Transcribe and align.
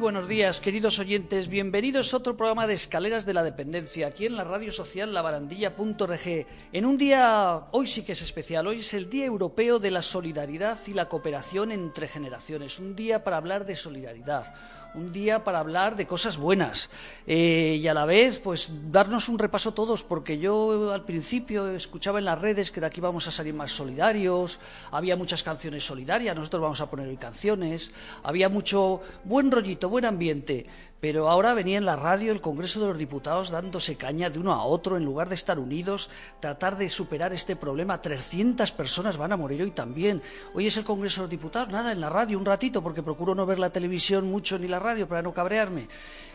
Buenos 0.00 0.28
días, 0.28 0.62
queridos 0.62 0.98
oyentes. 0.98 1.48
Bienvenidos 1.48 2.14
a 2.14 2.16
otro 2.16 2.34
programa 2.34 2.66
de 2.66 2.72
Escaleras 2.72 3.26
de 3.26 3.34
la 3.34 3.44
Dependencia, 3.44 4.06
aquí 4.06 4.24
en 4.24 4.34
la 4.34 4.44
radio 4.44 4.72
social 4.72 5.12
labarandilla.org. 5.12 6.46
En 6.72 6.86
un 6.86 6.96
día, 6.96 7.66
hoy 7.72 7.86
sí 7.86 8.00
que 8.00 8.12
es 8.12 8.22
especial, 8.22 8.66
hoy 8.66 8.78
es 8.78 8.94
el 8.94 9.10
Día 9.10 9.26
Europeo 9.26 9.78
de 9.78 9.90
la 9.90 10.00
Solidaridad 10.00 10.78
y 10.86 10.94
la 10.94 11.10
Cooperación 11.10 11.70
entre 11.70 12.08
Generaciones. 12.08 12.78
Un 12.78 12.96
día 12.96 13.22
para 13.22 13.36
hablar 13.36 13.66
de 13.66 13.76
solidaridad, 13.76 14.54
un 14.94 15.12
día 15.12 15.44
para 15.44 15.60
hablar 15.60 15.96
de 15.96 16.06
cosas 16.06 16.36
buenas 16.36 16.90
eh, 17.26 17.78
y 17.80 17.86
a 17.86 17.94
la 17.94 18.04
vez, 18.04 18.38
pues, 18.38 18.70
darnos 18.90 19.28
un 19.28 19.38
repaso 19.38 19.72
todos, 19.72 20.02
porque 20.02 20.38
yo 20.38 20.92
al 20.92 21.04
principio 21.04 21.68
escuchaba 21.68 22.18
en 22.18 22.24
las 22.24 22.40
redes 22.40 22.70
que 22.70 22.80
de 22.80 22.86
aquí 22.86 23.00
vamos 23.00 23.26
a 23.28 23.30
salir 23.30 23.54
más 23.54 23.72
solidarios, 23.72 24.60
había 24.90 25.16
muchas 25.16 25.42
canciones 25.42 25.84
solidarias, 25.84 26.36
nosotros 26.36 26.62
vamos 26.62 26.80
a 26.80 26.90
poner 26.90 27.08
hoy 27.08 27.16
canciones, 27.16 27.92
había 28.22 28.48
mucho 28.48 29.00
buen 29.24 29.50
rollito, 29.50 29.88
buen 29.88 30.04
ambiente, 30.04 30.66
pero 31.00 31.30
ahora 31.30 31.54
venía 31.54 31.78
en 31.78 31.86
la 31.86 31.96
radio 31.96 32.30
el 32.30 32.42
Congreso 32.42 32.80
de 32.80 32.88
los 32.88 32.98
Diputados 32.98 33.50
dándose 33.50 33.96
caña 33.96 34.28
de 34.28 34.38
uno 34.38 34.52
a 34.52 34.64
otro 34.64 34.96
en 34.96 35.04
lugar 35.04 35.28
de 35.28 35.34
estar 35.34 35.58
unidos, 35.58 36.10
tratar 36.40 36.76
de 36.76 36.90
superar 36.90 37.32
este 37.32 37.56
problema. 37.56 38.02
300 38.02 38.70
personas 38.72 39.16
van 39.16 39.32
a 39.32 39.36
morir 39.36 39.62
hoy 39.62 39.70
también. 39.70 40.22
Hoy 40.52 40.66
es 40.66 40.76
el 40.76 40.84
Congreso 40.84 41.22
de 41.22 41.24
los 41.24 41.30
Diputados, 41.30 41.70
nada, 41.70 41.92
en 41.92 42.00
la 42.00 42.10
radio 42.10 42.38
un 42.38 42.44
ratito, 42.44 42.82
porque 42.82 43.02
procuro 43.02 43.34
no 43.34 43.46
ver 43.46 43.58
la 43.58 43.70
televisión 43.70 44.28
mucho 44.30 44.58
ni 44.58 44.68
la 44.68 44.78
radio 44.78 45.08
para 45.08 45.22
no 45.22 45.32
cabrearme. 45.32 45.88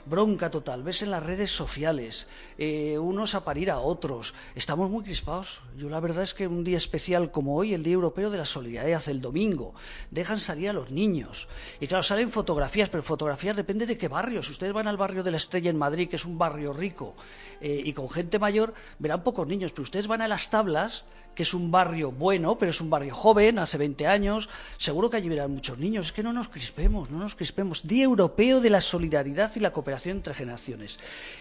Bronca 0.06 0.52
total, 0.52 0.84
ves 0.84 1.02
en 1.02 1.10
las 1.10 1.24
redes 1.24 1.50
sociales, 1.50 2.28
eh, 2.58 3.00
unos 3.00 3.34
a 3.34 3.44
parir 3.44 3.72
a 3.72 3.80
otros. 3.80 4.36
Estamos 4.54 4.90
muy 4.90 5.04
crispados. 5.04 5.62
Yo 5.78 5.90
la 5.90 6.00
verdad 6.00 6.24
es 6.24 6.36
que 6.36 6.48
un 6.48 6.64
día 6.64 6.78
especial 6.78 7.32
como 7.32 7.56
hoy, 7.56 7.74
el 7.74 7.84
Día 7.84 7.94
Europeo 7.94 8.30
de 8.30 8.38
la 8.38 8.46
Solidaridad, 8.46 9.02
el 9.10 9.20
domingo, 9.20 9.74
dejan 10.12 10.40
salir 10.40 10.70
a 10.70 10.74
los 10.74 10.92
niños. 10.92 11.48
Y 11.80 11.88
claro, 11.88 12.04
salen 12.04 12.32
fotografías, 12.32 12.90
pero 12.90 13.02
fotografías 13.02 13.56
depende 13.56 13.88
de 13.88 13.98
qué 13.98 14.08
barrios 14.08 14.50
ustedes 14.50 14.74
van 14.74 14.88
al 14.88 14.98
barrio 14.98 15.24
de 15.24 15.32
la 15.32 15.38
Estrella 15.38 15.72
en 15.72 15.78
Madrid, 15.78 16.08
que 16.08 16.18
es 16.18 16.26
un 16.26 16.38
barrio 16.38 16.72
rico 16.72 17.16
eh, 17.62 17.82
y 17.84 17.94
con 17.94 18.10
gente 18.10 18.38
mayor, 18.38 18.74
verán 19.00 19.24
pocos 19.24 19.48
niños, 19.48 19.72
pero 19.72 19.84
ustedes 19.84 20.08
van 20.08 20.22
a 20.22 20.28
las 20.28 20.50
tablas, 20.50 21.06
que 21.36 21.44
es 21.44 21.54
un 21.54 21.70
barrio 21.70 22.12
bueno, 22.12 22.58
pero 22.58 22.72
es 22.72 22.82
un 22.82 22.90
barrio 22.90 23.14
joven, 23.14 23.60
hace 23.60 23.78
20 23.78 24.08
años, 24.08 24.50
seguro 24.78 25.10
que 25.10 25.18
allí 25.18 25.30
verán 25.30 25.52
muchos 25.52 25.78
niños. 25.78 26.08
Es 26.08 26.12
que 26.14 26.24
no 26.24 26.34
nos 26.34 26.48
crispemos, 26.48 27.12
no 27.12 27.20
nos 27.20 27.36
crispemos. 27.36 27.84
Día 27.86 28.06
Europeo 28.06 28.62
de 28.62 28.70
la 28.70 28.82
Solidaridad 28.82 29.52
y 29.56 29.60
la 29.60 29.72
Cooperación 29.72 30.18
entre 30.18 30.34
Generaciones. 30.34 31.00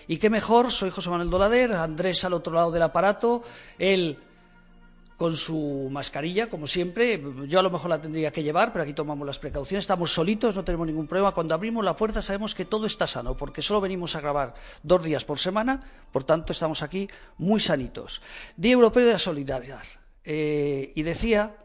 Y 0.08 0.18
qué 0.18 0.28
mejor, 0.28 0.72
soy 0.72 0.90
José 0.90 1.08
Manuel 1.08 1.30
Dolader, 1.30 1.72
Andrés 1.72 2.24
al 2.24 2.34
otro 2.34 2.52
lado 2.52 2.70
del 2.72 2.82
aparato, 2.82 3.42
él 3.78 4.18
con 5.16 5.36
su 5.36 5.88
mascarilla, 5.90 6.48
como 6.48 6.66
siempre. 6.66 7.22
Yo 7.46 7.60
a 7.60 7.62
lo 7.62 7.70
mejor 7.70 7.90
la 7.90 8.00
tendría 8.00 8.32
que 8.32 8.42
llevar, 8.42 8.72
pero 8.72 8.82
aquí 8.82 8.92
tomamos 8.92 9.26
las 9.26 9.38
precauciones. 9.38 9.84
Estamos 9.84 10.12
solitos, 10.12 10.56
no 10.56 10.64
tenemos 10.64 10.86
ningún 10.86 11.06
problema. 11.06 11.32
Cuando 11.32 11.54
abrimos 11.54 11.84
la 11.84 11.96
puerta 11.96 12.20
sabemos 12.20 12.54
que 12.54 12.64
todo 12.64 12.86
está 12.86 13.06
sano, 13.06 13.36
porque 13.36 13.62
solo 13.62 13.80
venimos 13.80 14.16
a 14.16 14.20
grabar 14.20 14.54
dos 14.82 15.02
días 15.04 15.24
por 15.24 15.38
semana, 15.38 15.80
por 16.12 16.24
tanto 16.24 16.52
estamos 16.52 16.82
aquí 16.82 17.08
muy 17.38 17.60
sanitos. 17.60 18.22
Día 18.56 18.72
Europeo 18.72 19.06
de 19.06 19.12
la 19.12 19.18
Solidaridad. 19.18 19.84
Eh, 20.24 20.92
y 20.94 21.02
decía 21.02 21.56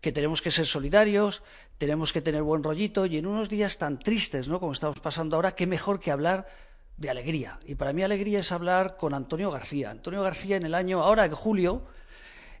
que 0.00 0.12
tenemos 0.12 0.40
que 0.40 0.50
ser 0.50 0.66
solidarios, 0.66 1.42
tenemos 1.78 2.12
que 2.12 2.22
tener 2.22 2.42
buen 2.42 2.62
rollito, 2.62 3.06
y 3.06 3.18
en 3.18 3.26
unos 3.26 3.48
días 3.48 3.78
tan 3.78 3.98
tristes, 3.98 4.48
¿no? 4.48 4.58
como 4.58 4.72
estamos 4.72 4.98
pasando 5.00 5.36
ahora, 5.36 5.54
qué 5.54 5.66
mejor 5.66 6.00
que 6.00 6.10
hablar 6.10 6.46
de 6.96 7.10
alegría. 7.10 7.58
Y 7.66 7.74
para 7.74 7.92
mí 7.92 8.02
alegría 8.02 8.40
es 8.40 8.52
hablar 8.52 8.96
con 8.96 9.14
Antonio 9.14 9.50
García. 9.50 9.90
Antonio 9.90 10.22
García 10.22 10.56
en 10.56 10.64
el 10.64 10.74
año, 10.74 11.02
ahora 11.02 11.24
en 11.24 11.32
julio, 11.32 11.84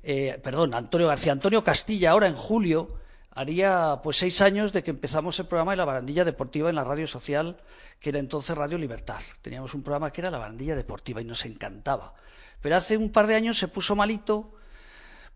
eh, 0.02 0.40
perdón, 0.42 0.74
Antonio 0.74 1.08
García, 1.08 1.32
Antonio 1.32 1.62
Castilla, 1.62 2.10
ahora 2.10 2.26
en 2.26 2.34
julio, 2.34 3.00
haría 3.30 4.00
pues 4.02 4.18
seis 4.18 4.40
años 4.40 4.72
de 4.72 4.82
que 4.82 4.90
empezamos 4.90 5.38
el 5.38 5.46
programa 5.46 5.72
de 5.72 5.76
la 5.76 5.84
barandilla 5.84 6.24
deportiva 6.24 6.68
en 6.68 6.76
la 6.76 6.84
radio 6.84 7.06
social, 7.06 7.56
que 8.00 8.10
era 8.10 8.18
entonces 8.18 8.56
Radio 8.56 8.78
Libertad. 8.78 9.20
Teníamos 9.42 9.74
un 9.74 9.82
programa 9.82 10.12
que 10.12 10.20
era 10.20 10.30
la 10.30 10.38
barandilla 10.38 10.74
deportiva 10.74 11.20
y 11.20 11.24
nos 11.24 11.44
encantaba. 11.44 12.14
Pero 12.60 12.76
hace 12.76 12.96
un 12.96 13.10
par 13.10 13.26
de 13.26 13.36
años 13.36 13.58
se 13.58 13.68
puso 13.68 13.96
malito, 13.96 14.52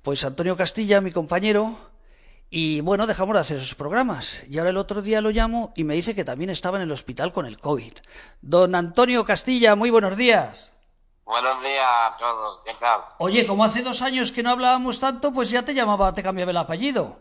pues 0.03 0.25
Antonio 0.25 0.57
Castilla, 0.57 1.01
mi 1.01 1.13
compañero, 1.13 1.79
y 2.51 2.81
bueno, 2.83 3.07
dejamos 3.07 3.35
de 3.35 3.41
hacer 3.41 3.57
esos 3.57 3.75
programas. 3.75 4.43
Y 4.49 4.59
ahora 4.59 4.71
el 4.71 4.77
otro 4.77 5.03
día 5.03 5.21
lo 5.21 5.31
llamo 5.31 5.73
y 5.75 5.85
me 5.85 5.95
dice 5.95 6.15
que 6.15 6.25
también 6.25 6.51
estaba 6.51 6.77
en 6.77 6.85
el 6.85 6.93
hospital 6.93 7.33
con 7.33 7.47
el 7.47 7.59
COVID. 7.59 7.95
Don 8.43 8.75
Antonio 8.75 9.25
Castilla, 9.25 9.75
muy 9.75 9.91
buenos 9.91 10.17
días. 10.17 10.74
Buenos 11.25 11.63
días 11.63 11.87
a 11.87 12.17
todos, 12.19 12.61
¿qué 12.65 12.73
tal? 12.79 13.01
Oye, 13.19 13.47
como 13.47 13.65
hace 13.65 13.83
dos 13.83 14.03
años 14.03 14.31
que 14.31 14.43
no 14.43 14.51
hablábamos 14.51 15.01
tanto, 15.01 15.33
pues 15.33 15.49
ya 15.51 15.63
te 15.65 15.73
llamaba, 15.75 16.13
te 16.13 16.23
cambiaba 16.23 16.51
el 16.51 16.57
apellido. 16.59 17.19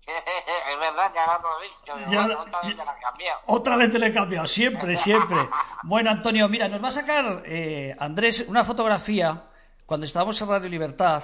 es 0.06 0.78
verdad, 0.80 1.12
ya 1.14 1.38
lo 1.40 1.60
visto. 1.60 2.10
Ya- 2.10 2.38
otra 2.40 2.60
vez 2.62 2.76
te 2.76 2.84
la 2.84 2.92
he 2.96 3.00
cambiado. 3.00 3.40
Otra 3.46 3.76
vez 3.76 3.92
te 3.92 3.98
lo 4.00 4.06
he 4.06 4.12
cambiado, 4.12 4.46
siempre, 4.46 4.96
siempre. 4.96 5.36
Bueno, 5.84 6.10
Antonio, 6.10 6.48
mira, 6.48 6.68
nos 6.68 6.82
va 6.82 6.88
a 6.88 6.92
sacar 6.92 7.42
eh, 7.46 7.96
Andrés 7.98 8.44
una 8.48 8.64
fotografía 8.64 9.44
cuando 9.86 10.04
estábamos 10.06 10.40
en 10.42 10.48
Radio 10.48 10.68
Libertad 10.68 11.22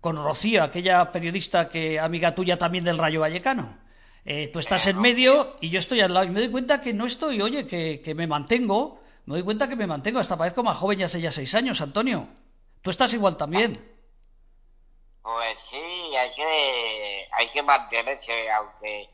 con 0.00 0.16
Rocío, 0.16 0.62
aquella 0.62 1.12
periodista 1.12 1.68
que 1.68 2.00
amiga 2.00 2.34
tuya 2.34 2.58
también 2.58 2.84
del 2.84 2.98
Rayo 2.98 3.20
Vallecano. 3.20 3.78
Eh, 4.24 4.48
tú 4.52 4.60
estás 4.60 4.86
en 4.86 5.00
medio 5.00 5.56
y 5.60 5.68
yo 5.70 5.78
estoy 5.80 6.00
al 6.00 6.14
lado 6.14 6.26
y 6.26 6.30
me 6.30 6.40
doy 6.40 6.50
cuenta 6.50 6.80
que 6.80 6.94
no 6.94 7.04
estoy, 7.06 7.42
oye, 7.42 7.66
que, 7.66 8.00
que 8.02 8.14
me 8.14 8.26
mantengo. 8.26 9.00
Me 9.24 9.34
doy 9.34 9.44
cuenta 9.44 9.68
que 9.68 9.76
me 9.76 9.86
mantengo, 9.86 10.18
hasta 10.18 10.36
parezco 10.36 10.62
más 10.62 10.76
joven 10.76 11.00
y 11.00 11.04
hace 11.04 11.20
ya 11.20 11.30
seis 11.30 11.54
años, 11.54 11.80
Antonio. 11.80 12.28
Tú 12.80 12.90
estás 12.90 13.12
igual 13.12 13.36
también. 13.36 13.92
Pues 15.22 15.60
sí, 15.70 16.16
hay 16.16 16.34
que, 16.34 17.28
hay 17.30 17.48
que 17.52 17.62
mantenerse, 17.62 18.50
aunque, 18.50 19.08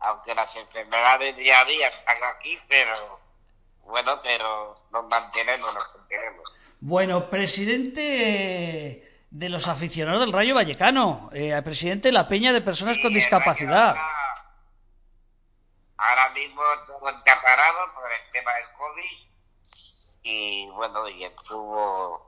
aunque 0.00 0.34
las 0.34 0.54
enfermedades 0.54 1.34
día 1.36 1.60
a 1.60 1.64
día 1.64 1.88
están 1.88 2.18
aquí, 2.36 2.58
pero 2.68 3.18
bueno, 3.84 4.20
pero 4.22 4.84
nos 4.92 5.08
mantenemos, 5.08 5.72
nos 5.72 5.84
mantenemos. 5.96 6.44
Bueno, 6.80 7.30
presidente 7.30 9.24
de 9.30 9.48
los 9.48 9.66
aficionados 9.68 10.20
del 10.20 10.32
Rayo 10.32 10.54
Vallecano, 10.54 11.30
eh, 11.32 11.58
presidente 11.64 12.08
de 12.08 12.12
la 12.12 12.28
Peña 12.28 12.52
de 12.52 12.60
Personas 12.60 12.98
con 13.02 13.14
Discapacidad. 13.14 13.96
Ahora, 13.96 14.34
ahora 15.96 16.30
mismo 16.34 16.62
todo 16.86 17.08
está 17.08 17.40
parado 17.40 17.94
por 17.94 18.12
el 18.12 18.30
tema 18.32 18.52
del 18.52 18.66
COVID 18.76 19.27
y 20.22 20.66
bueno, 20.68 21.08
y 21.08 21.24
estuvo, 21.24 22.20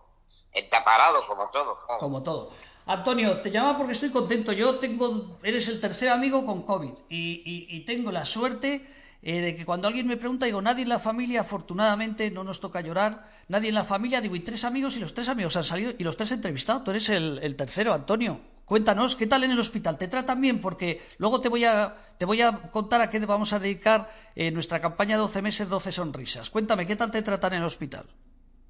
está 0.52 0.84
parado 0.84 1.26
como 1.26 1.48
todo. 1.50 1.76
Como 1.98 2.22
todo. 2.22 2.50
Antonio, 2.86 3.40
te 3.40 3.50
llamo 3.50 3.76
porque 3.78 3.92
estoy 3.92 4.10
contento. 4.10 4.52
Yo 4.52 4.76
tengo, 4.78 5.38
eres 5.42 5.68
el 5.68 5.80
tercer 5.80 6.08
amigo 6.08 6.44
con 6.44 6.62
COVID 6.62 6.92
y, 7.08 7.42
y- 7.44 7.66
y 7.76 7.84
tengo 7.84 8.10
la 8.10 8.24
suerte 8.24 8.86
eh, 9.22 9.40
de 9.40 9.54
que 9.56 9.66
cuando 9.66 9.86
alguien 9.86 10.06
me 10.06 10.16
pregunta, 10.16 10.46
digo, 10.46 10.62
nadie 10.62 10.82
en 10.82 10.88
la 10.88 10.98
familia, 10.98 11.42
afortunadamente, 11.42 12.30
no 12.30 12.42
nos 12.42 12.58
toca 12.58 12.80
llorar, 12.80 13.28
nadie 13.48 13.68
en 13.68 13.74
la 13.74 13.84
familia, 13.84 14.20
digo, 14.20 14.34
y 14.34 14.40
tres 14.40 14.64
amigos 14.64 14.96
y 14.96 15.00
los 15.00 15.12
tres 15.14 15.28
amigos 15.28 15.56
han 15.56 15.64
salido 15.64 15.92
y 15.98 16.02
los 16.04 16.16
tres 16.16 16.32
entrevistados. 16.32 16.84
Tú 16.84 16.90
eres 16.90 17.08
el, 17.10 17.38
el 17.42 17.54
tercero, 17.54 17.92
Antonio. 17.92 18.40
Cuéntanos, 18.70 19.16
¿qué 19.16 19.26
tal 19.26 19.42
en 19.42 19.50
el 19.50 19.58
hospital? 19.58 19.98
¿Te 19.98 20.06
tratan 20.06 20.40
bien? 20.40 20.60
Porque 20.60 21.04
luego 21.18 21.40
te 21.40 21.48
voy 21.48 21.64
a, 21.64 21.92
te 22.16 22.24
voy 22.24 22.40
a 22.40 22.70
contar 22.70 23.00
a 23.00 23.10
qué 23.10 23.18
vamos 23.18 23.52
a 23.52 23.58
dedicar 23.58 24.08
eh, 24.36 24.52
nuestra 24.52 24.80
campaña 24.80 25.16
12 25.16 25.42
meses, 25.42 25.68
12 25.68 25.90
sonrisas. 25.90 26.50
Cuéntame, 26.50 26.86
¿qué 26.86 26.94
tal 26.94 27.10
te 27.10 27.20
tratan 27.22 27.54
en 27.54 27.62
el 27.62 27.66
hospital? 27.66 28.08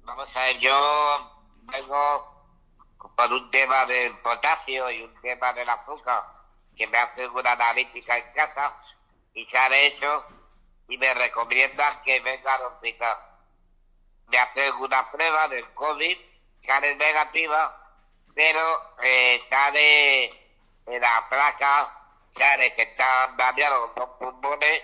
Vamos 0.01 0.27
a 0.35 0.39
ver, 0.39 0.57
yo 0.57 1.43
vengo 1.67 2.57
por 3.15 3.31
un 3.31 3.51
tema 3.51 3.85
del 3.85 4.17
potasio 4.21 4.89
y 4.89 5.03
un 5.03 5.13
tema 5.21 5.53
del 5.53 5.69
azúcar, 5.69 6.23
que 6.75 6.87
me 6.87 6.97
hacen 6.97 7.29
una 7.29 7.51
analítica 7.51 8.17
en 8.17 8.33
casa 8.33 8.75
y 9.35 9.45
sale 9.51 9.85
eso 9.85 10.25
y 10.87 10.97
me 10.97 11.13
recomiendan 11.13 12.01
que 12.01 12.19
venga 12.21 12.55
al 12.55 12.73
hospital. 12.73 13.17
Me 14.29 14.39
hacen 14.39 14.73
una 14.77 15.11
prueba 15.11 15.47
del 15.47 15.71
COVID, 15.75 16.17
sale 16.59 16.95
negativa, 16.95 17.80
pero 18.33 18.95
eh, 19.03 19.41
sale 19.49 20.25
en 20.85 21.01
la 21.01 21.27
placa, 21.29 21.91
sale 22.31 22.73
que 22.73 22.83
están 22.83 23.37
dañados 23.37 23.79
los 23.87 23.95
dos 23.95 24.09
pulmones 24.19 24.81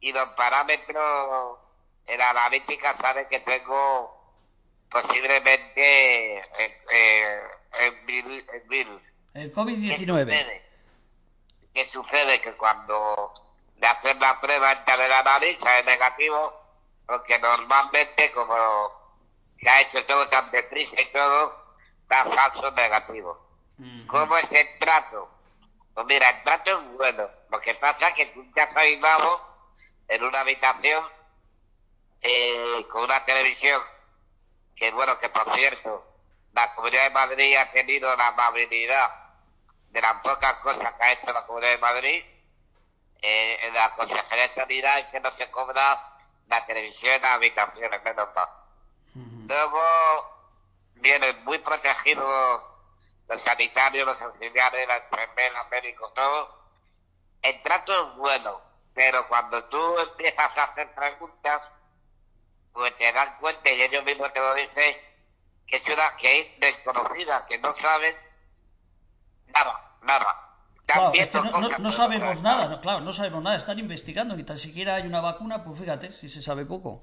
y 0.00 0.12
los 0.12 0.28
parámetros 0.30 1.58
en 2.06 2.18
la 2.18 2.30
analítica 2.30 2.96
sale 2.96 3.28
que 3.28 3.40
tengo 3.40 4.16
posiblemente 4.90 6.38
eh, 6.38 6.82
eh, 6.90 7.40
el, 7.80 8.44
el 8.52 8.60
virus. 8.68 9.02
El 9.34 9.50
¿Qué 9.50 9.54
COVID-19. 9.54 10.24
sucede? 10.24 10.70
¿Qué 11.72 11.88
sucede? 11.88 12.40
Que 12.40 12.52
cuando 12.54 13.32
le 13.76 13.86
hacen 13.86 14.18
la 14.18 14.40
prueba 14.40 14.72
esta 14.72 14.96
de 14.96 15.08
la 15.08 15.22
nariz 15.22 15.58
sale 15.60 15.84
negativo, 15.84 16.52
porque 17.06 17.38
normalmente 17.38 18.32
como 18.32 18.56
se 19.60 19.68
ha 19.68 19.80
hecho 19.82 20.04
todo 20.06 20.28
tan 20.28 20.50
deprisa 20.50 21.00
y 21.00 21.06
todo, 21.06 21.59
da 22.10 22.24
falso 22.24 22.70
negativo. 22.72 23.46
¿Cómo 24.08 24.36
es 24.36 24.52
el 24.52 24.78
trato? 24.78 25.30
Pues 25.94 26.06
mira, 26.06 26.28
el 26.28 26.42
trato 26.42 26.70
es 26.70 26.92
bueno. 26.98 27.30
Lo 27.50 27.60
que 27.60 27.74
pasa 27.76 28.08
es 28.08 28.14
que 28.14 28.26
tú 28.26 28.44
te 28.52 28.60
has 28.60 28.76
aislado 28.76 29.40
en 30.08 30.24
una 30.24 30.40
habitación 30.40 31.02
eh, 32.20 32.86
con 32.90 33.04
una 33.04 33.24
televisión 33.24 33.80
que 34.76 34.90
bueno, 34.90 35.18
que 35.18 35.28
por 35.28 35.54
cierto, 35.54 36.06
la 36.52 36.74
Comunidad 36.74 37.04
de 37.04 37.10
Madrid 37.10 37.56
ha 37.56 37.70
tenido 37.70 38.14
la 38.16 38.28
amabilidad 38.28 39.10
de 39.90 40.00
las 40.00 40.14
pocas 40.14 40.54
cosas 40.56 40.92
que 40.94 41.04
ha 41.04 41.12
hecho 41.12 41.32
la 41.32 41.46
Comunidad 41.46 41.70
de 41.70 41.78
Madrid, 41.78 42.24
eh, 43.22 43.58
en 43.62 43.74
la 43.74 43.94
Consejería 43.94 44.48
de 44.48 44.54
Sanidad 44.54 44.98
es 44.98 45.06
que 45.06 45.20
no 45.20 45.30
se 45.32 45.50
cobra 45.50 46.16
la 46.48 46.66
televisión 46.66 47.14
en 47.14 47.22
las 47.22 47.32
habitaciones, 47.32 48.02
menos 48.02 48.28
mal. 48.34 48.48
Luego 49.46 50.39
vienen 51.00 51.44
muy 51.44 51.58
protegidos 51.58 52.62
los 53.28 53.40
sanitarios, 53.42 54.06
los 54.06 54.20
auxiliares, 54.20 54.88
las 54.88 55.02
enfermeras, 55.04 55.70
médicos, 55.70 56.12
todo. 56.14 56.60
El 57.42 57.62
trato 57.62 57.92
es 57.92 58.16
bueno, 58.16 58.60
pero 58.94 59.26
cuando 59.28 59.64
tú 59.64 59.98
empiezas 59.98 60.56
a 60.58 60.64
hacer 60.64 60.92
preguntas, 60.94 61.62
pues 62.72 62.96
te 62.98 63.12
das 63.12 63.30
cuenta 63.40 63.70
y 63.70 63.82
ellos 63.82 64.04
mismos 64.04 64.32
te 64.32 64.40
lo 64.40 64.54
dicen 64.54 64.96
que 65.66 65.76
es 65.76 65.88
una 65.88 66.16
que 66.16 66.40
es 66.40 66.60
desconocida, 66.60 67.46
que 67.46 67.58
no 67.58 67.74
saben 67.76 68.16
nada, 69.46 69.96
nada. 70.02 70.46
Claro, 70.86 71.12
es 71.14 71.28
que 71.28 71.78
no, 71.78 71.92
sabemos 71.92 72.42
nada, 72.42 72.80
claro, 72.80 73.00
no 73.00 73.12
sabemos 73.12 73.42
nada, 73.44 73.56
están 73.56 73.78
investigando, 73.78 74.36
ni 74.36 74.42
tan 74.42 74.58
siquiera 74.58 74.96
hay 74.96 75.06
una 75.06 75.20
vacuna, 75.20 75.62
pues 75.62 75.78
fíjate, 75.78 76.10
si 76.10 76.28
se 76.28 76.42
sabe 76.42 76.66
poco. 76.66 77.02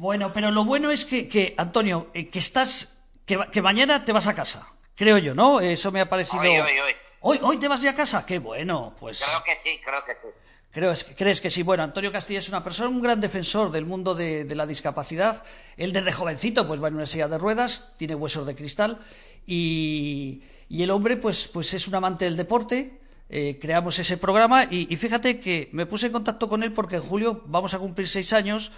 Bueno, 0.00 0.32
pero 0.32 0.50
lo 0.50 0.64
bueno 0.64 0.90
es 0.90 1.04
que, 1.04 1.28
que 1.28 1.52
Antonio, 1.58 2.08
eh, 2.14 2.30
que 2.30 2.38
estás, 2.38 2.96
que, 3.26 3.38
que, 3.52 3.60
mañana 3.60 4.02
te 4.02 4.12
vas 4.12 4.26
a 4.28 4.34
casa, 4.34 4.66
creo 4.94 5.18
yo, 5.18 5.34
¿no? 5.34 5.60
Eso 5.60 5.92
me 5.92 6.00
ha 6.00 6.08
parecido... 6.08 6.40
Hoy, 6.40 6.48
hoy, 6.48 6.78
hoy. 6.78 6.92
¿Hoy, 7.20 7.38
hoy 7.42 7.58
te 7.58 7.68
vas 7.68 7.82
ya 7.82 7.90
a 7.90 7.94
casa? 7.94 8.24
Qué 8.24 8.38
bueno, 8.38 8.96
pues... 8.98 9.22
Creo 9.22 9.44
que 9.44 9.58
sí, 9.62 9.78
creo 9.84 10.02
que 10.06 10.12
sí. 10.12 10.28
¿Crees, 10.70 11.06
¿Crees 11.14 11.40
que 11.42 11.50
sí? 11.50 11.62
Bueno, 11.62 11.82
Antonio 11.82 12.10
Castilla 12.10 12.38
es 12.38 12.48
una 12.48 12.64
persona, 12.64 12.88
un 12.88 13.02
gran 13.02 13.20
defensor 13.20 13.70
del 13.70 13.84
mundo 13.84 14.14
de, 14.14 14.46
la 14.54 14.64
discapacidad. 14.64 15.44
Él 15.76 15.92
desde 15.92 16.12
jovencito 16.12 16.66
pues 16.66 16.82
va 16.82 16.88
en 16.88 16.94
una 16.94 17.04
silla 17.04 17.28
de 17.28 17.36
ruedas, 17.36 17.92
tiene 17.98 18.14
huesos 18.14 18.46
de 18.46 18.54
cristal 18.54 19.00
y, 19.46 20.42
el 20.70 20.90
hombre 20.92 21.18
pues, 21.18 21.46
pues 21.46 21.74
es 21.74 21.86
un 21.86 21.96
amante 21.96 22.24
del 22.24 22.38
deporte. 22.38 22.98
Eh, 23.28 23.58
creamos 23.60 23.98
ese 23.98 24.16
programa 24.16 24.64
y, 24.64 24.92
y, 24.92 24.96
fíjate 24.96 25.38
que 25.38 25.68
me 25.72 25.86
puse 25.86 26.06
en 26.06 26.12
contacto 26.12 26.48
con 26.48 26.62
él 26.62 26.72
porque 26.72 26.96
en 26.96 27.02
julio 27.02 27.42
vamos 27.44 27.74
a 27.74 27.78
cumplir 27.78 28.08
seis 28.08 28.32
años 28.32 28.72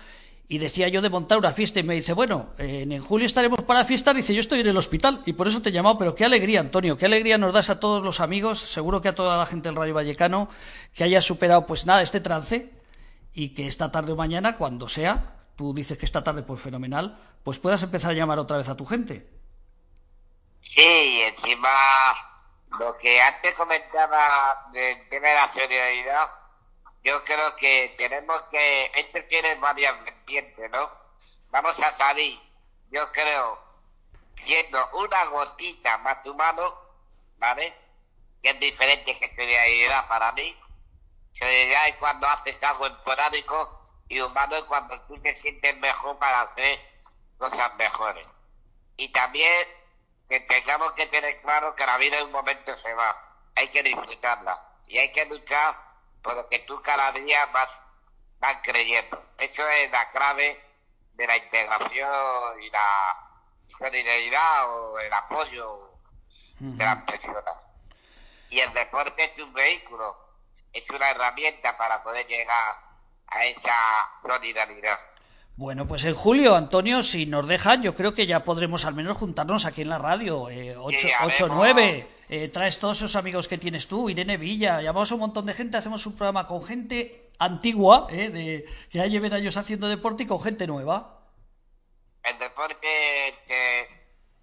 y 0.48 0.58
decía 0.58 0.88
yo 0.88 1.00
de 1.00 1.08
montar 1.08 1.38
una 1.38 1.52
fiesta 1.52 1.80
y 1.80 1.82
me 1.82 1.94
dice, 1.94 2.12
bueno, 2.12 2.50
en 2.58 3.00
julio 3.02 3.26
estaremos 3.26 3.62
para 3.62 3.84
fiesta, 3.84 4.12
dice, 4.12 4.34
yo 4.34 4.40
estoy 4.40 4.60
en 4.60 4.66
el 4.66 4.76
hospital 4.76 5.22
y 5.24 5.32
por 5.32 5.48
eso 5.48 5.62
te 5.62 5.70
he 5.70 5.72
llamado, 5.72 5.98
pero 5.98 6.14
qué 6.14 6.24
alegría, 6.24 6.60
Antonio, 6.60 6.98
qué 6.98 7.06
alegría 7.06 7.38
nos 7.38 7.54
das 7.54 7.70
a 7.70 7.80
todos 7.80 8.02
los 8.02 8.20
amigos, 8.20 8.58
seguro 8.58 9.00
que 9.00 9.08
a 9.08 9.14
toda 9.14 9.38
la 9.38 9.46
gente 9.46 9.68
del 9.68 9.76
Radio 9.76 9.94
Vallecano, 9.94 10.48
que 10.94 11.04
haya 11.04 11.22
superado, 11.22 11.66
pues 11.66 11.86
nada, 11.86 12.02
este 12.02 12.20
trance 12.20 12.70
y 13.32 13.50
que 13.50 13.66
esta 13.66 13.90
tarde 13.90 14.12
o 14.12 14.16
mañana, 14.16 14.56
cuando 14.58 14.88
sea, 14.88 15.36
tú 15.56 15.72
dices 15.72 15.96
que 15.96 16.04
esta 16.04 16.22
tarde, 16.22 16.42
pues 16.42 16.60
fenomenal, 16.60 17.18
pues 17.44 17.58
puedas 17.58 17.82
empezar 17.82 18.10
a 18.10 18.14
llamar 18.14 18.38
otra 18.38 18.58
vez 18.58 18.68
a 18.68 18.76
tu 18.76 18.84
gente. 18.84 19.26
Sí, 20.60 21.22
encima 21.22 21.70
lo 22.78 22.96
que 22.98 23.20
antes 23.20 23.54
comentaba 23.54 24.68
del 24.72 25.08
tema 25.08 25.28
de 25.28 25.34
la 25.34 25.52
solidaridad, 25.52 26.26
yo 27.02 27.25
creo 27.25 27.56
que 27.56 27.94
tenemos 27.99 28.43
que, 28.44 28.93
este 28.94 29.22
tiene 29.22 29.54
varias 29.56 30.02
vertientes, 30.04 30.70
¿no? 30.70 30.90
Vamos 31.50 31.78
a 31.81 31.96
salir, 31.96 32.40
yo 32.90 33.10
creo, 33.12 33.58
siendo 34.37 34.88
una 34.93 35.25
gotita 35.26 35.99
más 35.99 36.25
humano, 36.26 36.75
¿vale? 37.38 37.75
Que 38.43 38.50
es 38.50 38.60
diferente 38.60 39.19
que 39.19 39.34
solidaridad 39.34 40.08
para 40.08 40.32
mí. 40.32 40.56
Solidaridad 41.32 41.88
es 41.88 41.96
cuando 41.96 42.26
haces 42.28 42.62
algo 42.62 42.87
esporádico 42.87 43.82
y 44.08 44.20
humano 44.20 44.56
es 44.56 44.64
cuando 44.64 45.00
tú 45.02 45.19
te 45.20 45.34
sientes 45.34 45.76
mejor 45.78 46.19
para 46.19 46.43
hacer 46.43 46.78
cosas 47.38 47.75
mejores. 47.76 48.26
Y 48.96 49.08
también 49.08 49.66
que 50.28 50.40
tengamos 50.40 50.93
que 50.93 51.06
tener 51.06 51.40
claro 51.43 51.75
que 51.75 51.84
la 51.84 51.99
vida 51.99 52.19
en 52.19 52.26
un 52.26 52.32
momento 52.32 52.76
se 52.76 52.94
va. 52.94 53.37
Hay 53.56 53.69
que 53.69 53.82
disfrutarla 53.82 54.62
y 54.87 54.99
hay 54.99 55.10
que 55.12 55.25
luchar 55.26 55.91
por 56.22 56.34
lo 56.34 56.48
que 56.48 56.60
tú 56.60 56.80
cada 56.82 57.12
día 57.12 57.46
vas, 57.46 57.69
vas 58.38 58.58
creyendo. 58.62 59.22
Eso 59.38 59.69
es 59.69 59.90
la 59.90 60.10
clave 60.10 60.60
de 61.14 61.26
la 61.26 61.36
integración 61.36 62.62
y 62.62 62.70
la 62.70 63.30
solidaridad 63.78 64.70
o 64.70 64.98
el 64.98 65.12
apoyo 65.12 65.90
de 66.58 66.84
las 66.84 67.02
personas. 67.04 67.56
Y 68.50 68.60
el 68.60 68.72
deporte 68.72 69.24
es 69.24 69.38
un 69.38 69.52
vehículo, 69.52 70.16
es 70.72 70.88
una 70.90 71.10
herramienta 71.10 71.76
para 71.76 72.02
poder 72.02 72.26
llegar 72.26 72.76
a 73.26 73.44
esa 73.44 73.75
solidaridad. 74.22 74.98
Bueno, 75.56 75.86
pues 75.86 76.04
en 76.04 76.14
julio, 76.14 76.56
Antonio, 76.56 77.02
si 77.02 77.26
nos 77.26 77.46
dejan, 77.46 77.82
yo 77.82 77.94
creo 77.94 78.14
que 78.14 78.26
ya 78.26 78.42
podremos 78.42 78.84
al 78.84 78.94
menos 78.94 79.16
juntarnos 79.16 79.66
aquí 79.66 79.82
en 79.82 79.90
la 79.90 79.98
radio. 79.98 80.48
Eh, 80.48 80.76
8, 80.76 81.48
9. 81.48 82.08
Eh, 82.34 82.49
traes 82.49 82.79
todos 82.79 82.96
esos 82.96 83.14
amigos 83.17 83.46
que 83.46 83.58
tienes 83.58 83.87
tú, 83.87 84.08
Irene 84.08 84.38
Villa, 84.38 84.81
llamamos 84.81 85.12
a 85.12 85.17
un 85.17 85.20
montón 85.20 85.44
de 85.44 85.52
gente, 85.52 85.76
hacemos 85.76 86.06
un 86.06 86.17
programa 86.17 86.46
con 86.46 86.64
gente 86.64 87.31
antigua, 87.38 88.06
eh, 88.08 88.31
de, 88.31 88.64
que 88.90 88.99
ya 89.00 89.05
lleven 89.05 89.34
años 89.34 89.58
haciendo 89.58 89.87
deporte 89.87 90.23
y 90.23 90.26
con 90.26 90.40
gente 90.40 90.67
nueva. 90.67 91.20
El 92.23 92.38
deporte, 92.38 92.88
que 93.46 93.87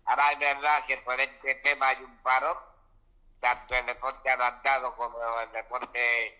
ahora 0.05 0.33
es 0.33 0.37
verdad 0.37 0.85
que 0.85 0.97
por 0.97 1.19
este 1.19 1.55
tema 1.55 1.87
hay 1.87 2.03
un 2.03 2.15
paro, 2.21 2.61
tanto 3.39 3.73
el 3.73 3.87
deporte 3.87 4.29
adaptado 4.29 4.95
como 4.95 5.17
el 5.41 5.51
deporte 5.51 6.37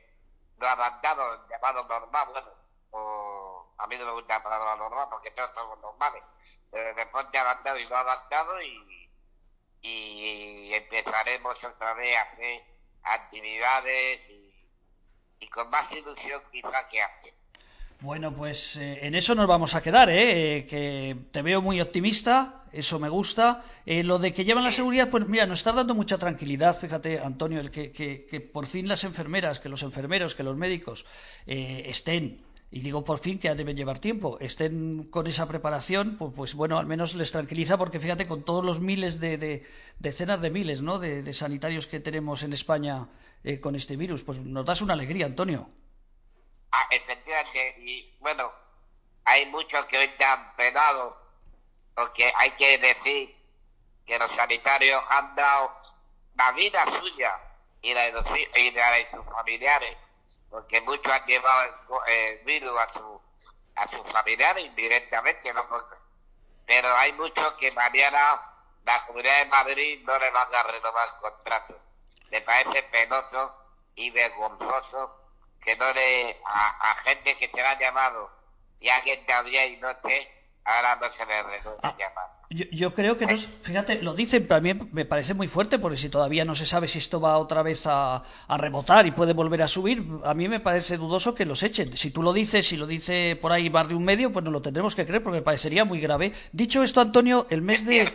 no 0.57 0.68
adaptado, 0.68 1.48
llamado 1.50 1.84
normal, 1.86 2.28
bueno, 2.31 2.50
o, 2.92 3.74
a 3.75 3.88
mí 3.88 3.98
no 3.98 4.06
me 4.06 4.12
gusta 4.12 4.38
la 4.38 4.44
palabra 4.44 4.75
normal 4.75 5.07
porque 5.10 5.31
todos 5.31 5.50
somos 5.56 5.80
normales, 5.80 6.22
pero 6.69 6.92
el 6.92 6.95
deporte 6.95 7.40
adaptado 7.40 7.80
y 7.80 7.90
no 7.90 7.95
adaptado 7.95 8.62
y 8.62 8.99
y 9.81 10.74
empezaremos 10.74 11.64
otra 11.64 11.94
vez 11.94 12.18
a 12.18 12.22
hacer 12.22 12.64
actividades 13.04 14.22
y, 14.30 15.48
con 15.50 15.70
más 15.70 15.92
ilusión 15.92 16.42
quizá 16.52 16.88
que 16.90 17.02
hace. 17.02 17.34
Bueno, 18.02 18.34
pues 18.34 18.78
eh, 18.78 19.00
en 19.02 19.14
eso 19.14 19.36
nos 19.36 19.48
vamos 19.48 19.76
a 19.76 19.81
quedar, 19.81 20.10
¿eh? 20.10 20.58
¿eh? 20.58 20.68
que 20.68 21.18
te 21.31 21.42
veo 21.42 21.62
muy 21.62 21.81
optimista, 21.81 22.64
eso 22.72 22.98
me 22.98 23.10
gusta. 23.10 23.62
Eh, 23.86 24.04
lo 24.04 24.20
de 24.20 24.34
que 24.34 24.46
llevan 24.46 24.64
la 24.64 24.72
seguridad, 24.72 25.10
pues 25.10 25.28
mira, 25.28 25.46
nos 25.46 25.60
está 25.60 25.74
dando 25.74 25.96
mucha 25.96 26.18
tranquilidad, 26.18 26.80
fíjate, 26.80 27.20
Antonio, 27.20 27.60
el 27.60 27.72
que, 27.72 27.92
que, 27.92 28.26
que 28.26 28.40
por 28.40 28.68
fin 28.68 28.88
las 28.88 29.04
enfermeras, 29.04 29.60
que 29.60 29.68
los 29.68 29.84
enfermeros, 29.84 30.34
que 30.34 30.44
los 30.44 30.56
médicos 30.56 31.06
estén 31.46 32.46
y 32.71 32.81
digo 32.81 33.04
por 33.04 33.19
fin 33.19 33.39
que 33.39 33.54
deben 33.56 33.75
llevar 33.75 34.00
tiempo, 34.00 34.38
estén 34.40 35.06
con 35.09 35.26
esa 35.26 35.47
preparación, 35.47 36.18
pues, 36.18 36.33
pues, 36.35 36.54
bueno, 36.54 36.78
al 36.78 36.85
menos 36.85 37.16
les 37.16 37.31
tranquiliza 37.31 37.78
porque 37.78 37.99
fíjate 37.99 38.28
con 38.28 38.44
todos 38.44 38.64
los 38.64 38.80
miles 38.80 39.19
de, 39.19 39.66
decenas 39.97 40.42
de 40.42 40.52
miles 40.52 40.81
¿no? 40.81 40.99
de, 40.99 41.33
sanitarios 41.33 41.88
que 41.88 41.99
tenemos 41.99 42.44
en 42.44 42.54
España 42.54 43.09
eh, 43.44 43.59
con 43.59 43.76
este 43.76 43.95
virus, 43.95 44.23
pues 44.23 44.40
nos 44.40 44.66
das 44.66 44.81
una 44.81 44.94
alegría, 44.94 45.26
Antonio. 45.26 45.69
Ah, 46.71 46.88
efectivamente, 46.92 47.76
y 47.80 48.16
bueno, 48.19 48.52
hay 49.26 49.47
muchos 49.47 49.85
que 49.88 49.97
hoy 49.97 50.09
te 50.18 50.23
han 50.23 50.56
penado, 50.56 51.18
porque 51.95 52.31
hay 52.35 52.52
que 52.52 52.78
decir 52.78 53.35
que 54.06 54.19
los 54.19 54.30
sanitarios 54.31 55.02
han 55.09 55.35
dado 55.35 55.71
la 56.35 56.52
vida 56.52 56.85
suya 56.99 57.35
y 57.81 57.94
la 57.95 58.09
y 58.09 58.71
la 58.71 58.92
de 58.92 59.07
sus 59.11 59.26
familiares 59.26 59.97
porque 60.49 60.81
muchos 60.81 61.11
han 61.11 61.25
llevado 61.25 62.06
el, 62.07 62.39
virus 62.39 62.77
a, 62.79 62.89
su, 62.89 63.21
a 63.75 63.87
sus 63.87 64.11
familiares 64.11 64.65
indirectamente, 64.65 65.53
¿no? 65.53 65.65
pero 66.65 66.95
hay 66.97 67.13
muchos 67.13 67.53
que 67.56 67.71
mañana 67.71 68.41
la 68.85 69.06
Comunidad 69.06 69.39
de 69.39 69.45
Madrid 69.45 70.01
no 70.03 70.18
le 70.18 70.29
van 70.31 70.53
a 70.53 70.63
renovar 70.63 71.07
el 71.07 71.21
contrato. 71.21 71.79
Me 72.31 72.41
parece 72.41 72.83
penoso 72.83 73.56
y 73.95 74.09
vergonzoso 74.11 75.19
que 75.61 75.75
no 75.75 75.91
le 75.94 76.39
a, 76.45 76.95
gente 77.03 77.37
que 77.37 77.49
se 77.49 77.57
le 77.57 77.65
ha 77.65 77.77
llamado 77.77 78.31
y 78.79 78.89
alguien 78.89 79.25
todavía 79.25 79.65
y 79.65 79.77
no 79.77 79.95
esté, 80.69 80.88
ahora 80.88 80.99
no 81.02 81.09
se 81.09 81.26
le 81.26 81.44
renueva 81.44 81.80
ah, 81.83 81.95
llamar. 81.97 82.40
Yo, 82.71 82.95
creo 82.95 83.18
que, 83.18 83.28
no 83.28 83.38
fíjate, 83.38 84.02
lo 84.02 84.14
dicen, 84.14 84.47
pero 84.47 84.56
a 84.56 84.61
mí 84.61 84.73
me 84.73 85.06
parece 85.06 85.35
muy 85.35 85.47
fuerte, 85.47 85.78
porque 85.78 85.97
si 85.97 86.09
todavía 86.09 86.45
no 86.45 86.56
se 86.56 86.66
sabe 86.66 86.88
si 86.88 86.97
esto 86.97 87.21
va 87.21 87.38
otra 87.38 87.61
vez 87.61 87.85
a, 87.85 88.23
a, 88.47 88.57
rebotar 88.57 89.06
y 89.06 89.11
puede 89.11 89.33
volver 89.33 89.61
a 89.61 89.68
subir, 89.68 90.04
a 90.23 90.33
mí 90.33 90.47
me 90.47 90.59
parece 90.59 90.97
dudoso 90.97 91.35
que 91.35 91.45
los 91.45 91.61
echen. 91.61 91.95
Si 91.95 92.09
tú 92.09 92.23
lo 92.23 92.33
dices, 92.33 92.68
si 92.68 92.76
lo 92.76 92.88
dice 92.88 93.38
por 93.40 93.52
ahí 93.52 93.69
más 93.69 93.88
de 93.88 93.94
un 93.94 94.04
medio, 94.04 94.31
pues 94.31 94.44
no 94.44 94.49
lo 94.49 94.64
tendremos 94.64 94.95
que 94.95 95.06
creer, 95.06 95.21
porque 95.21 95.40
me 95.40 95.44
parecería 95.44 95.85
muy 95.85 95.99
grave. 95.99 96.33
Dicho 96.52 96.81
esto, 96.81 97.02
Antonio, 97.02 97.45
el 97.52 97.61
mes 97.61 97.85
de... 97.85 98.02
¿eh? 98.02 98.14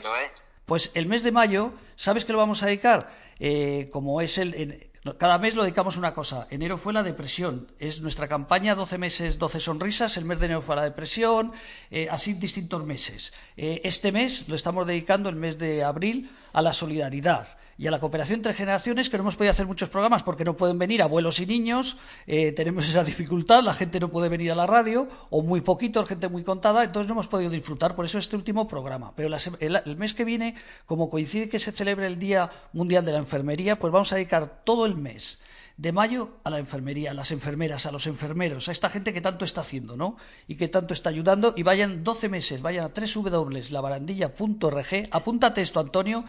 Pues 0.67 0.91
el 0.95 1.07
mes 1.07 1.23
de 1.23 1.31
mayo, 1.31 1.73
¿sabes 1.95 2.25
qué 2.25 2.33
lo 2.33 2.39
vamos 2.39 2.63
a 2.63 2.67
dedicar? 2.67 3.11
Eh, 3.39 3.89
como 3.93 4.21
es 4.21 4.39
el... 4.39 4.91
Cada 5.19 5.37
mes 5.37 5.55
lo 5.55 5.65
dedicamos 5.65 5.99
una 5.99 6.15
cosa. 6.15 6.47
Enero 6.49 6.79
fue 6.79 6.95
la 6.95 7.03
depresión. 7.03 7.71
Es 7.79 8.01
nuestra 8.01 8.27
campaña 8.27 8.75
12 8.75 8.97
meses, 8.97 9.39
12 9.39 9.61
sonrisas. 9.61 10.17
El 10.17 10.25
mes 10.25 10.41
de 10.41 10.47
enero 10.47 10.63
fue 10.63 10.77
la 10.77 10.83
depresión. 10.83 11.53
Eh, 11.91 12.09
así 12.11 12.33
distintos 12.33 12.87
meses. 12.87 13.35
Eh, 13.59 13.81
este 13.85 14.13
mes 14.13 14.49
lo 14.49 14.55
estamos 14.57 14.87
dedicando, 14.87 15.29
el 15.29 15.37
mes 15.37 15.59
de 15.59 15.85
abril, 15.85 16.31
a 16.55 16.63
la 16.63 16.73
solidaridad 16.73 17.47
y 17.77 17.89
a 17.89 17.91
la 17.91 17.99
cooperación 17.99 18.39
entre 18.39 18.55
generaciones, 18.55 19.11
que 19.11 19.19
no 19.19 19.25
hemos 19.25 19.37
podido 19.37 19.51
hacer 19.51 19.67
muchos 19.67 19.89
programas 19.91 20.23
porque 20.23 20.45
no 20.45 20.57
pueden 20.57 20.79
venir 20.79 21.03
abuelos 21.03 21.41
y 21.41 21.47
niños. 21.47 21.99
Eh, 22.27 22.53
tenemos 22.53 22.89
esa 22.89 23.03
dificultad. 23.03 23.63
La 23.63 23.75
gente 23.75 23.99
no 23.99 24.09
puede 24.09 24.29
venir 24.29 24.53
a 24.53 24.55
la 24.55 24.67
radio, 24.67 25.09
o 25.31 25.43
muy 25.43 25.61
poquito, 25.61 26.07
gente 26.07 26.29
muy 26.29 26.45
contada. 26.45 26.85
Entonces 26.85 27.09
no 27.09 27.15
hemos 27.15 27.27
podido 27.27 27.51
disfrutar. 27.51 27.97
Por 27.97 28.05
eso 28.05 28.19
este 28.19 28.37
último 28.37 28.69
programa. 28.69 29.13
Pero 29.17 29.37
el 29.61 29.97
mes 29.97 30.15
que 30.15 30.25
viene, 30.25 30.55
como 30.87 31.11
coincide 31.11 31.49
que 31.49 31.59
se 31.59 31.73
celebra 31.73 32.07
el 32.07 32.19
Día 32.19 32.49
Mundial 32.73 33.05
de 33.05 33.13
la 33.13 33.19
Enfermería, 33.19 33.77
pues 33.77 33.93
vamos 33.93 34.13
a 34.13 34.17
dedicar 34.17 34.63
todo 34.65 34.87
el 34.87 34.97
mes 34.97 35.41
de 35.77 35.93
mayo 35.93 36.39
a 36.45 36.51
la 36.51 36.59
enfermería, 36.59 37.11
a 37.11 37.15
las 37.15 37.33
enfermeras, 37.33 37.87
a 37.87 37.93
los 37.93 38.07
enfermeros, 38.07 38.69
a 38.69 38.73
esta 38.73 38.89
gente 38.89 39.13
que 39.13 39.21
tanto 39.21 39.45
está 39.45 39.63
haciendo, 39.63 39.97
¿no? 39.97 40.17
Y 40.47 40.55
que 40.55 40.69
tanto 40.69 40.95
está 40.95 41.11
ayudando. 41.11 41.53
Y 41.57 41.65
vayan 41.65 42.05
12 42.05 42.29
meses, 42.29 42.63
vayan 42.63 42.85
a 42.85 42.93
www.labarandilla.org. 42.95 45.09
Apúntate 45.11 45.63
esto, 45.63 45.81
Antonio 45.81 46.25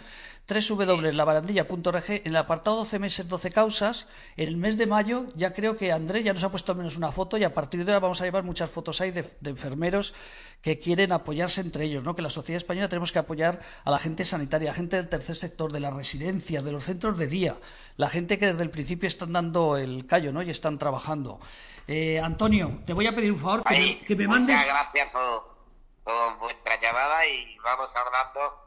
www.labarandilla.org, 0.47 2.03
en 2.09 2.21
el 2.25 2.35
apartado 2.37 2.77
12 2.77 2.99
meses, 2.99 3.27
12 3.27 3.51
causas, 3.51 4.07
en 4.37 4.47
el 4.47 4.57
mes 4.57 4.77
de 4.77 4.85
mayo 4.85 5.25
ya 5.35 5.53
creo 5.53 5.75
que 5.75 5.91
Andrés 5.91 6.23
ya 6.23 6.33
nos 6.33 6.43
ha 6.43 6.51
puesto 6.51 6.71
al 6.71 6.77
menos 6.77 6.97
una 6.97 7.11
foto 7.11 7.37
y 7.37 7.43
a 7.43 7.53
partir 7.53 7.83
de 7.83 7.91
ahora 7.91 7.99
vamos 8.01 8.21
a 8.21 8.25
llevar 8.25 8.43
muchas 8.43 8.69
fotos 8.69 9.01
ahí 9.01 9.11
de, 9.11 9.25
enfermeros 9.45 10.13
que 10.61 10.77
quieren 10.77 11.11
apoyarse 11.11 11.61
entre 11.61 11.85
ellos, 11.85 12.03
¿no? 12.03 12.15
que 12.15 12.21
la 12.21 12.29
sociedad 12.29 12.57
española 12.57 12.89
tenemos 12.89 13.11
que 13.11 13.19
apoyar 13.19 13.59
a 13.83 13.91
la 13.91 13.97
gente 13.97 14.23
sanitaria, 14.23 14.69
a 14.69 14.71
la 14.73 14.75
gente 14.75 14.97
del 14.97 15.09
tercer 15.09 15.35
sector, 15.35 15.71
de 15.71 15.79
las 15.79 15.93
residencias, 15.93 16.63
de 16.63 16.71
los 16.71 16.83
centros 16.83 17.17
de 17.17 17.27
día, 17.27 17.55
la 17.97 18.09
gente 18.09 18.37
que 18.37 18.47
desde 18.47 18.63
el 18.63 18.69
principio 18.69 19.07
están 19.07 19.33
dando 19.33 19.77
el 19.77 20.05
callo 20.05 20.31
¿no? 20.31 20.43
y 20.43 20.51
están 20.51 20.77
trabajando. 20.77 21.39
Eh, 21.87 22.19
Antonio, 22.19 22.81
te 22.85 22.93
voy 22.93 23.07
a 23.07 23.15
pedir 23.15 23.31
un 23.31 23.39
favor 23.39 23.63
que, 23.63 24.15
me, 24.15 24.27
mandes... 24.27 24.57
Muchas 24.57 24.67
gracias 24.67 25.11
por, 25.11 25.55
por 26.03 26.39
vuestra 26.39 26.79
llamada 26.81 27.25
y 27.27 27.57
vamos 27.63 27.89
hablando 27.95 28.64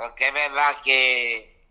porque 0.00 0.28
es 0.28 0.32
verdad 0.32 0.80
que, 0.82 1.66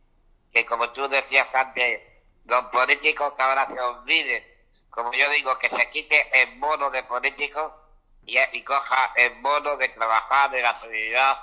que 0.53 0.63
como 0.67 0.91
tú 0.91 1.07
decías 1.09 1.48
antes, 1.55 2.00
los 2.45 2.65
políticos 2.65 3.33
que 3.33 3.41
ahora 3.41 3.65
se 3.65 3.81
olviden, 3.81 4.45
como 4.91 5.12
yo 5.13 5.27
digo, 5.31 5.57
que 5.57 5.67
se 5.67 5.89
quite 5.89 6.29
el 6.43 6.55
mono 6.57 6.91
de 6.91 7.01
políticos 7.01 7.74
y, 8.27 8.38
y 8.53 8.62
coja 8.62 9.13
el 9.15 9.36
mono 9.38 9.77
de 9.77 9.89
trabajar 9.89 10.51
de 10.51 10.62
la 10.62 10.79
solidaridad 10.79 11.39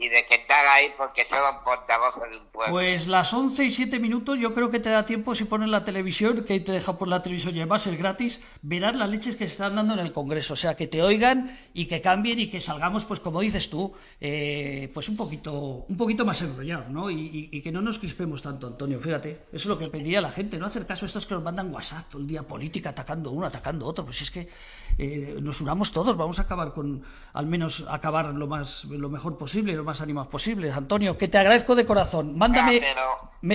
y 0.00 0.08
de 0.08 0.24
que 0.24 0.40
ahí 0.70 0.92
porque 0.96 1.26
son 1.26 1.38
de 1.38 2.36
un 2.38 2.46
pueblo. 2.46 2.72
Pues 2.72 3.06
las 3.06 3.32
11 3.32 3.64
y 3.64 3.70
7 3.70 3.98
minutos 4.00 4.38
yo 4.38 4.54
creo 4.54 4.70
que 4.70 4.80
te 4.80 4.88
da 4.88 5.04
tiempo 5.04 5.34
si 5.34 5.44
pones 5.44 5.68
la 5.68 5.84
televisión, 5.84 6.44
que 6.44 6.58
te 6.60 6.72
deja 6.72 6.96
por 6.96 7.06
la 7.06 7.20
televisión 7.20 7.54
y 7.54 7.58
además 7.58 7.86
es 7.86 7.98
gratis, 7.98 8.42
verás 8.62 8.96
las 8.96 9.10
leches 9.10 9.36
que 9.36 9.46
se 9.46 9.52
están 9.52 9.76
dando 9.76 9.94
en 9.94 10.00
el 10.00 10.12
Congreso, 10.12 10.54
o 10.54 10.56
sea, 10.56 10.74
que 10.74 10.88
te 10.88 11.02
oigan 11.02 11.56
y 11.74 11.84
que 11.84 12.00
cambien 12.00 12.38
y 12.38 12.48
que 12.48 12.60
salgamos, 12.60 13.04
pues 13.04 13.20
como 13.20 13.40
dices 13.40 13.68
tú, 13.68 13.92
eh, 14.20 14.90
pues 14.94 15.08
un 15.10 15.16
poquito, 15.16 15.52
un 15.86 15.96
poquito 15.98 16.24
más 16.24 16.40
enrollados, 16.40 16.88
¿no? 16.88 17.10
Y, 17.10 17.60
que 17.60 17.72
no 17.72 17.82
nos 17.82 17.98
crispemos 17.98 18.40
tanto, 18.40 18.66
Antonio, 18.66 18.98
fíjate, 18.98 19.42
eso 19.52 19.56
es 19.56 19.66
lo 19.66 19.76
que 19.76 19.88
pedía 19.88 20.22
la 20.22 20.30
gente, 20.30 20.56
no 20.56 20.64
hacer 20.64 20.86
caso 20.86 21.04
a 21.04 21.08
estos 21.08 21.26
que 21.26 21.34
nos 21.34 21.42
mandan 21.42 21.70
WhatsApp 21.70 22.08
todo 22.08 22.22
el 22.22 22.26
día 22.26 22.42
política, 22.42 22.90
atacando 22.90 23.30
uno, 23.30 23.46
atacando 23.46 23.84
otro, 23.86 24.06
pues 24.06 24.22
es 24.22 24.30
que 24.30 24.48
eh, 24.96 25.36
nos 25.42 25.60
unamos 25.60 25.92
todos, 25.92 26.16
vamos 26.16 26.38
a 26.38 26.42
acabar 26.42 26.72
con, 26.72 27.02
al 27.34 27.46
menos 27.46 27.84
acabar 27.88 28.34
lo 28.34 28.46
más, 28.46 28.84
lo 28.84 29.10
mejor 29.10 29.36
posible, 29.36 29.74
lo 29.74 29.84
más 29.84 29.89
animados 30.00 30.30
posibles. 30.30 30.74
Antonio, 30.74 31.18
que 31.18 31.28
te 31.28 31.38
agradezco 31.38 31.74
de 31.74 31.84
corazón. 31.84 32.38
Mándame. 32.38 32.82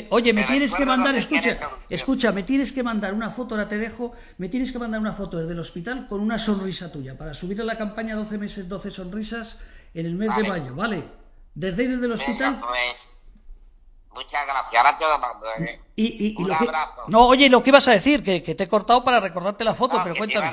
oye, 0.10 0.34
me 0.34 0.44
tienes 0.44 0.76
que 0.76 0.86
mandar, 0.86 1.16
escucha, 1.16 1.58
escucha, 1.90 2.32
me 2.32 2.44
tienes 2.44 2.74
que 2.74 2.84
mandar 2.84 3.14
una 3.14 3.30
foto, 3.30 3.56
ahora 3.56 3.70
te 3.70 3.78
dejo, 3.78 4.14
me 4.38 4.50
tienes 4.50 4.72
que 4.72 4.80
mandar 4.80 5.00
una 5.00 5.14
foto 5.14 5.38
desde 5.38 5.54
el 5.54 5.60
hospital 5.60 6.08
con 6.08 6.20
una 6.20 6.38
sonrisa 6.38 6.92
tuya 6.92 7.18
para 7.18 7.34
subir 7.34 7.62
a 7.62 7.64
la 7.64 7.78
campaña 7.78 8.16
12 8.16 8.38
meses, 8.38 8.68
12 8.68 8.92
sonrisas 8.92 9.60
en 9.94 10.06
el 10.06 10.16
mes 10.16 10.36
de 10.36 10.44
mayo, 10.44 10.76
¿vale? 10.76 11.04
Desde 11.54 11.84
ahí, 11.84 11.88
desde 11.88 12.06
el 12.08 12.12
hospital. 12.12 12.60
Pues, 12.60 12.96
muchas 14.12 14.46
gracias. 14.46 14.76
Ahora 14.76 14.98
te 14.98 15.06
lo 15.06 15.20
mando. 15.20 15.46
¿eh? 15.60 15.82
Y, 15.96 16.36
Un 16.38 16.52
abrazo. 16.52 17.04
No, 17.08 17.28
oye, 17.28 17.50
lo 17.50 17.64
que 17.64 17.70
ibas 17.70 17.88
a 17.88 17.92
decir, 17.92 18.24
que, 18.24 18.42
te 18.42 18.64
he 18.64 18.68
cortado 18.68 19.04
para 19.04 19.22
recordarte 19.22 19.64
la 19.64 19.74
foto, 19.74 20.02
pero 20.04 20.16
cuéntame. 20.16 20.52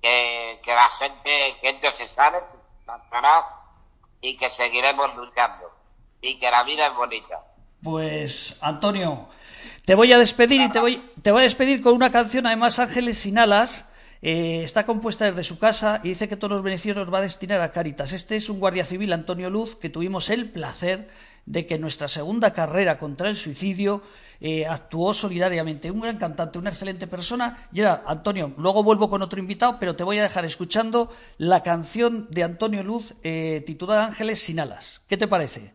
que, 0.00 0.60
que 0.62 0.74
la 0.74 0.88
gente, 0.98 1.56
que 1.60 1.92
se 1.98 2.08
sabe, 2.14 2.38
y 4.22 4.36
que 4.36 4.50
seguiremos 4.50 5.14
luchando 5.16 5.70
y 6.22 6.38
que 6.38 6.50
la 6.50 6.62
vida 6.62 6.86
es 6.86 6.94
bonita. 6.94 7.44
Pues 7.82 8.56
Antonio, 8.60 9.28
te 9.84 9.94
voy 9.94 10.12
a 10.12 10.18
despedir 10.18 10.62
y 10.62 10.70
te 10.70 10.78
voy, 10.78 11.10
te 11.20 11.32
voy 11.32 11.40
a 11.40 11.42
despedir 11.42 11.82
con 11.82 11.94
una 11.94 12.12
canción, 12.12 12.46
además 12.46 12.78
Ángeles 12.78 13.18
sin 13.18 13.36
alas. 13.36 13.88
Eh, 14.24 14.62
está 14.62 14.86
compuesta 14.86 15.24
desde 15.24 15.42
su 15.42 15.58
casa 15.58 16.00
y 16.04 16.10
dice 16.10 16.28
que 16.28 16.36
todos 16.36 16.52
los 16.52 16.62
beneficios 16.62 16.96
los 16.96 17.12
va 17.12 17.18
a 17.18 17.22
destinar 17.22 17.60
a 17.60 17.72
Caritas. 17.72 18.12
Este 18.12 18.36
es 18.36 18.48
un 18.48 18.60
guardia 18.60 18.84
civil, 18.84 19.12
Antonio 19.12 19.50
Luz, 19.50 19.74
que 19.74 19.90
tuvimos 19.90 20.30
el 20.30 20.48
placer 20.48 21.08
de 21.44 21.66
que 21.66 21.80
nuestra 21.80 22.06
segunda 22.06 22.54
carrera 22.54 22.98
contra 22.98 23.28
el 23.28 23.36
suicidio 23.36 24.02
eh, 24.44 24.66
actuó 24.66 25.14
solidariamente. 25.14 25.90
Un 25.90 26.00
gran 26.00 26.18
cantante, 26.18 26.58
una 26.58 26.70
excelente 26.70 27.06
persona. 27.06 27.68
Y 27.72 27.80
ahora, 27.80 28.02
Antonio, 28.06 28.52
luego 28.56 28.82
vuelvo 28.82 29.08
con 29.08 29.22
otro 29.22 29.38
invitado, 29.38 29.78
pero 29.78 29.94
te 29.94 30.02
voy 30.02 30.18
a 30.18 30.22
dejar 30.22 30.44
escuchando 30.44 31.10
la 31.38 31.62
canción 31.62 32.26
de 32.28 32.42
Antonio 32.42 32.82
Luz 32.82 33.14
eh, 33.22 33.62
titulada 33.64 34.06
Ángeles 34.06 34.40
sin 34.40 34.58
alas. 34.58 35.02
¿Qué 35.06 35.16
te 35.16 35.28
parece? 35.28 35.74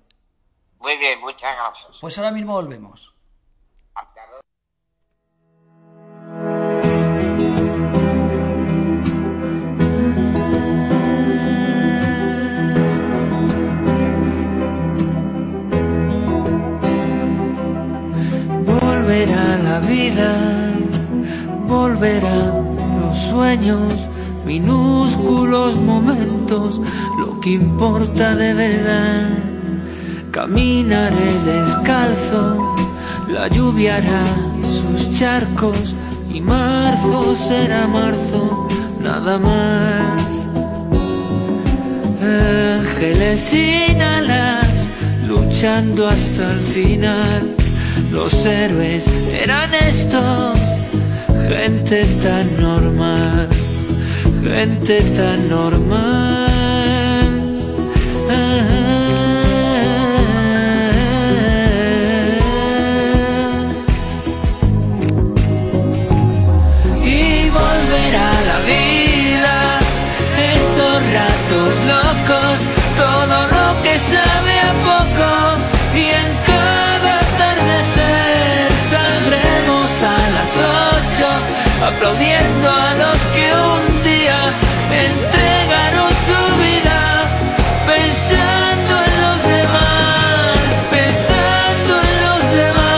Muy 0.80 0.98
bien, 0.98 1.20
muchas 1.22 1.56
gracias. 1.56 1.98
Pues 2.02 2.18
ahora 2.18 2.32
mismo 2.32 2.54
volvemos. 2.54 3.17
Volverá 19.08 19.58
la 19.64 19.80
vida, 19.80 20.36
volverán 21.66 22.76
los 23.00 23.18
sueños, 23.18 23.94
minúsculos 24.46 25.78
momentos, 25.78 26.82
lo 27.18 27.40
que 27.40 27.52
importa 27.52 28.36
de 28.36 28.54
verdad. 28.54 29.30
Caminaré 30.32 31.32
descalzo, 31.46 32.76
la 33.30 33.48
lluvia 33.48 33.96
hará 33.96 34.26
sus 34.76 35.18
charcos 35.18 35.96
y 36.30 36.42
marzo 36.42 37.34
será 37.34 37.88
marzo, 37.88 38.68
nada 39.02 39.40
más. 39.40 40.48
Ángeles 42.22 43.40
sin 43.40 44.02
alas, 44.02 44.68
luchando 45.26 46.10
hasta 46.10 46.52
el 46.52 46.60
final 46.60 47.57
los 48.12 48.46
héroes 48.46 49.06
eran 49.32 49.74
estos, 49.74 50.58
gente 51.48 52.06
tan 52.24 52.62
normal, 52.62 53.50
gente 54.44 55.01
tan 55.01 55.50
normal. 55.50 56.37
Aplaudiendo 81.81 82.69
a 82.69 82.93
los 82.96 83.17
que 83.34 83.53
un 83.53 84.03
día 84.03 84.53
entregaron 84.91 86.12
su 86.27 86.41
vida 86.65 87.00
pensando 87.86 88.93
en 89.07 89.13
los 89.24 89.39
demás, 89.43 90.57
pensando 90.89 91.93
en 92.07 92.15
los 92.25 92.41
demás. 92.57 92.98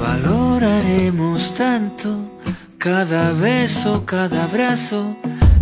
Valoraremos 0.00 1.54
tanto 1.54 2.08
cada 2.78 3.32
beso, 3.32 4.04
cada 4.06 4.44
abrazo, 4.44 5.16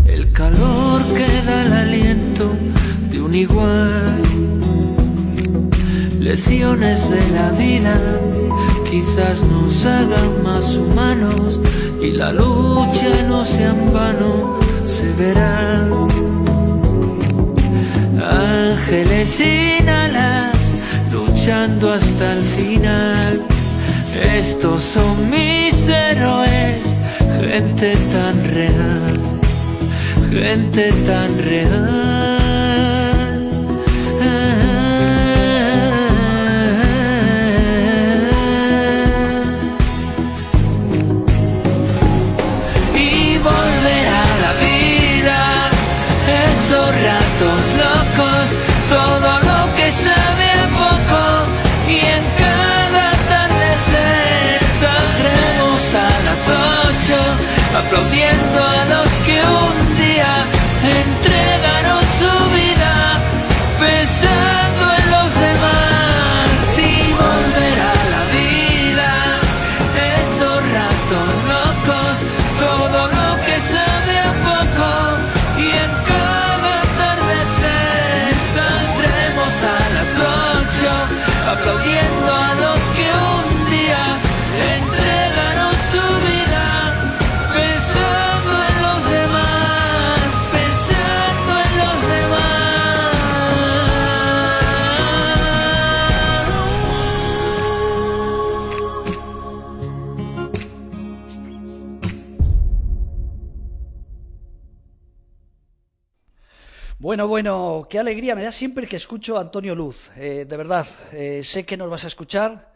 el 0.06 0.30
calor 0.32 1.02
que 1.14 1.42
da 1.42 1.62
el 1.62 1.72
aliento 1.72 2.52
igual. 3.34 4.22
Lesiones 6.20 7.10
de 7.10 7.30
la 7.30 7.50
vida 7.50 7.96
quizás 8.90 9.42
nos 9.44 9.84
hagan 9.84 10.42
más 10.42 10.76
humanos 10.76 11.60
y 12.00 12.12
la 12.12 12.32
lucha 12.32 13.10
no 13.28 13.44
sea 13.44 13.70
en 13.70 13.92
vano, 13.92 14.58
se 14.84 15.12
verá. 15.22 15.88
Ángeles 18.70 19.28
sin 19.28 19.88
alas, 19.88 20.56
luchando 21.12 21.92
hasta 21.92 22.32
el 22.32 22.42
final. 22.42 23.42
Estos 24.36 24.82
son 24.82 25.30
mis 25.30 25.88
héroes, 25.88 26.82
gente 27.40 27.96
tan 28.12 28.44
real, 28.54 29.20
gente 30.30 30.92
tan 31.06 31.38
real. 31.38 32.33
Aplaudiendo 57.76 58.64
a 58.64 58.84
los 58.86 59.08
que 59.26 59.42
un 59.42 59.96
día 59.98 60.46
entregaron 60.82 62.02
su 62.18 62.50
vida 62.50 63.20
Bueno, 107.14 107.28
bueno, 107.28 107.86
qué 107.88 108.00
alegría 108.00 108.34
me 108.34 108.42
da 108.42 108.50
siempre 108.50 108.88
que 108.88 108.96
escucho 108.96 109.38
a 109.38 109.42
Antonio 109.42 109.76
Luz. 109.76 110.10
Eh, 110.16 110.46
de 110.48 110.56
verdad, 110.56 110.84
eh, 111.12 111.44
sé 111.44 111.64
que 111.64 111.76
nos 111.76 111.88
vas 111.88 112.02
a 112.02 112.08
escuchar 112.08 112.72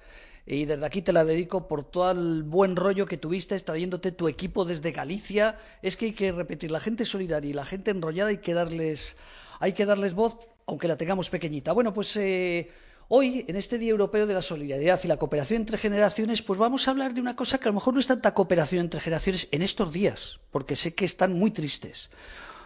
y 0.46 0.64
desde 0.64 0.86
aquí 0.86 1.02
te 1.02 1.12
la 1.12 1.24
dedico 1.24 1.66
por 1.66 1.82
todo 1.82 2.12
el 2.12 2.44
buen 2.44 2.76
rollo 2.76 3.04
que 3.04 3.16
tuviste 3.16 3.58
trayéndote 3.58 4.12
tu 4.12 4.28
equipo 4.28 4.64
desde 4.64 4.92
Galicia. 4.92 5.58
Es 5.82 5.96
que 5.96 6.04
hay 6.04 6.12
que 6.12 6.30
repetir, 6.30 6.70
la 6.70 6.78
gente 6.78 7.04
solidaria 7.04 7.50
y 7.50 7.52
la 7.52 7.64
gente 7.64 7.90
enrollada 7.90 8.30
hay 8.30 8.38
que 8.38 8.54
darles, 8.54 9.16
hay 9.58 9.72
que 9.72 9.86
darles 9.86 10.14
voz, 10.14 10.36
aunque 10.66 10.86
la 10.86 10.96
tengamos 10.96 11.30
pequeñita. 11.30 11.72
Bueno, 11.72 11.92
pues 11.92 12.14
eh, 12.14 12.70
hoy, 13.08 13.44
en 13.48 13.56
este 13.56 13.76
Día 13.76 13.90
Europeo 13.90 14.28
de 14.28 14.34
la 14.34 14.42
Solidaridad 14.42 15.00
y 15.02 15.08
la 15.08 15.16
Cooperación 15.16 15.62
entre 15.62 15.78
Generaciones, 15.78 16.42
pues 16.42 16.60
vamos 16.60 16.86
a 16.86 16.92
hablar 16.92 17.12
de 17.12 17.20
una 17.20 17.34
cosa 17.34 17.58
que 17.58 17.64
a 17.64 17.72
lo 17.72 17.74
mejor 17.74 17.94
no 17.94 17.98
es 17.98 18.06
tanta 18.06 18.34
cooperación 18.34 18.82
entre 18.82 19.00
generaciones 19.00 19.48
en 19.50 19.62
estos 19.62 19.92
días, 19.92 20.38
porque 20.52 20.76
sé 20.76 20.94
que 20.94 21.06
están 21.06 21.32
muy 21.32 21.50
tristes 21.50 22.08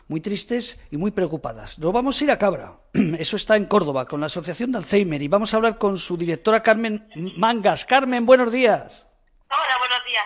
muy 0.08 0.20
tristes 0.20 0.78
y 0.90 0.96
muy 0.96 1.10
preocupadas. 1.10 1.78
Nos 1.78 1.92
vamos 1.92 2.20
a 2.20 2.24
ir 2.24 2.30
a 2.30 2.38
Cabra, 2.38 2.78
eso 3.18 3.36
está 3.36 3.56
en 3.56 3.66
Córdoba, 3.66 4.06
con 4.06 4.20
la 4.20 4.26
Asociación 4.26 4.72
de 4.72 4.78
Alzheimer 4.78 5.22
y 5.22 5.28
vamos 5.28 5.52
a 5.52 5.56
hablar 5.56 5.78
con 5.78 5.98
su 5.98 6.16
directora 6.16 6.62
Carmen 6.62 7.08
Mangas. 7.36 7.84
Carmen, 7.84 8.26
buenos 8.26 8.52
días. 8.52 9.06
Hola, 9.48 9.78
buenos 9.78 10.04
días. 10.06 10.24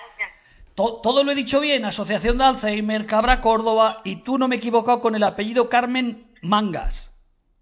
To- 0.74 1.00
todo 1.02 1.24
lo 1.24 1.32
he 1.32 1.34
dicho 1.34 1.58
bien, 1.60 1.84
Asociación 1.86 2.36
de 2.38 2.44
Alzheimer, 2.44 3.06
Cabra, 3.06 3.40
Córdoba, 3.40 4.02
y 4.04 4.16
tú 4.16 4.36
no 4.38 4.46
me 4.48 4.56
he 4.56 4.58
equivocado 4.58 5.00
con 5.00 5.14
el 5.14 5.22
apellido 5.22 5.68
Carmen 5.70 6.30
Mangas. 6.42 7.10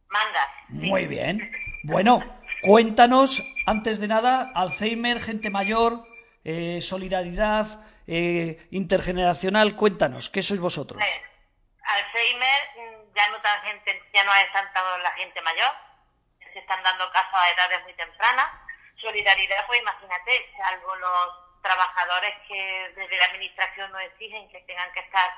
Mangas. 0.08 0.48
sí. 0.68 0.88
Muy 0.88 1.06
bien. 1.06 1.50
Bueno, 1.84 2.22
cuéntanos, 2.62 3.42
antes 3.66 4.00
de 4.00 4.08
nada, 4.08 4.50
Alzheimer, 4.54 5.20
gente 5.20 5.48
mayor, 5.50 6.04
eh, 6.44 6.80
solidaridad 6.82 7.80
eh, 8.08 8.66
intergeneracional, 8.70 9.76
cuéntanos, 9.76 10.28
¿qué 10.30 10.42
sois 10.42 10.60
vosotros? 10.60 11.00
Eh, 11.00 11.06
Alzheimer, 11.84 12.70
mm, 12.76 13.14
ya 13.14 13.28
no 13.28 13.40
tan 13.40 13.62
gente, 13.62 14.02
ya 14.12 14.24
no 14.24 14.34
es 14.34 14.48
la 15.02 15.12
gente 15.12 15.40
mayor, 15.42 15.72
se 16.52 16.58
están 16.58 16.82
dando 16.82 17.10
casos 17.10 17.34
a 17.34 17.50
edades 17.50 17.82
muy 17.82 17.94
tempranas. 17.94 18.48
Solidaridad, 19.00 19.66
pues 19.66 19.80
imagínate, 19.80 20.52
salvo 20.56 20.94
los 20.96 21.62
trabajadores 21.62 22.34
que 22.46 22.92
desde 22.94 23.16
la 23.16 23.26
administración 23.26 23.90
nos 23.90 24.02
exigen 24.02 24.48
que 24.50 24.60
tengan 24.60 24.90
que 24.92 25.00
estar 25.00 25.30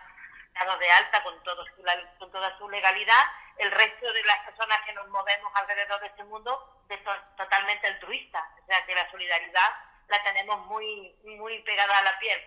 dados 0.53 0.79
de 0.79 0.91
alta 0.91 1.23
con, 1.23 1.43
todo 1.43 1.65
su, 1.65 1.83
con 2.19 2.31
toda 2.33 2.57
su 2.59 2.69
legalidad, 2.69 3.25
el 3.59 3.71
resto 3.71 4.13
de 4.13 4.25
las 4.25 4.39
personas 4.45 4.81
que 4.85 4.93
nos 4.93 5.09
movemos 5.09 5.51
alrededor 5.55 6.01
de 6.01 6.07
este 6.09 6.25
mundo 6.25 6.85
to 6.89 7.13
totalmente 7.37 7.87
altruistas. 7.87 8.45
O 8.63 8.67
sea 8.67 8.85
que 8.85 8.95
la 8.95 9.11
solidaridad 9.11 9.71
la 10.09 10.23
tenemos 10.23 10.67
muy, 10.67 11.15
muy 11.25 11.59
pegada 11.63 11.99
a 11.99 12.03
la 12.03 12.19
piel. 12.19 12.41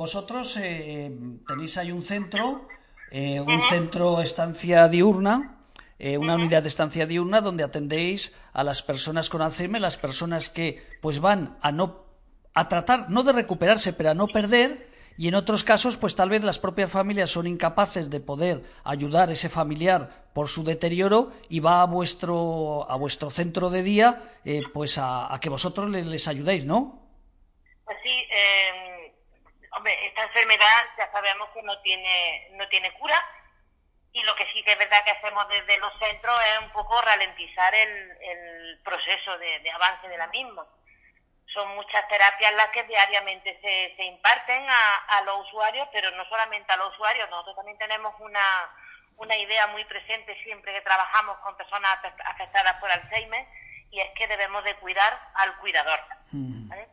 Vosotros 0.00 0.56
eh, 0.56 1.12
tenéis 1.46 1.76
ahí 1.76 1.92
un 1.92 2.02
centro, 2.02 2.66
eh, 3.10 3.38
un 3.38 3.60
centro 3.68 4.22
estancia 4.22 4.88
diurna, 4.88 5.60
eh, 5.98 6.16
una 6.16 6.36
unidad 6.36 6.62
de 6.62 6.68
estancia 6.68 7.04
diurna 7.04 7.42
donde 7.42 7.64
atendéis 7.64 8.32
a 8.54 8.64
las 8.64 8.80
personas 8.80 9.28
con 9.28 9.42
Alzheimer, 9.42 9.78
las 9.78 9.98
personas 9.98 10.48
que 10.48 10.82
pues 11.02 11.20
van 11.20 11.58
a 11.60 11.70
no 11.70 12.06
a 12.54 12.66
tratar 12.66 13.10
no 13.10 13.24
de 13.24 13.34
recuperarse, 13.34 13.92
pero 13.92 14.08
a 14.08 14.14
no 14.14 14.26
perder 14.28 14.88
y 15.18 15.28
en 15.28 15.34
otros 15.34 15.64
casos 15.64 15.98
pues 15.98 16.14
tal 16.14 16.30
vez 16.30 16.44
las 16.44 16.58
propias 16.58 16.90
familias 16.90 17.30
son 17.30 17.46
incapaces 17.46 18.08
de 18.08 18.20
poder 18.20 18.62
ayudar 18.84 19.28
a 19.28 19.32
ese 19.32 19.50
familiar 19.50 20.30
por 20.32 20.48
su 20.48 20.64
deterioro 20.64 21.30
y 21.50 21.60
va 21.60 21.82
a 21.82 21.84
vuestro 21.84 22.90
a 22.90 22.96
vuestro 22.96 23.28
centro 23.28 23.68
de 23.68 23.82
día 23.82 24.22
eh, 24.46 24.62
pues 24.72 24.96
a, 24.96 25.30
a, 25.30 25.38
que 25.40 25.50
vosotros 25.50 25.90
les, 25.90 26.06
les 26.06 26.26
ayudéis, 26.26 26.64
¿no? 26.64 26.98
Pues 27.84 27.98
sí, 28.02 28.08
eh, 28.08 28.89
hombre, 29.80 30.06
esta 30.06 30.24
enfermedad 30.24 30.84
ya 30.98 31.10
sabemos 31.10 31.48
que 31.50 31.62
no 31.62 31.80
tiene 31.80 32.48
no 32.52 32.68
tiene 32.68 32.92
cura 32.92 33.16
y 34.12 34.22
lo 34.24 34.34
que 34.34 34.46
sí 34.52 34.62
que 34.62 34.72
es 34.72 34.78
verdad 34.78 35.02
que 35.04 35.12
hacemos 35.12 35.48
desde 35.48 35.78
los 35.78 35.92
centros 35.98 36.38
es 36.52 36.60
un 36.60 36.70
poco 36.70 37.00
ralentizar 37.00 37.74
el, 37.74 38.10
el 38.20 38.80
proceso 38.84 39.38
de, 39.38 39.60
de 39.60 39.70
avance 39.70 40.06
de 40.08 40.18
la 40.18 40.26
misma 40.26 40.66
son 41.52 41.74
muchas 41.74 42.06
terapias 42.08 42.52
las 42.54 42.68
que 42.68 42.84
diariamente 42.84 43.58
se, 43.60 43.96
se 43.96 44.04
imparten 44.04 44.68
a, 44.68 44.94
a, 45.08 45.22
los 45.22 45.46
usuarios, 45.48 45.88
pero 45.92 46.10
no 46.12 46.24
solamente 46.26 46.72
a 46.72 46.76
los 46.76 46.92
usuarios, 46.94 47.28
nosotros 47.28 47.56
también 47.56 47.78
tenemos 47.78 48.14
una, 48.20 48.70
una 49.16 49.36
idea 49.36 49.66
muy 49.68 49.84
presente 49.86 50.40
siempre 50.44 50.72
que 50.72 50.80
trabajamos 50.82 51.38
con 51.38 51.56
personas 51.56 51.98
afectadas 52.24 52.74
por 52.74 52.90
Alzheimer, 52.90 53.46
y 53.90 54.00
es 54.00 54.10
que 54.14 54.28
debemos 54.28 54.62
de 54.62 54.76
cuidar 54.76 55.18
al 55.34 55.56
cuidador. 55.56 56.00
¿vale? 56.30 56.86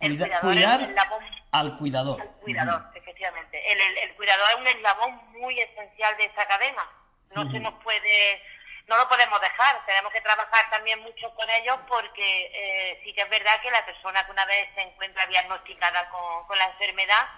El 0.00 0.12
Cuida, 0.18 0.40
cuidador 0.40 0.52
cuidar 0.52 0.80
es 0.82 0.88
eslabón, 0.88 1.41
al 1.52 1.78
cuidador. 1.78 2.20
Al 2.20 2.28
cuidador, 2.40 2.82
efectivamente. 2.94 3.72
El, 3.72 3.80
el, 3.80 3.98
el, 3.98 4.14
cuidador 4.14 4.48
es 4.50 4.56
un 4.56 4.66
eslabón 4.66 5.32
muy 5.32 5.60
esencial 5.60 6.16
de 6.16 6.24
esta 6.24 6.46
cadena. 6.46 6.88
No 7.34 7.50
se 7.50 7.60
nos 7.60 7.74
puede 7.82 8.42
no 8.88 8.96
lo 8.96 9.08
podemos 9.08 9.40
dejar, 9.40 9.84
tenemos 9.86 10.12
que 10.12 10.20
trabajar 10.20 10.68
también 10.70 11.00
mucho 11.00 11.32
con 11.34 11.48
ellos 11.48 11.78
porque 11.88 12.50
eh, 12.52 13.00
sí 13.04 13.12
que 13.14 13.22
es 13.22 13.30
verdad 13.30 13.60
que 13.62 13.70
la 13.70 13.84
persona 13.86 14.24
que 14.24 14.32
una 14.32 14.44
vez 14.44 14.68
se 14.74 14.82
encuentra 14.82 15.26
diagnosticada 15.26 16.08
con, 16.10 16.46
con, 16.46 16.58
la 16.58 16.66
enfermedad, 16.66 17.28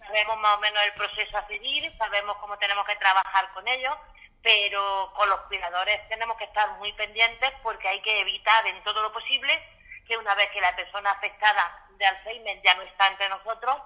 sabemos 0.00 0.38
más 0.38 0.56
o 0.56 0.60
menos 0.60 0.82
el 0.84 0.92
proceso 0.94 1.36
a 1.36 1.46
seguir, 1.46 1.92
sabemos 1.98 2.36
cómo 2.38 2.56
tenemos 2.58 2.84
que 2.86 2.96
trabajar 2.96 3.52
con 3.52 3.68
ellos, 3.68 3.94
pero 4.42 5.12
con 5.14 5.28
los 5.28 5.40
cuidadores 5.42 6.08
tenemos 6.08 6.36
que 6.38 6.44
estar 6.44 6.70
muy 6.78 6.92
pendientes 6.94 7.52
porque 7.62 7.88
hay 7.88 8.00
que 8.00 8.20
evitar 8.20 8.66
en 8.66 8.82
todo 8.82 9.02
lo 9.02 9.12
posible 9.12 9.62
que 10.06 10.16
una 10.16 10.34
vez 10.34 10.50
que 10.50 10.60
la 10.60 10.74
persona 10.76 11.10
afectada 11.10 11.85
de 11.98 12.06
Alzheimer 12.06 12.60
ya 12.64 12.74
no 12.74 12.82
está 12.82 13.08
entre 13.08 13.28
nosotros, 13.28 13.76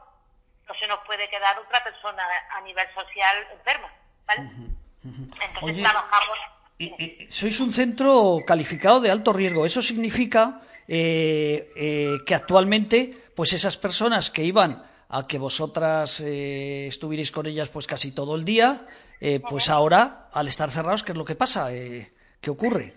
no 0.69 0.75
se 0.75 0.87
nos 0.87 0.99
puede 1.07 1.29
quedar 1.29 1.59
otra 1.59 1.83
persona 1.83 2.23
a 2.57 2.61
nivel 2.63 2.87
social 2.95 3.37
enferma, 3.53 3.91
¿vale? 4.27 4.41
Uh 4.43 4.51
-huh, 4.51 4.71
uh 5.05 5.13
-huh. 5.13 5.45
Entonces 5.45 5.63
Oye... 5.63 5.83
trabajamos 5.83 6.39
eh, 6.81 7.27
sois 7.29 7.61
un 7.61 7.73
centro 7.75 8.41
calificado 8.47 9.01
de 9.01 9.11
alto 9.11 9.33
riesgo. 9.35 9.67
Eso 9.67 9.83
significa 9.83 10.63
eh, 10.89 11.69
eh, 11.77 12.17
que 12.25 12.35
actualmente, 12.35 13.13
pues 13.37 13.53
esas 13.53 13.77
personas 13.77 14.31
que 14.31 14.45
iban 14.45 14.83
a 15.11 15.27
que 15.27 15.39
vosotras 15.39 16.21
eh, 16.21 16.87
estuvierais 16.87 17.33
con 17.33 17.45
ellas 17.45 17.69
pues 17.69 17.87
casi 17.87 18.13
todo 18.13 18.35
el 18.35 18.45
día, 18.47 18.87
eh, 19.21 19.41
pues 19.41 19.69
ahora, 19.69 20.31
al 20.33 20.49
estar 20.49 20.71
cerrados, 20.71 21.03
¿qué 21.05 21.13
es 21.13 21.19
lo 21.19 21.27
que 21.27 21.35
pasa? 21.35 21.71
Eh, 21.71 22.13
¿Qué 22.41 22.49
ocurre? 22.49 22.97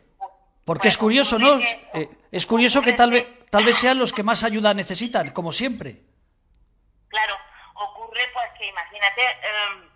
Porque 0.64 0.88
es 0.88 0.98
curioso, 0.98 1.38
¿no? 1.38 1.60
Es 2.32 2.46
curioso 2.46 2.82
que 2.82 2.94
tal 2.94 3.12
vez, 3.12 3.28
tal 3.54 3.66
vez 3.66 3.78
sean 3.78 4.00
los 4.00 4.12
que 4.12 4.24
más 4.24 4.44
ayuda 4.44 4.74
necesitan, 4.74 5.30
como 5.30 5.52
siempre. 5.52 6.02
Claro, 7.08 7.38
ocurre 7.76 8.28
pues 8.34 8.50
que 8.58 8.66
imagínate, 8.66 9.22
eh, 9.22 9.90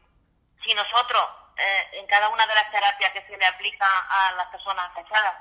si 0.64 0.76
nosotros 0.76 1.26
eh, 1.58 1.88
en 1.94 2.06
cada 2.06 2.30
una 2.30 2.46
de 2.46 2.54
las 2.54 2.70
terapias 2.70 3.12
que 3.14 3.26
se 3.26 3.36
le 3.36 3.46
aplica 3.48 3.88
a 3.88 4.34
las 4.34 4.46
personas 4.50 4.92
afectadas. 4.92 5.34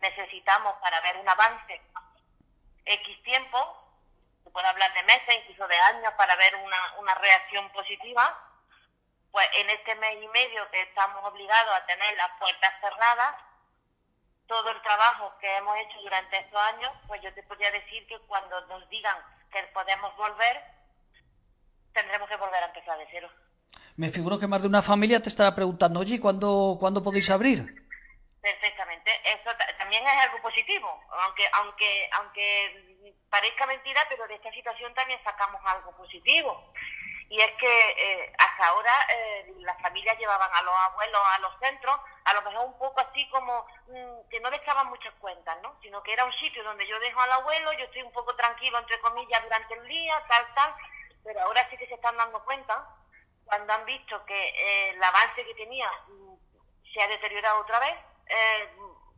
Necesitamos 0.00 0.74
para 0.74 1.00
ver 1.00 1.16
un 1.16 1.28
avance 1.28 1.82
X 2.84 3.22
tiempo, 3.24 3.58
se 4.44 4.50
puede 4.50 4.68
hablar 4.68 4.94
de 4.94 5.02
meses, 5.02 5.42
incluso 5.42 5.66
de 5.66 5.76
años, 5.76 6.12
para 6.16 6.36
ver 6.36 6.54
una, 6.54 6.94
una 7.00 7.14
reacción 7.16 7.68
positiva. 7.70 8.46
Pues 9.32 9.48
en 9.56 9.70
este 9.70 9.96
mes 9.96 10.22
y 10.22 10.28
medio 10.28 10.70
que 10.70 10.82
estamos 10.82 11.24
obligados 11.24 11.74
a 11.74 11.86
tener 11.86 12.16
las 12.16 12.30
puertas 12.38 12.74
cerradas, 12.80 13.34
todo 14.50 14.68
el 14.68 14.82
trabajo 14.82 15.32
que 15.40 15.56
hemos 15.58 15.76
hecho 15.78 16.02
durante 16.02 16.36
estos 16.38 16.60
años, 16.60 16.90
pues 17.06 17.22
yo 17.22 17.32
te 17.34 17.42
podría 17.44 17.70
decir 17.70 18.04
que 18.08 18.18
cuando 18.26 18.60
nos 18.66 18.86
digan 18.90 19.16
que 19.52 19.62
podemos 19.72 20.14
volver, 20.16 20.60
tendremos 21.94 22.28
que 22.28 22.34
volver 22.34 22.60
a 22.64 22.66
empezar 22.66 22.98
de 22.98 23.06
cero. 23.12 23.30
Me 23.96 24.08
figuro 24.08 24.40
que 24.40 24.48
más 24.48 24.62
de 24.62 24.68
una 24.68 24.82
familia 24.82 25.22
te 25.22 25.28
estará 25.28 25.54
preguntando, 25.54 26.00
oye, 26.00 26.18
¿cuándo, 26.18 26.76
¿cuándo 26.80 27.00
podéis 27.00 27.30
abrir? 27.30 27.60
Perfectamente. 28.42 29.12
Eso 29.24 29.50
también 29.78 30.02
es 30.04 30.26
algo 30.26 30.42
positivo, 30.42 31.00
aunque 31.24 31.48
aunque 31.52 32.10
aunque 32.14 33.14
parezca 33.30 33.66
mentira, 33.66 34.04
pero 34.08 34.26
de 34.26 34.34
esta 34.34 34.50
situación 34.50 34.92
también 34.94 35.20
sacamos 35.22 35.60
algo 35.64 35.96
positivo. 35.96 36.72
Y 37.30 37.40
es 37.40 37.52
que 37.60 37.90
eh, 37.90 38.32
hasta 38.38 38.66
ahora 38.66 38.92
eh, 39.08 39.54
las 39.58 39.80
familias 39.80 40.18
llevaban 40.18 40.50
a 40.52 40.62
los 40.62 40.74
abuelos 40.90 41.20
a 41.32 41.38
los 41.38 41.52
centros, 41.60 41.96
a 42.24 42.34
lo 42.34 42.42
mejor 42.42 42.66
un 42.66 42.76
poco 42.76 43.00
así 43.00 43.28
como 43.30 43.64
mm, 43.86 44.28
que 44.28 44.40
no 44.40 44.50
le 44.50 44.56
echaban 44.56 44.88
muchas 44.88 45.14
cuentas, 45.14 45.56
¿no? 45.62 45.78
Sino 45.80 46.02
que 46.02 46.12
era 46.12 46.24
un 46.24 46.32
sitio 46.32 46.64
donde 46.64 46.88
yo 46.88 46.98
dejo 46.98 47.20
al 47.20 47.30
abuelo, 47.30 47.72
yo 47.74 47.84
estoy 47.84 48.02
un 48.02 48.10
poco 48.10 48.34
tranquilo, 48.34 48.78
entre 48.78 48.98
comillas, 48.98 49.44
durante 49.44 49.74
el 49.74 49.86
día, 49.86 50.20
tal, 50.28 50.54
tal, 50.56 50.74
pero 51.22 51.40
ahora 51.42 51.68
sí 51.70 51.76
que 51.76 51.86
se 51.86 51.94
están 51.94 52.16
dando 52.16 52.44
cuenta, 52.44 52.84
cuando 53.44 53.72
han 53.74 53.84
visto 53.84 54.24
que 54.26 54.48
eh, 54.48 54.90
el 54.90 55.02
avance 55.02 55.44
que 55.44 55.54
tenía 55.54 55.88
mm, 56.08 56.34
se 56.92 57.00
ha 57.00 57.06
deteriorado 57.06 57.60
otra 57.60 57.78
vez, 57.78 57.96
eh, 58.26 58.70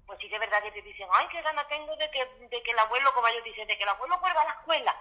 pues 0.07 0.19
sí 0.21 0.29
que 0.29 0.35
es 0.35 0.41
verdad 0.41 0.63
que 0.63 0.73
te 0.73 0.83
dicen, 0.83 1.09
ay, 1.13 1.27
qué 1.29 1.41
gana 1.41 1.67
tengo 1.69 1.97
de 1.97 2.11
que, 2.11 2.27
de 2.27 2.63
que 2.63 2.71
el 2.73 2.79
abuelo, 2.79 3.11
como 3.15 3.29
ellos 3.29 3.45
dicen, 3.45 3.67
de 3.67 3.79
que 3.79 3.85
el 3.85 3.89
abuelo 3.89 4.19
vuelva 4.19 4.43
a 4.43 4.45
la 4.45 4.53
escuela, 4.53 4.95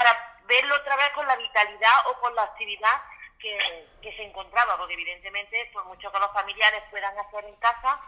para 0.00 0.16
verlo 0.48 0.74
otra 0.76 0.96
vez 0.96 1.10
con 1.14 1.26
la 1.26 1.36
vitalidad 1.36 2.08
o 2.08 2.18
con 2.20 2.34
la 2.34 2.44
actividad 2.44 2.96
que, 3.38 3.86
que 4.00 4.16
se 4.16 4.24
encontraba, 4.24 4.78
porque 4.78 4.94
evidentemente, 4.94 5.68
por 5.74 5.84
mucho 5.84 6.10
que 6.10 6.18
los 6.18 6.32
familiares 6.32 6.82
puedan 6.90 7.12
hacer 7.18 7.44
en 7.44 7.54
casa, 7.56 8.00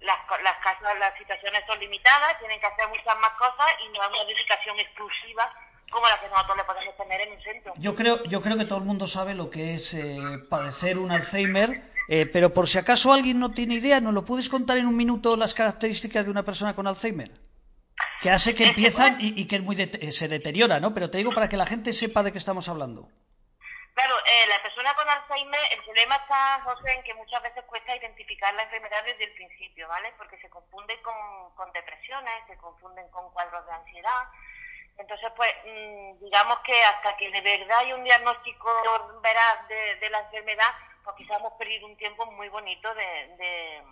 las, 0.00 0.18
las 0.42 0.56
casas, 0.58 0.98
las 0.98 1.16
situaciones 1.16 1.62
son 1.68 1.78
limitadas, 1.78 2.38
tienen 2.40 2.58
que 2.58 2.66
hacer 2.66 2.88
muchas 2.88 3.16
más 3.18 3.30
cosas 3.38 3.66
y 3.84 3.92
no 3.92 4.02
hay 4.02 4.08
una 4.10 4.24
dedicación 4.24 4.78
exclusiva 4.80 5.54
como 5.88 6.08
la 6.08 6.20
que 6.20 6.28
nosotros 6.28 6.56
le 6.56 6.64
podemos 6.64 6.96
tener 6.96 7.20
en 7.20 7.32
un 7.32 7.42
centro. 7.42 7.72
Yo 7.76 7.94
creo, 7.94 8.24
yo 8.24 8.42
creo 8.42 8.56
que 8.58 8.64
todo 8.64 8.78
el 8.80 8.84
mundo 8.84 9.06
sabe 9.06 9.34
lo 9.34 9.48
que 9.50 9.74
es 9.74 9.94
eh, 9.94 10.18
padecer 10.50 10.98
un 10.98 11.12
Alzheimer, 11.12 11.92
eh, 12.08 12.26
pero 12.26 12.52
por 12.52 12.66
si 12.66 12.78
acaso 12.78 13.12
alguien 13.12 13.38
no 13.38 13.52
tiene 13.52 13.74
idea, 13.74 14.00
¿nos 14.00 14.12
lo 14.12 14.24
puedes 14.24 14.48
contar 14.48 14.78
en 14.78 14.86
un 14.86 14.96
minuto 14.96 15.36
las 15.36 15.54
características 15.54 16.24
de 16.24 16.32
una 16.32 16.42
persona 16.42 16.74
con 16.74 16.88
Alzheimer? 16.88 17.45
Que 18.20 18.30
hace 18.30 18.54
que 18.54 18.64
empiezan 18.68 19.18
y, 19.20 19.40
y 19.40 19.46
que 19.46 19.56
es 19.56 19.62
muy 19.62 19.76
de- 19.76 19.90
eh, 20.00 20.12
se 20.12 20.28
deteriora, 20.28 20.80
¿no? 20.80 20.94
Pero 20.94 21.10
te 21.10 21.18
digo 21.18 21.32
para 21.32 21.48
que 21.48 21.56
la 21.56 21.66
gente 21.66 21.92
sepa 21.92 22.22
de 22.22 22.32
qué 22.32 22.38
estamos 22.38 22.68
hablando. 22.68 23.08
Claro, 23.94 24.14
eh, 24.26 24.46
la 24.48 24.62
persona 24.62 24.94
con 24.94 25.08
Alzheimer, 25.08 25.60
el 25.72 25.82
problema 25.84 26.16
está, 26.16 26.60
José, 26.64 26.92
en 26.92 27.02
que 27.02 27.14
muchas 27.14 27.42
veces 27.42 27.64
cuesta 27.64 27.96
identificar 27.96 28.52
la 28.54 28.64
enfermedad 28.64 29.02
desde 29.04 29.24
el 29.24 29.32
principio, 29.32 29.88
¿vale? 29.88 30.12
Porque 30.18 30.38
se 30.38 30.50
confunde 30.50 31.00
con, 31.00 31.14
con 31.54 31.72
depresiones, 31.72 32.32
se 32.46 32.56
confunden 32.58 33.08
con 33.10 33.30
cuadros 33.32 33.64
de 33.66 33.72
ansiedad. 33.72 34.24
Entonces, 34.98 35.30
pues, 35.36 35.50
mm, 35.64 36.24
digamos 36.24 36.58
que 36.60 36.82
hasta 36.84 37.16
que 37.16 37.30
de 37.30 37.40
verdad 37.40 37.78
hay 37.78 37.92
un 37.92 38.04
diagnóstico 38.04 38.68
veraz 39.22 39.68
de, 39.68 39.96
de 39.96 40.10
la 40.10 40.20
enfermedad, 40.20 40.72
pues 41.04 41.16
quizás 41.16 41.38
hemos 41.38 41.52
perdido 41.54 41.86
un 41.86 41.96
tiempo 41.96 42.26
muy 42.32 42.48
bonito 42.48 42.94
de, 42.94 43.36
de, 43.38 43.82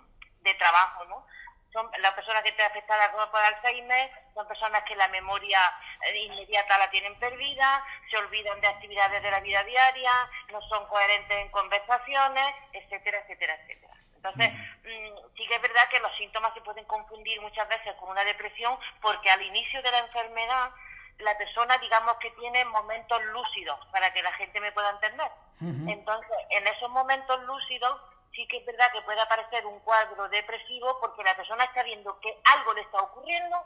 de 0.40 0.54
trabajo, 0.54 1.04
¿no? 1.06 1.26
Son 1.74 1.90
las 1.98 2.14
personas 2.14 2.44
que 2.44 2.50
están 2.50 2.70
afectadas 2.70 3.10
por 3.10 3.40
Alzheimer, 3.40 4.08
son 4.32 4.46
personas 4.46 4.84
que 4.84 4.94
la 4.94 5.08
memoria 5.08 5.58
eh, 6.06 6.16
inmediata 6.18 6.78
la 6.78 6.88
tienen 6.88 7.18
perdida, 7.18 7.84
se 8.08 8.16
olvidan 8.16 8.60
de 8.60 8.68
actividades 8.68 9.20
de 9.20 9.30
la 9.32 9.40
vida 9.40 9.64
diaria, 9.64 10.12
no 10.52 10.62
son 10.68 10.86
coherentes 10.86 11.36
en 11.36 11.48
conversaciones, 11.48 12.54
etcétera, 12.72 13.18
etcétera, 13.22 13.54
etcétera. 13.56 13.92
Entonces, 14.14 14.52
mm, 14.52 15.36
sí 15.36 15.46
que 15.48 15.56
es 15.56 15.62
verdad 15.62 15.88
que 15.90 15.98
los 15.98 16.16
síntomas 16.16 16.54
se 16.54 16.60
pueden 16.60 16.84
confundir 16.84 17.40
muchas 17.40 17.68
veces 17.68 17.92
con 17.96 18.08
una 18.08 18.22
depresión 18.22 18.78
porque 19.02 19.28
al 19.28 19.42
inicio 19.42 19.82
de 19.82 19.90
la 19.90 19.98
enfermedad 19.98 20.70
la 21.18 21.36
persona, 21.36 21.76
digamos 21.78 22.14
que 22.18 22.30
tiene 22.32 22.64
momentos 22.66 23.20
lúcidos, 23.26 23.78
para 23.90 24.12
que 24.12 24.22
la 24.22 24.32
gente 24.34 24.60
me 24.60 24.70
pueda 24.70 24.90
entender. 24.90 25.30
Entonces, 25.60 26.36
en 26.50 26.66
esos 26.66 26.90
momentos 26.90 27.42
lúcidos 27.44 28.00
sí 28.34 28.46
que 28.48 28.58
es 28.58 28.66
verdad 28.66 28.90
que 28.92 29.02
puede 29.02 29.20
aparecer 29.20 29.64
un 29.66 29.78
cuadro 29.80 30.28
depresivo 30.28 30.98
porque 31.00 31.22
la 31.22 31.36
persona 31.36 31.64
está 31.64 31.82
viendo 31.82 32.18
que 32.20 32.36
algo 32.44 32.72
le 32.74 32.80
está 32.82 32.98
ocurriendo, 32.98 33.56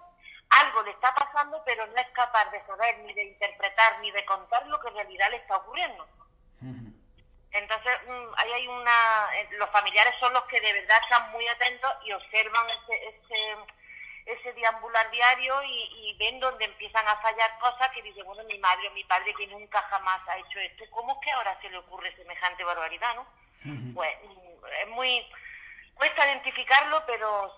algo 0.50 0.82
le 0.82 0.90
está 0.90 1.14
pasando, 1.14 1.62
pero 1.64 1.86
no 1.86 1.96
es 1.96 2.08
capaz 2.10 2.50
de 2.50 2.64
saber 2.66 2.98
ni 3.00 3.12
de 3.14 3.24
interpretar 3.24 3.98
ni 4.00 4.10
de 4.10 4.24
contar 4.24 4.66
lo 4.66 4.80
que 4.80 4.88
en 4.88 4.94
realidad 4.94 5.30
le 5.30 5.36
está 5.38 5.56
ocurriendo. 5.56 6.06
Entonces, 7.50 7.92
mm, 8.06 8.26
ahí 8.36 8.52
hay 8.52 8.68
una. 8.68 9.28
eh, 9.36 9.48
Los 9.52 9.70
familiares 9.70 10.14
son 10.20 10.32
los 10.34 10.44
que 10.44 10.60
de 10.60 10.72
verdad 10.72 10.98
están 11.02 11.30
muy 11.32 11.46
atentos 11.48 11.90
y 12.04 12.12
observan 12.12 12.66
ese, 12.70 13.08
ese, 13.08 13.56
ese 14.26 14.52
deambular 14.52 15.10
diario 15.10 15.62
y, 15.62 16.10
y 16.10 16.16
ven 16.18 16.38
donde 16.40 16.66
empiezan 16.66 17.08
a 17.08 17.16
fallar 17.16 17.58
cosas 17.58 17.90
que 17.92 18.02
dicen, 18.02 18.26
bueno, 18.26 18.44
mi 18.44 18.58
madre 18.58 18.88
o 18.88 18.92
mi 18.92 19.02
padre 19.04 19.34
que 19.34 19.46
nunca 19.46 19.80
jamás 19.82 20.20
ha 20.28 20.36
hecho 20.36 20.60
esto, 20.60 20.84
¿cómo 20.90 21.12
es 21.12 21.18
que 21.24 21.32
ahora 21.32 21.58
se 21.62 21.70
le 21.70 21.78
ocurre 21.78 22.14
semejante 22.16 22.64
barbaridad, 22.64 23.14
no? 23.14 23.26
Pues 23.94 24.14
mm, 24.24 24.47
es 24.82 24.88
muy. 24.88 25.24
Cuesta 25.94 26.26
identificarlo, 26.26 27.02
pero 27.06 27.52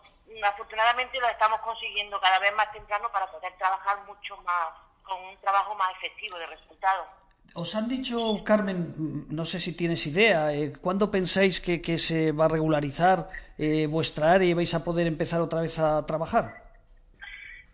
afortunadamente 0.44 1.20
lo 1.20 1.28
estamos 1.28 1.60
consiguiendo 1.60 2.20
cada 2.20 2.38
vez 2.38 2.54
más 2.54 2.70
temprano 2.72 3.10
para 3.12 3.30
poder 3.30 3.52
trabajar 3.58 3.98
mucho 4.06 4.36
más, 4.38 4.68
con 5.02 5.22
un 5.22 5.36
trabajo 5.40 5.74
más 5.74 5.90
efectivo 5.96 6.38
de 6.38 6.46
resultados. 6.46 7.06
Os 7.54 7.74
han 7.74 7.88
dicho, 7.88 8.44
Carmen, 8.44 9.26
no 9.28 9.44
sé 9.44 9.58
si 9.58 9.76
tienes 9.76 10.06
idea, 10.06 10.52
eh, 10.52 10.72
¿cuándo 10.80 11.10
pensáis 11.10 11.60
que, 11.60 11.82
que 11.82 11.98
se 11.98 12.30
va 12.30 12.44
a 12.44 12.48
regularizar 12.48 13.28
eh, 13.58 13.86
vuestra 13.88 14.32
área 14.32 14.48
y 14.48 14.54
vais 14.54 14.72
a 14.72 14.84
poder 14.84 15.06
empezar 15.08 15.40
otra 15.40 15.60
vez 15.60 15.78
a 15.80 16.06
trabajar? 16.06 16.62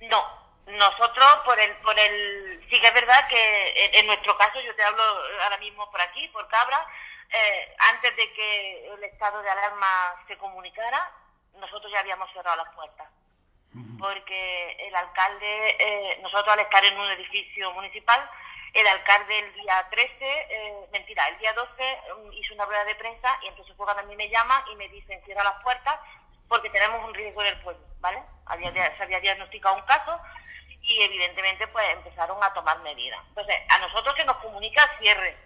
No, 0.01 0.25
nosotros 0.67 1.27
por 1.45 1.61
el, 1.61 1.77
por 1.85 1.99
el, 1.99 2.65
sí 2.71 2.81
que 2.81 2.89
es 2.89 2.95
verdad 2.95 3.29
que 3.29 3.85
en, 3.85 3.95
en 3.97 4.07
nuestro 4.07 4.37
caso, 4.39 4.61
yo 4.63 4.75
te 4.75 4.83
hablo 4.83 5.03
ahora 5.43 5.59
mismo 5.59 5.91
por 5.91 6.01
aquí, 6.01 6.27
por 6.29 6.49
Cabra, 6.49 6.81
eh, 7.33 7.77
antes 7.79 8.17
de 8.17 8.33
que 8.33 8.89
el 8.95 9.05
estado 9.05 9.43
de 9.43 9.51
alarma 9.51 10.15
se 10.27 10.37
comunicara, 10.39 11.11
nosotros 11.55 11.91
ya 11.93 12.01
habíamos 12.01 12.31
cerrado 12.33 12.57
las 12.57 12.75
puertas. 12.75 13.09
Porque 13.99 14.77
el 14.89 14.97
alcalde, 14.97 15.77
eh, 15.79 16.19
nosotros 16.23 16.49
al 16.49 16.61
estar 16.61 16.83
en 16.83 16.99
un 16.99 17.11
edificio 17.11 17.71
municipal, 17.73 18.27
el 18.73 18.87
alcalde 18.87 19.39
el 19.39 19.53
día 19.55 19.87
13, 19.91 20.15
eh, 20.21 20.87
mentira, 20.93 21.29
el 21.29 21.39
día 21.39 21.53
12 21.53 21.73
mm, 21.73 22.33
hizo 22.33 22.55
una 22.55 22.65
rueda 22.65 22.85
de 22.85 22.95
prensa 22.95 23.39
y 23.43 23.49
entonces 23.49 23.77
fue 23.77 23.85
cuando 23.85 24.03
a 24.03 24.07
mí 24.07 24.17
me 24.17 24.31
llama 24.31 24.65
y 24.73 24.77
me 24.77 24.89
dicen 24.89 25.23
cierra 25.25 25.45
las 25.45 25.63
puertas 25.63 25.99
porque 26.49 26.71
tenemos 26.71 27.05
un 27.05 27.15
riesgo 27.15 27.43
en 27.43 27.49
el 27.49 27.61
pueblo, 27.61 27.85
¿vale? 28.01 28.23
Había, 28.47 28.73
se 28.97 29.03
había 29.03 29.21
diagnosticado 29.21 29.77
un 29.77 29.83
caso 29.83 30.21
y 30.83 31.03
evidentemente 31.03 31.67
pues 31.69 31.85
empezaron 31.91 32.43
a 32.43 32.53
tomar 32.55 32.79
medidas. 32.81 33.21
Entonces, 33.29 33.57
a 33.69 33.79
nosotros 33.79 34.15
se 34.17 34.25
nos 34.25 34.37
comunica 34.37 34.83
cierre, 34.99 35.37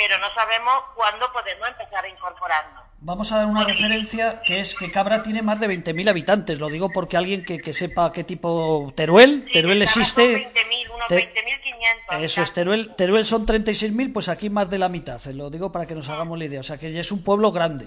pero 0.00 0.16
no 0.18 0.32
sabemos 0.32 0.82
cuándo 0.94 1.30
podemos 1.30 1.68
empezar 1.68 2.02
a 2.02 2.08
incorporarnos. 2.08 2.84
Vamos 3.00 3.30
a 3.32 3.36
dar 3.36 3.46
una 3.46 3.64
referencia 3.64 4.40
que 4.40 4.60
es 4.60 4.74
que 4.74 4.90
Cabra 4.90 5.22
tiene 5.22 5.42
más 5.42 5.60
de 5.60 5.68
20.000 5.68 6.08
habitantes. 6.08 6.58
Lo 6.58 6.68
digo 6.68 6.88
porque 6.88 7.18
alguien 7.18 7.44
que, 7.44 7.58
que 7.60 7.74
sepa 7.74 8.10
qué 8.10 8.24
tipo... 8.24 8.90
Teruel, 8.96 9.42
Sí, 9.46 9.52
Teruel 9.52 9.82
existe... 9.82 10.44
con 10.44 10.52
20.000, 10.54 10.90
unos 10.94 11.08
Te- 11.08 11.34
20.500. 11.34 12.20
Eso 12.22 12.42
es, 12.42 12.52
Teruel, 12.54 12.94
Teruel 12.96 13.26
son 13.26 13.46
36.000, 13.46 14.10
pues 14.14 14.30
aquí 14.30 14.48
más 14.48 14.70
de 14.70 14.78
la 14.78 14.88
mitad. 14.88 15.20
Lo 15.26 15.50
digo 15.50 15.70
para 15.70 15.84
que 15.84 15.94
nos 15.94 16.08
hagamos 16.08 16.38
la 16.38 16.46
idea. 16.46 16.60
O 16.60 16.62
sea 16.62 16.78
que 16.78 16.90
ya 16.92 17.00
es 17.00 17.12
un 17.12 17.22
pueblo 17.22 17.52
grande. 17.52 17.84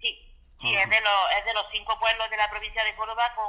Sí, 0.00 0.18
sí 0.62 0.74
es, 0.74 0.88
de 0.90 1.00
los, 1.02 1.20
es 1.38 1.44
de 1.44 1.52
los 1.54 1.66
cinco 1.72 1.98
pueblos 2.00 2.30
de 2.30 2.36
la 2.38 2.48
provincia 2.50 2.82
de 2.84 2.94
Córdoba 2.96 3.32
con, 3.36 3.48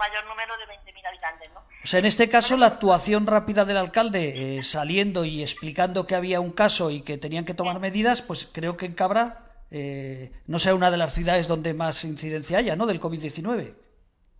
mayor 0.00 0.24
número 0.24 0.56
de 0.56 0.64
20.000 0.66 1.06
habitantes, 1.06 1.50
¿no? 1.52 1.60
O 1.60 1.86
sea, 1.86 2.00
en 2.00 2.06
este 2.06 2.28
caso, 2.28 2.56
la 2.56 2.66
actuación 2.66 3.26
rápida 3.26 3.64
del 3.64 3.76
alcalde 3.76 4.58
eh, 4.58 4.62
saliendo 4.62 5.24
y 5.24 5.42
explicando 5.42 6.06
que 6.06 6.16
había 6.16 6.40
un 6.40 6.52
caso 6.52 6.90
y 6.90 7.02
que 7.02 7.18
tenían 7.18 7.44
que 7.44 7.54
tomar 7.54 7.78
medidas, 7.78 8.22
pues 8.22 8.48
creo 8.52 8.76
que 8.76 8.86
en 8.86 8.94
Cabra 8.94 9.38
eh, 9.70 10.32
no 10.46 10.58
sea 10.58 10.74
una 10.74 10.90
de 10.90 10.96
las 10.96 11.14
ciudades 11.14 11.46
donde 11.46 11.74
más 11.74 12.02
incidencia 12.04 12.58
haya, 12.58 12.74
¿no? 12.74 12.86
Del 12.86 13.00
COVID-19. 13.00 13.76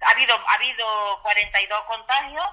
Ha 0.03 0.11
habido, 0.11 0.35
ha 0.35 0.55
habido 0.55 0.87
42 1.23 1.81
contagios, 1.83 2.49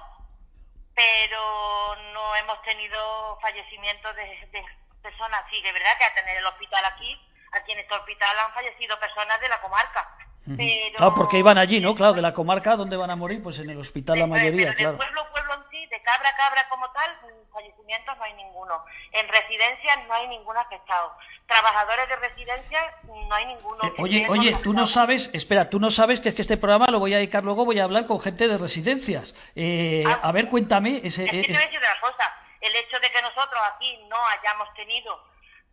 pero 0.94 1.96
no 2.12 2.36
hemos 2.36 2.62
tenido 2.62 3.38
fallecimientos 3.40 4.14
de, 4.16 4.22
de 4.52 4.64
personas. 5.02 5.42
Sí, 5.50 5.60
de 5.62 5.72
verdad 5.72 5.96
que 5.98 6.04
a 6.04 6.14
tener 6.14 6.36
el 6.36 6.46
hospital 6.46 6.84
aquí, 6.84 7.18
aquí 7.52 7.72
en 7.72 7.78
este 7.80 7.94
hospital 7.94 8.38
han 8.38 8.52
fallecido 8.52 9.00
personas 9.00 9.40
de 9.40 9.48
la 9.48 9.60
comarca. 9.60 10.27
Pero... 10.44 10.96
Claro, 10.96 11.14
porque 11.14 11.38
iban 11.38 11.58
allí, 11.58 11.80
¿no? 11.80 11.94
Claro, 11.94 12.14
de 12.14 12.22
la 12.22 12.32
comarca, 12.32 12.76
¿dónde 12.76 12.96
van 12.96 13.10
a 13.10 13.16
morir? 13.16 13.42
Pues 13.42 13.58
en 13.58 13.68
el 13.70 13.78
hospital 13.78 14.18
la 14.18 14.26
mayoría, 14.26 14.74
pero 14.76 14.76
claro. 14.76 14.92
de 14.92 14.96
pueblo, 14.98 15.26
pueblo 15.32 15.54
en 15.54 15.70
sí, 15.70 15.86
de 15.86 16.02
cabra, 16.02 16.34
cabra 16.36 16.66
como 16.70 16.90
tal, 16.92 17.10
mm, 17.22 17.52
fallecimientos 17.52 18.16
no 18.16 18.24
hay 18.24 18.32
ninguno. 18.34 18.84
En 19.12 19.28
residencias 19.28 19.98
no 20.06 20.14
hay 20.14 20.28
ningún 20.28 20.56
afectado. 20.56 21.12
Trabajadores 21.46 22.08
de 22.08 22.16
residencias 22.16 22.84
no 23.06 23.34
hay 23.34 23.46
ninguno. 23.46 23.84
Eh, 23.84 23.92
oye, 23.98 24.26
oye, 24.28 24.56
tú 24.62 24.72
no 24.72 24.86
sabes, 24.86 25.30
espera, 25.34 25.68
tú 25.68 25.80
no 25.80 25.90
sabes 25.90 26.20
que 26.20 26.30
es 26.30 26.34
que 26.34 26.42
este 26.42 26.56
programa 26.56 26.86
lo 26.90 26.98
voy 26.98 27.12
a 27.14 27.18
dedicar 27.18 27.44
luego, 27.44 27.64
voy 27.64 27.78
a 27.80 27.84
hablar 27.84 28.06
con 28.06 28.20
gente 28.20 28.48
de 28.48 28.56
residencias. 28.58 29.34
Eh, 29.54 30.04
Ah. 30.06 30.20
a 30.22 30.32
ver, 30.32 30.48
cuéntame. 30.48 31.00
Ese, 31.04 31.24
Es 31.24 31.30
que 31.30 31.40
eh, 31.40 31.44
te 31.44 31.52
voy 31.52 31.62
a 31.62 31.66
decir 31.66 31.78
una 31.78 32.00
cosa, 32.00 32.34
el 32.60 32.74
hecho 32.76 32.98
de 33.00 33.10
que 33.10 33.22
nosotros 33.22 33.60
aquí 33.74 33.98
no 34.08 34.16
hayamos 34.38 34.72
tenido 34.74 35.22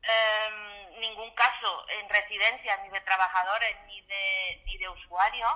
em, 0.03 0.84
ningún 1.09 1.31
caso 1.35 1.85
en 1.99 2.09
residencias, 2.09 2.79
ni 2.83 2.89
de 2.89 3.01
trabajadores, 3.01 3.75
ni 3.87 4.01
de, 4.01 4.63
ni 4.65 4.77
de 4.77 4.89
usuarios, 4.89 5.51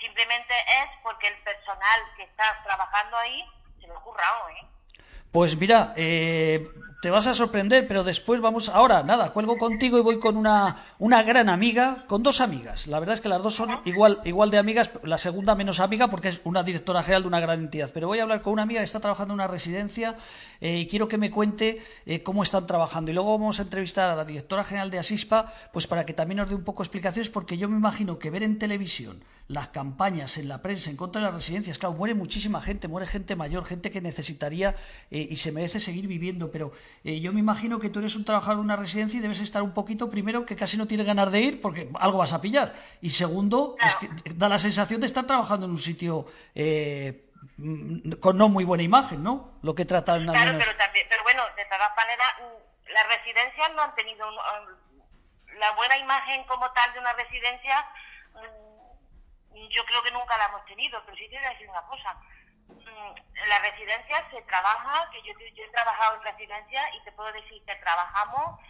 simplemente 0.00 0.54
es 0.54 0.88
porque 1.02 1.28
el 1.28 1.38
personal 1.42 2.00
que 2.16 2.24
está 2.24 2.62
trabajando 2.64 3.16
ahí 3.16 3.44
se 3.80 3.86
lo 3.86 3.98
ha 3.98 4.02
currado, 4.02 4.48
¿eh? 4.50 4.66
Pues 5.32 5.56
mira, 5.56 5.94
eh, 5.96 6.68
te 7.02 7.10
vas 7.10 7.26
a 7.26 7.34
sorprender, 7.34 7.88
pero 7.88 8.04
después 8.04 8.40
vamos, 8.40 8.68
ahora 8.68 9.02
nada, 9.02 9.32
cuelgo 9.32 9.58
contigo 9.58 9.98
y 9.98 10.02
voy 10.02 10.20
con 10.20 10.36
una, 10.36 10.84
una 11.00 11.24
gran 11.24 11.48
amiga, 11.48 12.04
con 12.06 12.22
dos 12.22 12.40
amigas. 12.40 12.86
La 12.86 13.00
verdad 13.00 13.14
es 13.14 13.20
que 13.20 13.28
las 13.28 13.42
dos 13.42 13.56
son 13.56 13.80
igual, 13.84 14.20
igual 14.24 14.52
de 14.52 14.58
amigas, 14.58 14.88
la 15.02 15.18
segunda 15.18 15.56
menos 15.56 15.80
amiga 15.80 16.06
porque 16.06 16.28
es 16.28 16.40
una 16.44 16.62
directora 16.62 17.02
general 17.02 17.22
de 17.22 17.28
una 17.28 17.40
gran 17.40 17.58
entidad. 17.58 17.90
Pero 17.92 18.06
voy 18.06 18.20
a 18.20 18.22
hablar 18.22 18.40
con 18.40 18.52
una 18.52 18.62
amiga 18.62 18.82
que 18.82 18.84
está 18.84 19.00
trabajando 19.00 19.34
en 19.34 19.40
una 19.40 19.48
residencia 19.48 20.16
eh, 20.60 20.78
y 20.78 20.86
quiero 20.86 21.08
que 21.08 21.18
me 21.18 21.32
cuente 21.32 21.82
eh, 22.06 22.22
cómo 22.22 22.44
están 22.44 22.68
trabajando. 22.68 23.10
Y 23.10 23.14
luego 23.14 23.36
vamos 23.36 23.58
a 23.58 23.64
entrevistar 23.64 24.08
a 24.08 24.14
la 24.14 24.24
directora 24.24 24.62
general 24.62 24.92
de 24.92 25.00
Asispa, 25.00 25.52
pues 25.72 25.88
para 25.88 26.06
que 26.06 26.14
también 26.14 26.36
nos 26.36 26.50
dé 26.50 26.54
un 26.54 26.62
poco 26.62 26.84
explicaciones, 26.84 27.30
porque 27.30 27.58
yo 27.58 27.68
me 27.68 27.76
imagino 27.76 28.20
que 28.20 28.30
ver 28.30 28.44
en 28.44 28.60
televisión 28.60 29.24
las 29.48 29.68
campañas 29.68 30.38
en 30.38 30.48
la 30.48 30.62
prensa 30.62 30.88
en 30.88 30.96
contra 30.96 31.20
de 31.20 31.26
las 31.26 31.34
residencias, 31.34 31.78
claro, 31.78 31.94
muere 31.94 32.14
muchísima 32.14 32.60
gente, 32.62 32.88
muere 32.88 33.06
gente 33.06 33.36
mayor, 33.36 33.64
gente 33.64 33.90
que 33.90 34.00
necesitaría 34.00 34.74
eh, 35.10 35.26
y 35.30 35.36
se 35.36 35.52
merece 35.52 35.80
seguir 35.80 36.06
viviendo, 36.06 36.50
pero 36.50 36.72
eh, 37.04 37.20
yo 37.20 37.32
me 37.32 37.40
imagino 37.40 37.80
que 37.80 37.90
tú 37.90 37.98
eres 37.98 38.14
un 38.14 38.24
trabajador 38.24 38.58
de 38.58 38.62
una 38.62 38.76
residencia 38.76 39.18
y 39.18 39.20
debes 39.20 39.40
estar 39.40 39.62
un 39.62 39.74
poquito, 39.74 40.08
primero, 40.08 40.46
que 40.46 40.56
casi 40.56 40.76
no 40.76 40.86
tienes 40.86 41.06
ganas 41.06 41.32
de 41.32 41.40
ir 41.40 41.60
porque 41.60 41.90
algo 41.98 42.18
vas 42.18 42.32
a 42.32 42.40
pillar. 42.40 42.72
Y 43.00 43.10
segundo, 43.10 43.76
es 43.84 43.94
que 43.96 44.08
da 44.34 44.48
la 44.48 44.58
sensación 44.58 45.00
de 45.00 45.06
estar 45.06 45.26
trabajando 45.26 45.66
en 45.66 45.72
un 45.72 45.80
sitio 45.80 46.26
eh, 46.54 47.28
con 48.20 48.38
no 48.38 48.48
muy 48.48 48.64
buena 48.64 48.82
imagen, 48.82 49.22
¿no? 49.22 49.58
Lo 49.62 49.74
que 49.74 49.84
tratan 49.84 50.26
Claro, 50.26 50.58
pero, 50.58 50.76
también, 50.76 51.06
pero 51.08 51.22
bueno, 51.24 51.42
de 51.56 51.64
todas 51.64 51.90
maneras, 51.96 52.28
mm, 52.40 52.92
las 52.92 53.08
residencias 53.08 53.72
no 53.74 53.82
han 53.82 53.94
tenido 53.94 54.28
um, 54.28 55.58
la 55.58 55.72
buena 55.72 55.98
imagen 55.98 56.44
como 56.44 56.70
tal 56.72 56.92
de 56.92 57.00
una 57.00 57.12
residencia. 57.14 57.84
Mm, 58.34 59.68
yo 59.68 59.84
creo 59.84 60.02
que 60.02 60.12
nunca 60.12 60.38
la 60.38 60.46
hemos 60.46 60.64
tenido, 60.66 61.02
pero 61.04 61.16
sí 61.16 61.28
te 61.28 61.36
voy 61.36 61.46
a 61.46 61.50
decir 61.50 61.68
una 61.68 61.82
cosa 61.82 62.16
en 63.34 63.48
la 63.48 63.58
residencia 63.58 64.28
se 64.30 64.42
trabaja, 64.42 65.10
que 65.10 65.22
yo, 65.22 65.32
yo 65.38 65.64
he 65.64 65.68
trabajado 65.70 66.16
en 66.16 66.22
residencia 66.22 66.94
y 66.94 67.04
te 67.04 67.12
puedo 67.12 67.32
decir 67.32 67.64
que 67.64 67.74
trabajamos 67.76 68.60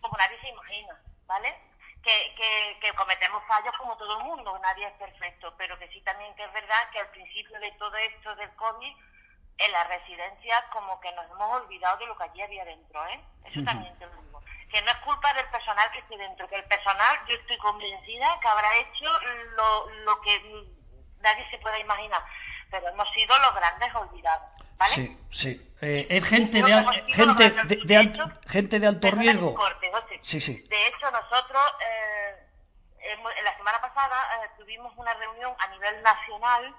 como 0.00 0.16
nadie 0.18 0.38
se 0.40 0.48
imagina, 0.48 1.00
¿vale? 1.26 1.56
Que, 2.02 2.34
que, 2.36 2.78
que, 2.80 2.92
cometemos 2.92 3.42
fallos 3.48 3.74
como 3.78 3.96
todo 3.96 4.18
el 4.18 4.24
mundo, 4.24 4.58
nadie 4.62 4.86
es 4.86 4.92
perfecto, 4.94 5.54
pero 5.56 5.78
que 5.78 5.88
sí 5.88 6.02
también 6.02 6.34
que 6.34 6.44
es 6.44 6.52
verdad 6.52 6.90
que 6.92 7.00
al 7.00 7.08
principio 7.08 7.58
de 7.58 7.72
todo 7.72 7.96
esto 7.96 8.36
del 8.36 8.54
COVID, 8.56 8.94
en 9.56 9.72
la 9.72 9.84
residencia 9.84 10.64
como 10.72 11.00
que 11.00 11.12
nos 11.12 11.30
hemos 11.30 11.62
olvidado 11.62 11.96
de 11.98 12.06
lo 12.06 12.16
que 12.18 12.24
allí 12.24 12.42
había 12.42 12.64
dentro, 12.64 13.06
¿eh? 13.06 13.20
Eso 13.44 13.62
también 13.64 13.96
te 13.98 14.06
lo 14.06 14.22
digo. 14.22 14.42
Que 14.70 14.82
no 14.82 14.90
es 14.90 14.96
culpa 14.98 15.32
del 15.32 15.48
personal 15.48 15.90
que 15.92 16.00
esté 16.00 16.16
dentro, 16.18 16.48
que 16.48 16.56
el 16.56 16.64
personal, 16.64 17.20
yo 17.26 17.36
estoy 17.36 17.56
convencida 17.58 18.38
que 18.40 18.48
habrá 18.48 18.76
hecho 18.76 19.06
lo, 19.56 19.88
lo 19.90 20.20
que 20.20 20.66
nadie 21.20 21.48
se 21.50 21.58
pueda 21.58 21.78
imaginar 21.78 22.22
pero 22.70 22.88
hemos 22.88 23.08
sido 23.12 23.38
los 23.38 23.54
grandes 23.54 23.94
olvidados. 23.94 24.48
¿vale? 24.76 24.92
Sí, 24.92 25.18
sí. 25.30 25.74
Eh, 25.80 26.06
es 26.08 26.24
gente 26.24 26.62
de, 26.62 26.84
gente 27.12 27.50
de, 27.50 27.76
de, 27.84 27.96
alto, 27.96 28.30
gente 28.46 28.80
de 28.80 28.86
alto 28.86 29.10
riesgo. 29.10 29.54
Corte, 29.54 29.92
sí, 30.22 30.40
sí. 30.40 30.66
De 30.68 30.86
hecho, 30.86 31.10
nosotros 31.10 31.62
eh, 31.80 32.48
en 33.00 33.44
la 33.44 33.56
semana 33.56 33.80
pasada 33.80 34.44
eh, 34.44 34.50
tuvimos 34.56 34.92
una 34.96 35.12
reunión 35.14 35.54
a 35.58 35.68
nivel 35.68 36.02
nacional 36.02 36.74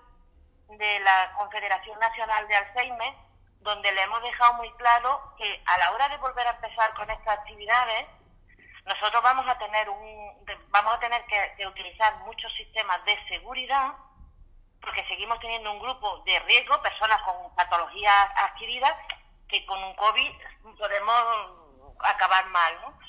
de 0.69 1.00
la 1.02 1.34
Confederación 1.38 2.00
Nacional 2.00 2.48
de 2.48 2.56
Alzheimer, 2.56 3.13
donde 3.60 3.91
le 3.91 4.02
hemos 4.02 4.21
dejado 4.24 4.56
muy 4.56 4.71
claro 4.74 5.36
que 5.38 5.62
a 5.65 5.78
la 5.78 5.91
hora 5.91 6.10
de 6.10 6.17
volver 6.17 6.48
a 6.48 6.52
empezar 6.52 6.93
con 6.95 7.10
estas 7.10 7.39
actividades, 7.39 8.08
nosotros 8.86 9.21
vamos 9.21 9.45
a 9.48 9.58
tener 9.58 9.89
un, 9.89 10.45
vamos 10.69 10.95
a 10.95 11.00
tener 11.00 11.24
que, 11.26 11.54
que 11.58 11.67
utilizar 11.67 12.15
muchos 12.26 12.52
sistemas 12.56 13.04
de 13.06 13.17
seguridad 13.28 13.93
porque 14.82 15.06
seguimos 15.08 15.40
teniendo 15.40 15.72
un 15.72 15.80
grupo 15.80 16.24
de 16.26 16.40
riesgo, 16.42 16.82
personas 16.82 17.22
con 17.24 17.56
patologías 17.56 18.30
adquiridas, 18.36 18.94
que 19.48 19.66
con 19.66 19.84
un 19.84 19.96
COVID 19.96 20.32
podemos 20.78 21.24
acabar 22.00 22.46
mal, 22.48 22.82
¿no? 22.82 23.00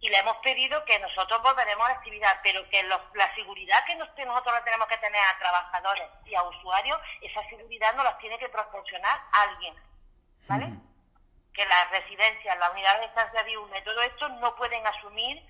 Y 0.00 0.08
le 0.08 0.18
hemos 0.18 0.36
pedido 0.38 0.84
que 0.84 0.98
nosotros 1.00 1.42
volveremos 1.42 1.84
a 1.84 1.88
la 1.88 1.94
actividad, 1.96 2.38
pero 2.42 2.68
que 2.70 2.82
la 2.84 3.34
seguridad 3.34 3.84
que 3.84 3.96
nosotros 3.96 4.64
tenemos 4.64 4.86
que 4.86 4.98
tener 4.98 5.20
a 5.20 5.38
trabajadores 5.38 6.08
y 6.24 6.34
a 6.34 6.42
usuarios, 6.44 7.00
esa 7.20 7.42
seguridad 7.48 7.94
nos 7.94 8.04
la 8.04 8.16
tiene 8.18 8.38
que 8.38 8.48
proporcionar 8.48 9.20
alguien, 9.32 9.74
¿vale? 10.46 10.72
Que 11.52 11.66
las 11.66 11.90
residencias, 11.90 12.58
las 12.58 12.70
unidades 12.70 13.00
de 13.00 13.06
estancia 13.06 13.42
diurna 13.42 13.78
y 13.78 13.84
todo 13.84 14.00
esto 14.02 14.28
no 14.28 14.54
pueden 14.54 14.86
asumir 14.86 15.42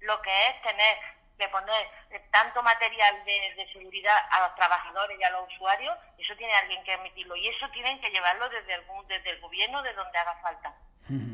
lo 0.00 0.22
que 0.22 0.48
es 0.50 0.62
tener 0.62 0.98
de 1.38 1.48
poner 1.48 1.86
tanto 2.30 2.62
material 2.62 3.14
de, 3.24 3.66
seguridad 3.72 4.16
a 4.30 4.40
los 4.40 4.54
trabajadores 4.54 5.18
y 5.20 5.24
a 5.24 5.30
los 5.30 5.48
usuarios, 5.52 5.96
eso 6.18 6.34
tiene 6.36 6.54
alguien 6.54 6.82
que 6.84 6.94
emitirlo 6.94 7.36
y 7.36 7.48
eso 7.48 7.68
tienen 7.72 8.00
que 8.00 8.10
llevarlo 8.10 8.48
desde 8.48 8.74
el, 8.74 8.82
desde 9.08 9.30
el 9.30 9.40
gobierno, 9.40 9.82
de 9.82 9.92
donde 9.92 10.18
haga 10.18 10.34
falta. 10.42 10.74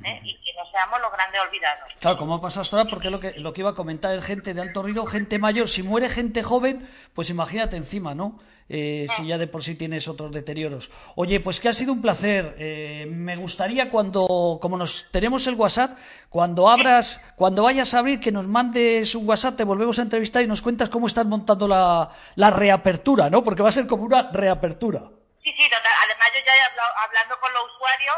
¿eh? 0.05 0.21
Y 0.23 0.41
que 0.43 0.53
no 0.55 0.71
seamos 0.71 1.01
los 1.01 1.13
grandes 1.13 1.41
olvidados. 1.41 1.93
Claro, 2.01 2.17
como 2.17 2.41
pasa 2.41 2.61
hasta 2.61 2.77
ahora, 2.77 2.91
porque 2.91 3.11
lo 3.11 3.21
que, 3.21 3.33
lo 3.39 3.53
que 3.53 3.61
iba 3.61 3.71
a 3.71 3.75
comentar 3.75 4.15
es 4.15 4.25
gente 4.25 4.55
de 4.55 4.61
alto 4.61 4.83
riesgo, 4.83 5.07
gente 5.07 5.39
mayor. 5.39 5.69
Si 5.69 5.83
muere 5.83 6.09
gente 6.09 6.43
joven, 6.43 6.89
pues 7.15 7.31
imagínate 7.31 7.77
encima, 7.77 8.15
¿no? 8.15 8.39
Eh, 8.69 9.07
si 9.17 9.27
ya 9.27 9.39
de 9.39 9.47
por 9.47 9.63
sí 9.63 9.75
tienes 9.75 10.09
otros 10.09 10.33
deterioros. 10.33 10.91
Oye, 11.15 11.41
pues 11.41 11.61
que 11.61 11.69
ha 11.69 11.73
sido 11.73 11.93
un 11.93 12.03
placer. 12.03 12.55
Eh, 12.59 13.07
me 13.11 13.37
gustaría 13.37 13.91
cuando, 13.91 14.59
como 14.61 14.77
nos 14.77 15.11
tenemos 15.11 15.47
el 15.47 15.55
WhatsApp, 15.55 15.99
cuando 16.29 16.69
abras, 16.69 17.21
cuando 17.37 17.65
vayas 17.65 17.93
a 17.95 17.99
abrir, 17.99 18.21
que 18.21 18.33
nos 18.33 18.47
mandes 18.47 19.15
un 19.15 19.29
WhatsApp, 19.29 19.57
te 19.57 19.65
volvemos 19.65 19.99
a 19.99 20.03
entrevistar 20.03 20.43
y 20.43 20.47
nos 20.47 20.63
cuentas 20.63 20.89
cómo 20.89 21.07
estás 21.07 21.27
montando 21.27 21.69
la, 21.69 22.09
la 22.37 22.51
reapertura, 22.51 23.29
¿no? 23.29 23.45
Porque 23.45 23.63
va 23.63 23.69
a 23.69 23.73
ser 23.73 23.87
como 23.87 24.05
una 24.05 24.31
reapertura. 24.33 25.01
Sí, 25.43 25.51
sí, 25.57 25.65
además 25.65 26.29
yo 26.35 26.41
ya 26.47 26.57
he 26.57 26.63
hablado, 26.63 26.93
hablando 27.05 27.35
con 27.41 27.53
los 27.53 27.63
usuarios 27.75 28.17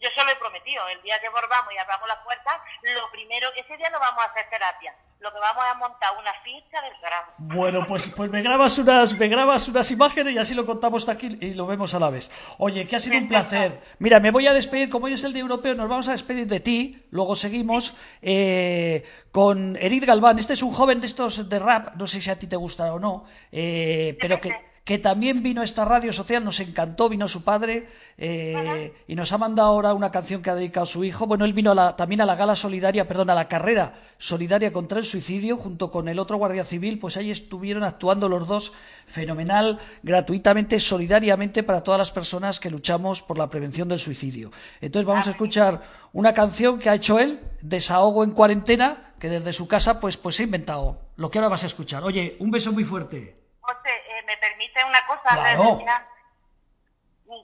yo 0.00 0.08
se 0.14 0.24
lo 0.24 0.30
he 0.30 0.36
prometido, 0.36 0.88
el 0.88 1.02
día 1.02 1.20
que 1.20 1.28
volvamos 1.28 1.72
y 1.74 1.78
abramos 1.78 2.08
las 2.08 2.18
puertas, 2.24 2.56
lo 2.82 3.10
primero, 3.10 3.48
ese 3.56 3.76
día 3.76 3.90
no 3.90 4.00
vamos 4.00 4.22
a 4.22 4.30
hacer 4.30 4.48
terapia, 4.48 4.94
lo 5.20 5.32
que 5.32 5.38
vamos 5.40 5.64
a 5.64 5.74
montar 5.74 6.10
una 6.18 6.32
ficha 6.44 6.80
del 6.80 6.92
carajo. 7.00 7.32
Bueno, 7.38 7.84
pues, 7.86 8.10
pues 8.16 8.30
me 8.30 8.40
grabas 8.42 8.78
unas, 8.78 9.18
me 9.18 9.28
grabas 9.28 9.68
unas 9.68 9.90
imágenes 9.90 10.34
y 10.34 10.38
así 10.38 10.54
lo 10.54 10.64
contamos 10.64 11.08
aquí 11.08 11.36
y 11.40 11.54
lo 11.54 11.66
vemos 11.66 11.92
a 11.94 11.98
la 11.98 12.10
vez. 12.10 12.30
Oye, 12.58 12.86
que 12.86 12.96
ha 12.96 13.00
sido 13.00 13.18
un 13.18 13.28
placer. 13.28 13.80
Mira, 13.98 14.20
me 14.20 14.30
voy 14.30 14.46
a 14.46 14.52
despedir, 14.52 14.88
como 14.88 15.06
hoy 15.06 15.14
es 15.14 15.24
el 15.24 15.32
de 15.32 15.40
europeo, 15.40 15.74
nos 15.74 15.88
vamos 15.88 16.08
a 16.08 16.12
despedir 16.12 16.46
de 16.46 16.60
ti, 16.60 17.06
luego 17.10 17.34
seguimos 17.34 17.96
eh, 18.22 19.04
con 19.32 19.76
Edith 19.76 20.04
Galván. 20.04 20.38
Este 20.38 20.52
es 20.52 20.62
un 20.62 20.72
joven 20.72 21.00
de 21.00 21.06
estos 21.06 21.48
de 21.48 21.58
rap, 21.58 21.96
no 21.96 22.06
sé 22.06 22.20
si 22.20 22.30
a 22.30 22.38
ti 22.38 22.46
te 22.46 22.56
gusta 22.56 22.92
o 22.92 23.00
no, 23.00 23.24
eh, 23.50 24.16
pero 24.20 24.40
que 24.40 24.67
que 24.88 24.98
también 24.98 25.42
vino 25.42 25.60
a 25.60 25.64
esta 25.64 25.84
radio 25.84 26.14
social, 26.14 26.42
nos 26.42 26.60
encantó, 26.60 27.10
vino 27.10 27.28
su 27.28 27.44
padre 27.44 27.88
eh, 28.16 28.94
y 29.06 29.16
nos 29.16 29.30
ha 29.32 29.36
mandado 29.36 29.68
ahora 29.68 29.92
una 29.92 30.10
canción 30.10 30.40
que 30.40 30.48
ha 30.48 30.54
dedicado 30.54 30.84
a 30.84 30.86
su 30.86 31.04
hijo. 31.04 31.26
Bueno, 31.26 31.44
él 31.44 31.52
vino 31.52 31.76
también 31.94 32.22
a 32.22 32.24
la 32.24 32.36
gala 32.36 32.56
solidaria, 32.56 33.06
perdón, 33.06 33.28
a 33.28 33.34
la 33.34 33.48
carrera 33.48 33.92
solidaria 34.16 34.72
contra 34.72 34.98
el 34.98 35.04
suicidio, 35.04 35.58
junto 35.58 35.90
con 35.90 36.08
el 36.08 36.18
otro 36.18 36.38
guardia 36.38 36.64
civil, 36.64 36.98
pues 36.98 37.18
ahí 37.18 37.30
estuvieron 37.30 37.84
actuando 37.84 38.30
los 38.30 38.48
dos 38.48 38.72
fenomenal, 39.06 39.78
gratuitamente, 40.02 40.80
solidariamente 40.80 41.62
para 41.62 41.82
todas 41.82 41.98
las 41.98 42.10
personas 42.10 42.58
que 42.58 42.70
luchamos 42.70 43.20
por 43.20 43.36
la 43.36 43.50
prevención 43.50 43.88
del 43.88 43.98
suicidio. 43.98 44.52
Entonces 44.80 45.06
vamos 45.06 45.26
a 45.26 45.32
escuchar 45.32 45.82
una 46.14 46.32
canción 46.32 46.78
que 46.78 46.88
ha 46.88 46.94
hecho 46.94 47.18
él, 47.18 47.40
Desahogo 47.60 48.24
en 48.24 48.30
cuarentena, 48.30 49.12
que 49.18 49.28
desde 49.28 49.52
su 49.52 49.68
casa 49.68 50.00
pues, 50.00 50.16
pues 50.16 50.40
ha 50.40 50.44
inventado 50.44 50.98
lo 51.16 51.30
que 51.30 51.36
ahora 51.36 51.50
vas 51.50 51.64
a 51.64 51.66
escuchar. 51.66 52.04
Oye, 52.04 52.36
un 52.38 52.50
beso 52.50 52.72
muy 52.72 52.84
fuerte. 52.84 53.36
José, 53.60 53.97
¿me 54.28 54.36
permite 54.36 54.84
una 54.84 55.04
cosa? 55.06 55.30
Claro. 55.34 55.80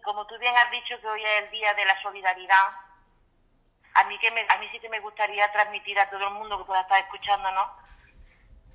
Como 0.03 0.27
tú 0.27 0.39
bien 0.39 0.55
has 0.57 0.71
dicho 0.71 1.01
que 1.01 1.07
hoy 1.07 1.25
es 1.25 1.45
el 1.45 1.51
día 1.51 1.73
de 1.75 1.85
la 1.87 2.01
solidaridad, 2.03 2.69
a 3.95 4.05
mí, 4.05 4.19
que 4.19 4.31
me, 4.31 4.47
a 4.49 4.59
mí 4.59 4.69
sí 4.71 4.79
que 4.81 4.89
me 4.91 5.01
gustaría 5.01 5.51
transmitir 5.53 5.99
a 5.99 6.11
todo 6.11 6.29
el 6.29 6.35
mundo 6.35 6.59
que 6.59 6.65
pueda 6.65 6.83
estar 6.83 7.01
escuchándonos 7.01 7.67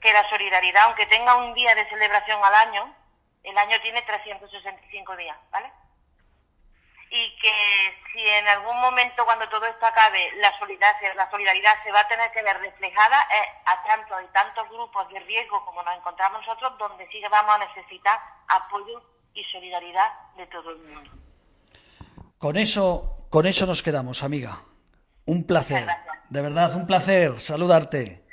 que 0.02 0.13
la 0.13 0.28
solidaridad, 0.30 0.86
aunque 0.86 1.06
tenga 1.06 1.36
un 1.36 1.54
día 1.54 1.76
de 1.76 1.88
celebración 1.89 2.43
al 2.43 2.56
año, 2.56 2.95
el 3.43 3.58
año 3.58 3.80
tiene 3.82 4.02
365 4.02 5.15
días, 5.17 5.38
¿vale? 5.52 5.72
Y 7.12 7.39
que 7.39 7.54
si 8.13 8.19
en 8.19 8.48
algún 8.48 8.80
momento 8.82 9.26
cuando 9.26 9.50
todo 9.50 9.65
esto 9.65 9.86
acabe 9.86 10.32
la 10.38 10.58
solidaridad, 10.60 11.15
la 11.15 11.30
solidaridad 11.32 11.74
se 11.84 11.91
va 11.91 12.02
a 12.02 12.08
tener 12.08 12.32
que 12.32 12.43
ver 12.43 12.60
reflejada 12.60 13.28
a 13.65 13.84
tantos 13.84 14.17
y 14.24 14.34
tantos 14.34 14.69
grupos 14.69 15.10
de 15.10 15.19
riesgo 15.22 15.65
como 15.65 15.82
nos 15.84 15.95
encontramos 15.95 16.45
nosotros, 16.45 16.78
donde 16.78 17.08
sí 17.08 17.19
que 17.19 17.30
vamos 17.30 17.56
a 17.56 17.65
necesitar 17.65 18.19
apoyo 18.48 19.02
y 19.34 19.43
solidaridad 19.45 20.12
de 20.38 20.45
todo 20.48 20.72
el 20.72 20.80
mundo. 20.80 21.12
Con 22.38 22.58
eso, 22.58 23.26
con 23.30 23.48
eso 23.48 23.65
nos 23.65 23.82
quedamos, 23.82 24.24
amiga. 24.24 24.62
Un 25.26 25.45
placer. 25.45 25.88
De 26.30 26.41
verdad, 26.41 26.76
un 26.76 26.86
placer 26.86 27.39
saludarte. 27.39 28.24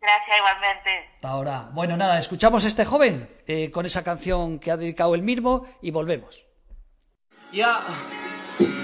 Gracias 0.00 0.38
igualmente. 0.38 1.10
Hasta 1.14 1.28
ahora. 1.28 1.68
Bueno, 1.72 1.96
nada, 1.96 2.18
escuchamos 2.18 2.64
a 2.64 2.68
este 2.68 2.84
joven 2.84 3.28
eh, 3.46 3.70
con 3.70 3.86
esa 3.86 4.02
canción 4.02 4.58
que 4.58 4.70
ha 4.70 4.76
dedicado 4.76 5.14
él 5.14 5.22
mismo 5.22 5.66
y 5.82 5.90
volvemos. 5.90 6.47
Yeah. 7.50 7.80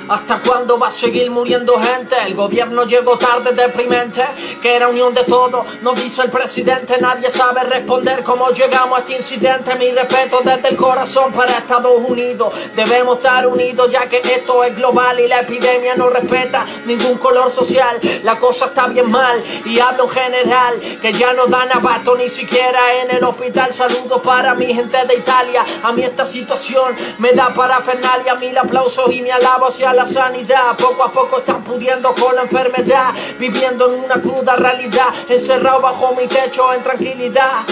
¿Hasta 0.06 0.38
cuándo 0.40 0.78
va 0.78 0.88
a 0.88 0.90
seguir 0.90 1.30
muriendo 1.30 1.78
gente? 1.78 2.14
El 2.26 2.34
gobierno 2.34 2.84
llegó 2.84 3.16
tarde, 3.16 3.52
deprimente. 3.52 4.22
Que 4.60 4.76
era 4.76 4.88
unión 4.88 5.14
de 5.14 5.24
todo, 5.24 5.64
nos 5.80 6.02
dice 6.02 6.22
el 6.22 6.28
presidente. 6.28 6.98
Nadie 6.98 7.30
sabe 7.30 7.64
responder 7.64 8.22
cómo 8.22 8.50
llegamos 8.50 8.98
a 8.98 9.00
este 9.00 9.14
incidente. 9.14 9.74
Mi 9.76 9.92
respeto 9.92 10.40
desde 10.44 10.68
el 10.68 10.76
corazón 10.76 11.32
para 11.32 11.52
Estados 11.52 11.98
Unidos. 12.06 12.52
Debemos 12.76 13.16
estar 13.16 13.46
unidos 13.46 13.90
ya 13.90 14.06
que 14.06 14.18
esto 14.18 14.62
es 14.64 14.76
global 14.76 15.20
y 15.20 15.26
la 15.26 15.40
epidemia 15.40 15.94
no 15.94 16.10
respeta 16.10 16.66
ningún 16.84 17.16
color 17.16 17.50
social. 17.50 17.98
La 18.24 18.38
cosa 18.38 18.66
está 18.66 18.88
bien 18.88 19.10
mal 19.10 19.42
y 19.64 19.78
hablo 19.78 20.04
en 20.04 20.10
general. 20.10 20.80
Que 21.00 21.14
ya 21.14 21.32
no 21.32 21.46
dan 21.46 21.72
abasto 21.72 22.14
ni 22.14 22.28
siquiera 22.28 23.00
en 23.00 23.10
el 23.10 23.24
hospital. 23.24 23.72
Saludos 23.72 24.20
para 24.22 24.54
mi 24.54 24.66
gente 24.66 24.98
de 25.06 25.14
Italia. 25.14 25.64
A 25.82 25.92
mí 25.92 26.02
esta 26.02 26.26
situación 26.26 26.94
me 27.18 27.32
da 27.32 27.54
parafernalia. 27.54 28.34
Mil 28.34 28.58
aplausos 28.58 29.10
y 29.10 29.22
mi 29.22 29.30
alabo 29.30 29.68
hacia 29.68 29.93
la 29.94 30.06
sanidad. 30.06 30.76
Poco 30.76 31.04
a 31.04 31.10
poco 31.10 31.38
están 31.38 31.62
pudiendo 31.62 32.14
con 32.14 32.34
la 32.34 32.42
enfermedad. 32.42 33.14
Viviendo 33.38 33.92
en 33.92 34.04
una 34.04 34.20
cruda 34.20 34.56
realidad. 34.56 35.08
Encerrado 35.28 35.80
bajo 35.80 36.14
mi 36.14 36.26
techo 36.26 36.72
en 36.72 36.82
tranquilidad. 36.82 37.64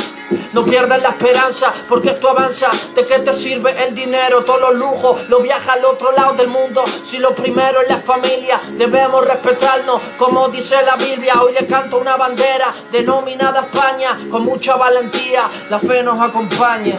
No 0.53 0.65
pierdas 0.65 1.03
la 1.03 1.11
esperanza 1.11 1.73
porque 1.89 2.11
esto 2.11 2.29
avanza. 2.29 2.71
¿De 2.95 3.05
qué 3.05 3.19
te 3.21 3.33
sirve 3.33 3.75
el 3.85 3.95
dinero? 3.95 4.45
Todos 4.45 4.61
los 4.61 4.75
lujos 4.75 5.29
lo 5.29 5.41
viaja 5.41 5.75
al 5.75 5.85
otro 5.85 6.13
lado 6.13 6.35
del 6.35 6.49
mundo. 6.49 6.85
Si 7.03 7.19
lo 7.19 7.35
primero 7.35 7.81
es 7.81 7.89
la 7.89 7.97
familia, 7.97 8.61
debemos 8.77 9.27
respetarnos. 9.27 10.01
Como 10.19 10.49
dice 10.49 10.83
la 10.83 10.97
Biblia, 10.97 11.41
hoy 11.41 11.53
le 11.53 11.67
canto 11.67 11.99
una 11.99 12.17
bandera 12.17 12.71
denominada 12.91 13.61
España 13.61 14.19
con 14.31 14.45
mucha 14.45 14.77
valentía. 14.77 15.45
La 15.71 15.79
fe 15.79 16.03
nos 16.03 16.21
acompaña. 16.21 16.99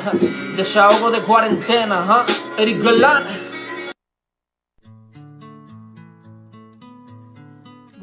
Desahogo 0.56 1.12
de 1.12 1.22
cuarentena, 1.22 2.26
¿eh? 2.28 2.34
Eric 2.58 2.84
Galán. 2.84 3.53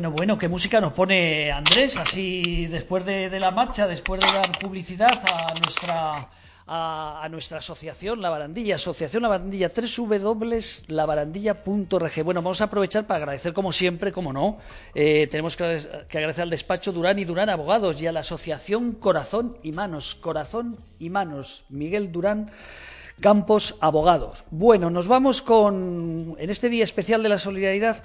Bueno, 0.02 0.16
bueno, 0.16 0.36
qué 0.36 0.48
música 0.48 0.80
nos 0.80 0.94
pone 0.94 1.52
Andrés, 1.52 1.96
así 1.96 2.66
después 2.66 3.04
de, 3.04 3.38
la 3.38 3.52
marcha, 3.52 3.86
después 3.86 4.20
de 4.20 4.26
dar 4.32 4.58
publicidad 4.58 5.16
a 5.32 5.54
nuestra 5.54 6.28
a, 6.66 7.28
nuestra 7.30 7.58
asociación 7.58 8.20
La 8.20 8.28
Barandilla, 8.28 8.74
Asociación 8.74 9.22
La 9.22 9.28
Barandilla, 9.28 9.70
www.labarandilla.org. 9.72 12.24
Bueno, 12.24 12.42
vamos 12.42 12.60
a 12.60 12.64
aprovechar 12.64 13.06
para 13.06 13.18
agradecer, 13.18 13.52
como 13.52 13.70
siempre, 13.70 14.10
como 14.10 14.32
no, 14.32 14.58
eh, 14.92 15.28
tenemos 15.30 15.56
que 15.56 15.86
agradecer 16.10 16.42
al 16.42 16.50
despacho 16.50 16.90
Durán 16.90 17.20
y 17.20 17.24
Durán 17.24 17.48
Abogados 17.48 18.02
y 18.02 18.08
a 18.08 18.12
la 18.12 18.18
Asociación 18.20 18.94
Corazón 18.94 19.56
y 19.62 19.70
Manos, 19.70 20.16
Corazón 20.16 20.78
y 20.98 21.10
Manos, 21.10 21.64
Miguel 21.68 22.10
Durán. 22.10 22.50
Campos 23.20 23.76
Abogados. 23.80 24.44
Bueno, 24.50 24.90
nos 24.90 25.06
vamos 25.06 25.42
con, 25.42 26.34
en 26.38 26.50
este 26.50 26.68
día 26.68 26.82
especial 26.82 27.22
de 27.22 27.28
la 27.28 27.38
solidaridad, 27.38 28.02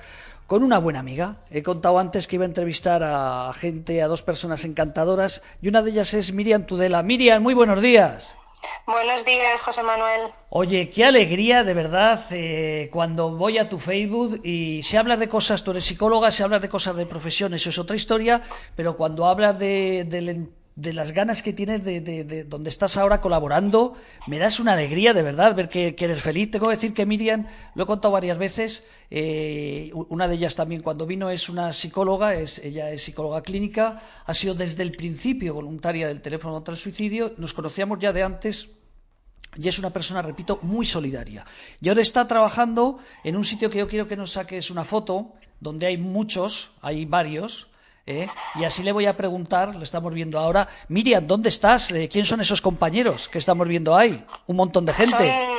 con 0.47 0.63
una 0.63 0.79
buena 0.79 0.99
amiga. 0.99 1.38
He 1.51 1.62
contado 1.62 1.99
antes 1.99 2.25
que 2.27 2.38
iba 2.38 2.45
a 2.45 2.47
entrevistar 2.47 3.03
a 3.03 3.51
gente, 3.53 4.01
a 4.01 4.07
dos 4.07 4.21
personas 4.23 4.65
encantadoras, 4.65 5.43
y 5.62 5.67
una 5.67 5.81
de 5.83 5.91
ellas 5.91 6.13
es 6.13 6.33
Miriam 6.33 6.65
Tudela. 6.65 7.03
Miriam, 7.03 7.43
muy 7.43 7.53
buenos 7.53 7.81
días. 7.81 8.36
Buenos 8.86 9.23
días, 9.25 9.62
José 9.62 9.83
Manuel. 9.83 10.31
Oye, 10.49 10.89
qué 10.89 11.05
alegría, 11.05 11.63
de 11.63 11.73
verdad, 11.73 12.21
eh, 12.31 12.89
cuando 12.91 13.31
voy 13.31 13.57
a 13.57 13.69
tu 13.69 13.79
Facebook 13.79 14.41
y 14.43 14.81
se 14.83 14.97
habla 14.97 15.15
de 15.17 15.29
cosas, 15.29 15.63
tú 15.63 15.71
eres 15.71 15.86
psicóloga, 15.86 16.31
se 16.31 16.43
habla 16.43 16.60
de 16.60 16.69
cosas 16.69 16.95
de 16.95 17.05
profesión, 17.05 17.53
eso 17.53 17.69
es 17.69 17.77
otra 17.77 17.95
historia, 17.95 18.41
pero 18.75 18.97
cuando 18.97 19.25
hablas 19.25 19.60
de, 19.60 20.05
del- 20.05 20.49
de 20.77 20.93
las 20.93 21.11
ganas 21.11 21.41
que 21.41 21.53
tienes 21.53 21.83
de, 21.83 22.01
de- 22.01 22.23
de 22.23 22.43
donde 22.43 22.69
estás 22.69 22.97
ahora 22.97 23.19
colaborando, 23.19 23.97
me 24.27 24.37
das 24.37 24.59
una 24.59 24.73
alegría, 24.73 25.11
de 25.13 25.23
verdad, 25.23 25.55
ver 25.55 25.69
que, 25.69 25.95
eres 25.97 26.21
feliz. 26.21 26.51
Tengo 26.51 26.67
que 26.69 26.75
decir 26.75 26.93
que 26.93 27.07
Miriam, 27.07 27.47
lo 27.73 27.83
he 27.83 27.87
contado 27.87 28.11
varias 28.11 28.37
veces, 28.37 28.83
eh, 29.09 29.89
una 29.93 30.27
de 30.27 30.35
ellas 30.35 30.53
también 30.55 30.83
cuando 30.83 31.07
vino 31.07 31.31
es 31.31 31.49
una 31.49 31.73
psicóloga, 31.73 32.35
es, 32.35 32.59
ella 32.59 32.91
es 32.91 33.01
psicóloga 33.01 33.41
clínica, 33.41 34.03
ha 34.23 34.33
sido 34.35 34.53
desde 34.53 34.83
el 34.83 34.91
principio 34.95 35.55
voluntaria 35.55 36.07
del 36.07 36.21
teléfono 36.21 36.53
contra 36.53 36.73
el 36.75 36.79
suicidio, 36.79 37.33
nos 37.37 37.53
conocíamos 37.53 37.97
ya 37.97 38.13
de 38.13 38.21
antes, 38.21 38.69
y 39.57 39.67
es 39.67 39.79
una 39.79 39.89
persona, 39.89 40.21
repito, 40.21 40.59
muy 40.61 40.85
solidaria. 40.85 41.43
Y 41.81 41.89
ahora 41.89 42.03
está 42.03 42.27
trabajando 42.27 42.99
en 43.23 43.35
un 43.35 43.43
sitio 43.43 43.71
que 43.71 43.79
yo 43.79 43.87
quiero 43.87 44.07
que 44.07 44.15
nos 44.15 44.33
saques 44.33 44.69
una 44.69 44.83
foto, 44.83 45.33
donde 45.59 45.87
hay 45.87 45.97
muchos, 45.97 46.69
hay 46.81 47.05
varios, 47.05 47.69
¿eh? 48.07 48.27
y 48.55 48.63
así 48.63 48.81
le 48.81 48.91
voy 48.91 49.05
a 49.05 49.15
preguntar, 49.15 49.75
lo 49.75 49.83
estamos 49.83 50.13
viendo 50.13 50.39
ahora, 50.39 50.67
Miriam, 50.87 51.27
¿dónde 51.27 51.49
estás? 51.49 51.93
¿Quién 52.09 52.25
son 52.25 52.41
esos 52.41 52.61
compañeros 52.61 53.27
que 53.27 53.37
estamos 53.37 53.67
viendo 53.67 53.95
ahí? 53.95 54.25
Un 54.47 54.55
montón 54.55 54.85
de 54.85 54.93
gente. 54.93 55.56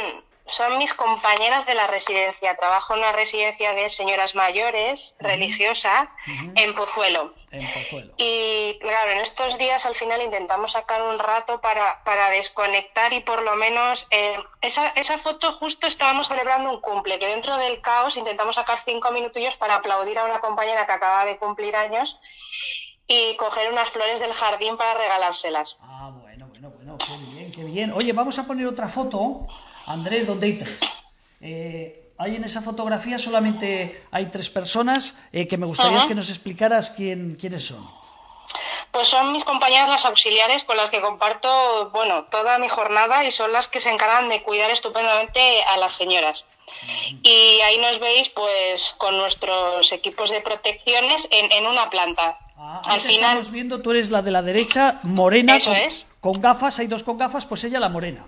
Son, 0.49 0.79
mis 0.79 0.95
compañeras 0.95 1.67
de 1.67 1.75
la 1.75 1.87
residencia. 1.87 2.57
Trabajo 2.57 2.95
en 2.95 3.01
una 3.01 3.13
residencia 3.13 3.75
de 3.75 3.91
señoras 3.91 4.35
mayores, 4.35 5.15
religiosa, 5.21 6.11
en 6.55 6.75
Pozuelo. 6.75 7.35
En 7.51 7.67
Pozuelo. 7.73 8.13
Y 8.17 8.79
claro, 8.81 9.11
en 9.13 9.19
estos 9.19 9.59
días 9.59 9.85
al 9.87 9.95
final 9.95 10.23
intentamos 10.23 10.73
sacar 10.73 11.03
un 11.03 11.19
rato 11.19 11.61
para, 11.61 12.03
para 12.05 12.31
desconectar 12.31 13.13
y 13.13 13.21
por 13.21 13.43
lo 13.43 13.57
menos 13.57 14.07
eh, 14.11 14.37
esa, 14.61 14.89
esa 14.89 15.19
foto 15.19 15.53
justo 15.55 15.87
estábamos 15.87 16.29
celebrando 16.29 16.71
un 16.71 16.81
cumple, 16.81 17.19
que 17.19 17.27
dentro 17.27 17.57
del 17.57 17.81
caos 17.81 18.17
intentamos 18.17 18.57
sacar 18.57 18.83
cinco 18.85 19.11
minutillos 19.11 19.57
para 19.57 19.77
aplaudir 19.77 20.19
a 20.19 20.25
una 20.25 20.41
compañera 20.41 20.87
que 20.87 20.93
acaba 20.93 21.25
de 21.25 21.39
cumplir 21.39 21.77
años 21.77 22.19
y 23.07 23.37
coger 23.37 23.73
unas 23.73 23.89
flores 23.91 24.21
del 24.21 24.35
jardín 24.35 24.77
para 24.77 24.95
regalárselas. 24.95 25.79
Ah, 25.81 26.11
bueno, 26.13 26.47
bueno, 26.49 26.71
bueno, 26.71 26.99
qué 26.99 27.17
bien, 27.33 27.53
qué 27.53 27.65
bien. 27.65 27.93
Oye, 27.93 28.13
vamos 28.13 28.39
a 28.39 28.47
poner 28.47 28.67
otra 28.67 28.87
foto, 28.87 29.47
Andrés, 29.89 30.27
donde 30.27 30.47
hay 30.47 30.53
tres. 30.59 30.79
Eh, 31.41 32.13
hay 32.19 32.37
en 32.37 32.45
esa 32.45 32.63
fotografía 32.63 33.19
solamente 33.19 34.03
hay 34.11 34.27
tres 34.27 34.49
personas 34.51 35.15
eh, 35.33 35.47
que 35.47 35.57
me 35.57 35.67
gustaría 35.67 36.07
que 36.09 36.15
nos 36.15 36.29
explicaras 36.31 36.91
quién, 36.91 37.37
quiénes 37.41 37.65
son. 37.67 37.89
pues 38.91 39.09
son 39.09 39.33
mis 39.33 39.45
compañeras 39.45 39.89
las 39.89 40.05
auxiliares 40.05 40.65
con 40.65 40.77
las 40.77 40.91
que 40.91 41.01
comparto, 41.01 41.91
bueno, 41.91 42.25
toda 42.25 42.59
mi 42.59 42.69
jornada 42.69 43.25
y 43.25 43.31
son 43.31 43.53
las 43.53 43.69
que 43.69 43.81
se 43.81 43.91
encargan 43.91 44.29
de 44.29 44.43
cuidar 44.43 44.71
estupendamente 44.71 45.63
a 45.65 45.77
las 45.77 45.95
señoras. 45.95 46.45
Y 47.23 47.61
ahí 47.63 47.79
nos 47.79 47.99
veis, 48.01 48.29
pues, 48.31 48.95
con 48.99 49.17
nuestros 49.17 49.91
equipos 49.93 50.31
de 50.31 50.41
protecciones 50.43 51.27
en, 51.31 51.51
en 51.53 51.67
una 51.67 51.89
planta. 51.89 52.39
Ah, 52.59 52.83
Al 52.85 53.01
final, 53.01 53.39
estamos 53.39 53.51
viendo, 53.53 53.81
tú 53.81 53.93
eres 53.93 54.11
la 54.11 54.21
de 54.23 54.31
la 54.33 54.43
derecha, 54.43 54.99
morena, 55.05 55.57
Eso 55.57 55.71
con, 55.71 55.79
es. 55.79 56.07
con 56.21 56.41
gafas, 56.41 56.79
hay 56.81 56.87
dos 56.89 57.03
con 57.05 57.17
gafas, 57.17 57.47
pues 57.47 57.63
ella 57.65 57.79
la 57.81 57.89
morena. 57.89 58.27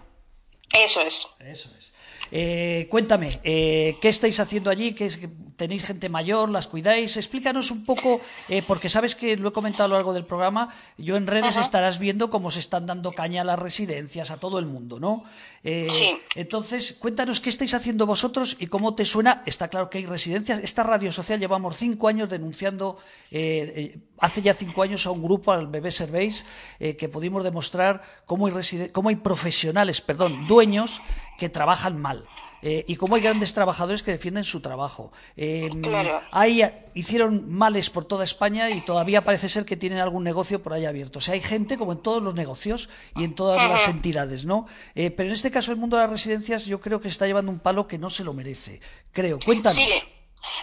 Eso 0.73 1.03
es. 1.03 1.27
Eso 1.41 1.71
es. 1.79 1.93
Eh, 2.33 2.87
cuéntame, 2.91 3.41
eh, 3.43 3.97
¿qué 4.01 4.09
estáis 4.09 4.39
haciendo 4.39 4.71
allí? 4.71 4.93
¿Qué 4.93 5.07
es, 5.07 5.17
que 5.17 5.29
¿Tenéis 5.61 5.85
gente 5.85 6.09
mayor? 6.09 6.49
¿Las 6.49 6.69
cuidáis? 6.69 7.19
Explícanos 7.19 7.71
un 7.71 7.85
poco, 7.85 8.23
eh, 8.49 8.63
porque 8.67 8.89
sabes 8.89 9.15
que 9.15 9.37
lo 9.37 9.51
he 9.51 9.53
comentado 9.53 9.85
a 9.85 9.89
lo 9.89 9.95
largo 9.97 10.15
del 10.15 10.25
programa, 10.25 10.71
yo 10.97 11.17
en 11.17 11.27
redes 11.27 11.51
Ajá. 11.57 11.61
estarás 11.61 11.99
viendo 11.99 12.31
cómo 12.31 12.51
se 12.51 12.61
están 12.61 12.87
dando 12.87 13.13
caña 13.13 13.43
a 13.43 13.45
las 13.45 13.59
residencias, 13.59 14.31
a 14.31 14.39
todo 14.39 14.59
el 14.59 14.65
mundo, 14.65 14.99
¿no? 14.99 15.25
Eh, 15.63 15.89
Sí. 15.91 16.17
Entonces, 16.35 16.97
cuéntanos 16.99 17.43
qué 17.43 17.51
estáis 17.51 17.75
haciendo 17.75 18.07
vosotros 18.07 18.57
y 18.59 18.69
cómo 18.69 18.95
te 18.95 19.05
suena. 19.05 19.43
Está 19.45 19.69
claro 19.69 19.91
que 19.91 19.99
hay 19.99 20.07
residencias. 20.07 20.61
Esta 20.63 20.83
radio 20.83 21.13
social 21.13 21.39
llevamos 21.39 21.77
cinco 21.77 22.09
años 22.09 22.31
denunciando, 22.31 22.97
eh, 23.31 23.99
hace 24.19 24.41
ya 24.41 24.55
cinco 24.55 24.83
años 24.83 25.07
a 25.07 25.11
un 25.11 25.23
grupo, 25.23 25.53
al 25.53 25.67
Bebé 25.67 25.91
Servéis, 25.91 26.47
que 26.79 27.09
pudimos 27.11 27.45
demostrar 27.45 28.01
cómo 28.25 28.47
hay, 28.47 28.55
cómo 28.93 29.11
hay 29.11 29.17
profesionales, 29.17 30.01
perdón, 30.01 30.47
dueños 30.47 31.03
que 31.37 31.51
trabajan 31.51 32.01
mal. 32.01 32.25
Eh, 32.63 32.85
y 32.87 32.97
cómo 32.97 33.17
hay 33.17 33.23
grandes 33.23 33.53
trabajadores 33.55 34.03
que 34.03 34.11
defienden 34.11 34.45
su 34.45 34.61
trabajo. 34.61 35.13
Eh, 35.37 35.71
Claro. 35.83 36.21
hay, 36.31 36.63
hicieron 36.95 37.51
males 37.53 37.91
por 37.91 38.05
toda 38.05 38.25
España 38.25 38.71
y 38.71 38.83
todavía 38.85 39.25
parece 39.25 39.49
ser 39.49 39.65
que 39.65 39.77
tienen 39.77 39.99
algún 39.99 40.25
negocio 40.25 40.63
por 40.63 40.73
ahí 40.73 40.85
abierto. 40.85 41.19
O 41.19 41.23
sea, 41.23 41.35
hay 41.35 41.41
gente 41.41 41.79
como 41.79 41.93
en 41.93 41.99
todos 41.99 42.23
los 42.23 42.35
negocios 42.35 42.89
y 43.17 43.25
en 43.25 43.35
todas 43.35 43.69
las 43.69 43.89
entidades, 43.89 44.45
¿no? 44.45 44.67
Eh, 44.95 45.11
pero 45.11 45.29
en 45.29 45.35
este 45.35 45.51
caso 45.51 45.73
el 45.73 45.79
mundo 45.79 45.97
de 45.97 46.03
las 46.03 46.11
residencias 46.13 46.67
yo 46.67 46.81
creo 46.81 47.01
que 47.01 47.09
está 47.09 47.27
llevando 47.27 47.51
un 47.51 47.61
palo 47.61 47.87
que 47.87 47.99
no 47.99 48.11
se 48.11 48.25
lo 48.25 48.35
merece. 48.35 48.81
Creo. 49.13 49.39
Cuéntanos. 49.45 49.77
Sí, 49.77 49.89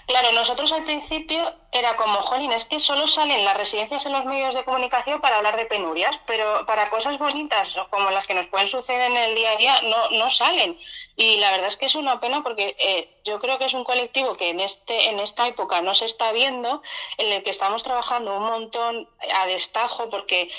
claro, 0.06 0.32
nosotros 0.32 0.72
al 0.72 0.84
principio 0.84 1.54
era 1.72 1.96
como, 1.96 2.22
jolín, 2.22 2.52
es 2.52 2.66
que 2.66 2.80
solo 2.80 3.08
salen 3.08 3.46
las 3.46 3.58
residencias 3.58 4.06
en 4.06 4.14
los 4.14 4.26
medios 4.26 4.56
de 4.56 4.64
comunicación 4.64 5.22
para 5.22 5.38
hablar 5.38 5.58
de 5.58 5.66
penurias, 5.66 6.20
pero 6.26 6.66
para 6.66 6.90
cosas 6.90 7.18
bonitas 7.18 7.78
como 7.90 8.10
las 8.12 8.26
que 8.26 8.34
nos 8.34 8.48
pueden 8.48 8.68
suceder 8.68 9.12
en 9.12 9.18
el 9.18 9.36
día 9.36 9.52
a 9.52 9.58
día 9.58 9.82
no, 9.84 10.10
no 10.12 10.32
salen. 10.32 10.80
Y 11.16 11.38
la 11.38 11.52
verdad 11.52 11.68
es 11.68 11.78
que 11.78 11.88
es 11.88 11.96
una 11.96 12.20
pena 12.20 12.44
porque 12.44 12.76
eh, 12.80 13.20
yo 13.24 13.40
creo 13.40 13.58
que 13.58 13.66
es 13.66 13.74
un 13.74 13.84
colectivo 13.84 14.38
que 14.38 14.50
en, 14.50 14.60
este, 14.60 15.10
en 15.10 15.20
esta 15.20 15.48
época 15.48 15.82
no 15.82 15.94
se 15.94 16.06
está 16.06 16.32
viendo, 16.32 16.82
en 17.18 17.32
el 17.32 17.44
que 17.44 17.50
estamos 17.50 17.84
trabajando 17.84 18.38
un 18.38 18.44
montón 18.44 19.10
a 19.34 19.46
destajo 19.46 20.10
porque 20.10 20.50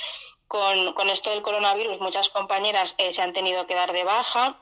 con, 0.46 0.94
con 0.94 1.10
esto 1.10 1.30
del 1.30 1.42
coronavirus 1.42 2.00
muchas 2.00 2.28
compañeras 2.28 2.94
eh, 2.98 3.12
se 3.12 3.22
han 3.22 3.32
tenido 3.32 3.66
que 3.66 3.74
dar 3.74 3.92
de 3.92 4.04
baja 4.04 4.58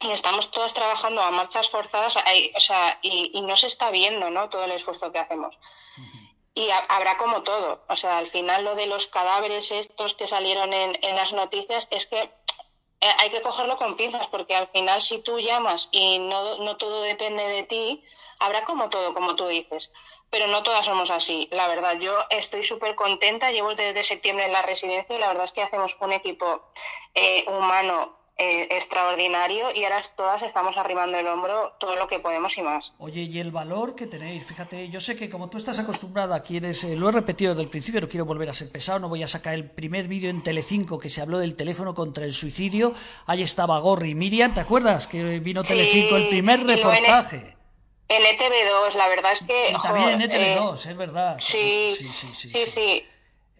y 0.00 0.10
estamos 0.12 0.50
todos 0.50 0.74
trabajando 0.74 1.20
a 1.22 1.30
marchas 1.30 1.68
forzadas 1.70 2.16
o 2.16 2.60
sea, 2.60 2.98
y, 3.02 3.30
y 3.34 3.40
no 3.42 3.56
se 3.56 3.66
está 3.66 3.90
viendo 3.90 4.30
¿no? 4.30 4.48
todo 4.48 4.64
el 4.64 4.72
esfuerzo 4.72 5.10
que 5.12 5.18
hacemos. 5.18 5.58
Y 6.54 6.70
ha- 6.70 6.86
habrá 6.88 7.16
como 7.18 7.42
todo. 7.42 7.84
O 7.88 7.96
sea, 7.96 8.18
al 8.18 8.28
final 8.28 8.64
lo 8.64 8.74
de 8.74 8.86
los 8.86 9.06
cadáveres 9.08 9.70
estos 9.70 10.14
que 10.14 10.26
salieron 10.28 10.72
en, 10.72 10.98
en 11.02 11.16
las 11.16 11.32
noticias 11.32 11.86
es 11.90 12.06
que 12.06 12.20
eh, 13.00 13.10
hay 13.18 13.30
que 13.30 13.42
cogerlo 13.42 13.76
con 13.76 13.96
pinzas 13.96 14.26
porque 14.28 14.56
al 14.56 14.68
final 14.68 15.00
si 15.02 15.18
tú 15.22 15.38
llamas 15.38 15.88
y 15.92 16.18
no, 16.18 16.58
no 16.58 16.76
todo 16.76 17.02
depende 17.02 17.44
de 17.46 17.62
ti, 17.64 18.04
habrá 18.40 18.64
como 18.64 18.88
todo, 18.90 19.14
como 19.14 19.36
tú 19.36 19.46
dices. 19.46 19.92
Pero 20.30 20.46
no 20.48 20.62
todas 20.62 20.84
somos 20.84 21.10
así. 21.10 21.48
La 21.52 21.68
verdad, 21.68 21.94
yo 22.00 22.12
estoy 22.30 22.62
súper 22.64 22.94
contenta. 22.96 23.50
Llevo 23.50 23.74
desde 23.74 24.04
septiembre 24.04 24.44
en 24.46 24.52
la 24.52 24.62
residencia 24.62 25.16
y 25.16 25.18
la 25.18 25.28
verdad 25.28 25.44
es 25.44 25.52
que 25.52 25.62
hacemos 25.62 25.96
un 26.00 26.12
equipo 26.12 26.62
eh, 27.14 27.44
humano 27.48 28.17
eh, 28.38 28.68
extraordinario 28.70 29.66
y 29.74 29.82
ahora 29.84 30.00
todas 30.16 30.42
estamos 30.42 30.76
arrimando 30.76 31.18
el 31.18 31.26
hombro 31.26 31.74
todo 31.80 31.96
lo 31.96 32.06
que 32.06 32.20
podemos 32.20 32.56
y 32.56 32.62
más. 32.62 32.92
Oye, 32.98 33.22
y 33.22 33.38
el 33.40 33.50
valor 33.50 33.94
que 33.96 34.06
tenéis, 34.06 34.44
fíjate, 34.46 34.88
yo 34.88 35.00
sé 35.00 35.16
que 35.16 35.28
como 35.28 35.50
tú 35.50 35.58
estás 35.58 35.78
acostumbrada, 35.78 36.36
aquí 36.36 36.58
eres, 36.58 36.84
eh, 36.84 36.94
lo 36.96 37.08
he 37.08 37.12
repetido 37.12 37.52
desde 37.52 37.64
el 37.64 37.68
principio, 37.70 38.00
no 38.00 38.08
quiero 38.08 38.24
volver 38.24 38.48
a 38.48 38.54
ser 38.54 38.70
pesado, 38.70 39.00
no 39.00 39.08
voy 39.08 39.22
a 39.24 39.28
sacar 39.28 39.54
el 39.54 39.68
primer 39.70 40.06
vídeo 40.08 40.30
en 40.30 40.42
Telecinco 40.42 40.98
que 40.98 41.10
se 41.10 41.20
habló 41.20 41.38
del 41.38 41.56
teléfono 41.56 41.94
contra 41.94 42.24
el 42.24 42.32
suicidio, 42.32 42.94
ahí 43.26 43.42
estaba 43.42 43.78
Gorri 43.80 44.10
y 44.10 44.14
Miriam, 44.14 44.54
¿te 44.54 44.60
acuerdas? 44.60 45.06
Que 45.08 45.40
vino 45.40 45.62
Sí, 45.64 45.68
Telecinco 45.70 46.16
el 46.16 46.28
primer 46.28 46.60
y 46.60 46.64
lo 46.64 46.70
en- 46.72 46.76
reportaje. 46.78 47.56
En 48.10 48.22
ETV2, 48.22 48.94
la 48.94 49.08
verdad 49.08 49.32
es 49.32 49.42
que... 49.42 49.70
Y 49.70 49.82
también 49.82 50.22
en 50.22 50.30
jo, 50.30 50.72
ETV2, 50.74 50.86
eh, 50.86 50.90
es 50.92 50.96
verdad. 50.96 51.36
Sí, 51.40 51.94
sí, 51.98 52.08
sí, 52.12 52.28
sí, 52.32 52.48
sí, 52.48 52.64
sí. 52.70 53.06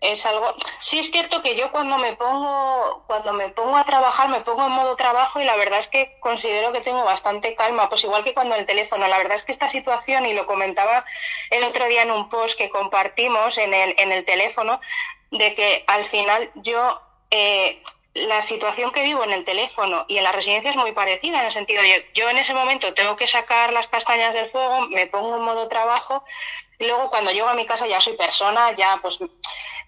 Es 0.01 0.25
algo. 0.27 0.55
Sí 0.81 1.01
es 1.01 1.11
cierto 1.11 1.43
que 1.43 1.57
yo 1.57 1.73
cuando 1.73 1.99
me 1.99 2.15
pongo, 2.15 3.03
cuando 3.09 3.33
me 3.33 3.49
pongo 3.49 3.77
a 3.77 3.85
trabajar, 3.85 4.29
me 4.29 4.43
pongo 4.43 4.67
en 4.67 4.73
modo 4.73 4.95
trabajo 4.95 5.41
y 5.41 5.45
la 5.45 5.57
verdad 5.57 5.81
es 5.81 5.89
que 5.89 6.19
considero 6.21 6.73
que 6.73 6.81
tengo 6.81 7.05
bastante 7.05 7.57
calma, 7.57 7.89
pues 7.89 8.05
igual 8.05 8.23
que 8.23 8.35
cuando 8.35 8.55
el 8.55 8.67
teléfono. 8.67 9.09
La 9.09 9.19
verdad 9.19 9.37
es 9.37 9.43
que 9.43 9.53
esta 9.53 9.69
situación 9.69 10.25
y 10.27 10.35
lo 10.35 10.47
comentaba 10.47 11.05
el 11.51 11.65
otro 11.65 11.87
día 11.87 12.03
en 12.03 12.13
un 12.13 12.29
post 12.29 12.57
que 12.57 12.71
compartimos 12.71 13.59
en 13.59 13.75
el 13.75 13.97
en 13.99 14.13
el 14.13 14.25
teléfono, 14.25 14.81
de 15.33 15.55
que 15.57 15.85
al 15.89 16.07
final 16.07 16.51
yo 16.55 17.01
eh, 17.31 17.83
la 18.15 18.43
situación 18.43 18.93
que 18.93 19.03
vivo 19.03 19.23
en 19.25 19.33
el 19.33 19.45
teléfono 19.45 20.05
y 20.09 20.19
en 20.19 20.25
la 20.25 20.33
residencia 20.33 20.71
es 20.71 20.77
muy 20.77 20.93
parecida 20.93 21.41
en 21.41 21.47
el 21.47 21.53
sentido 21.53 21.83
de 21.83 22.09
yo 22.15 22.29
en 22.29 22.39
ese 22.39 22.55
momento 22.55 22.95
tengo 22.95 23.17
que 23.17 23.29
sacar 23.29 23.73
las 23.73 23.89
castañas 23.89 24.35
del 24.35 24.51
fuego, 24.51 24.89
me 24.89 25.07
pongo 25.07 25.37
en 25.37 25.43
modo 25.43 25.69
trabajo 25.69 26.25
luego 26.79 27.11
cuando 27.11 27.33
llego 27.33 27.49
a 27.49 27.55
mi 27.55 27.67
casa 27.67 27.87
ya 27.87 28.01
soy 28.01 28.17
persona, 28.17 28.75
ya 28.77 28.99
pues 29.03 29.19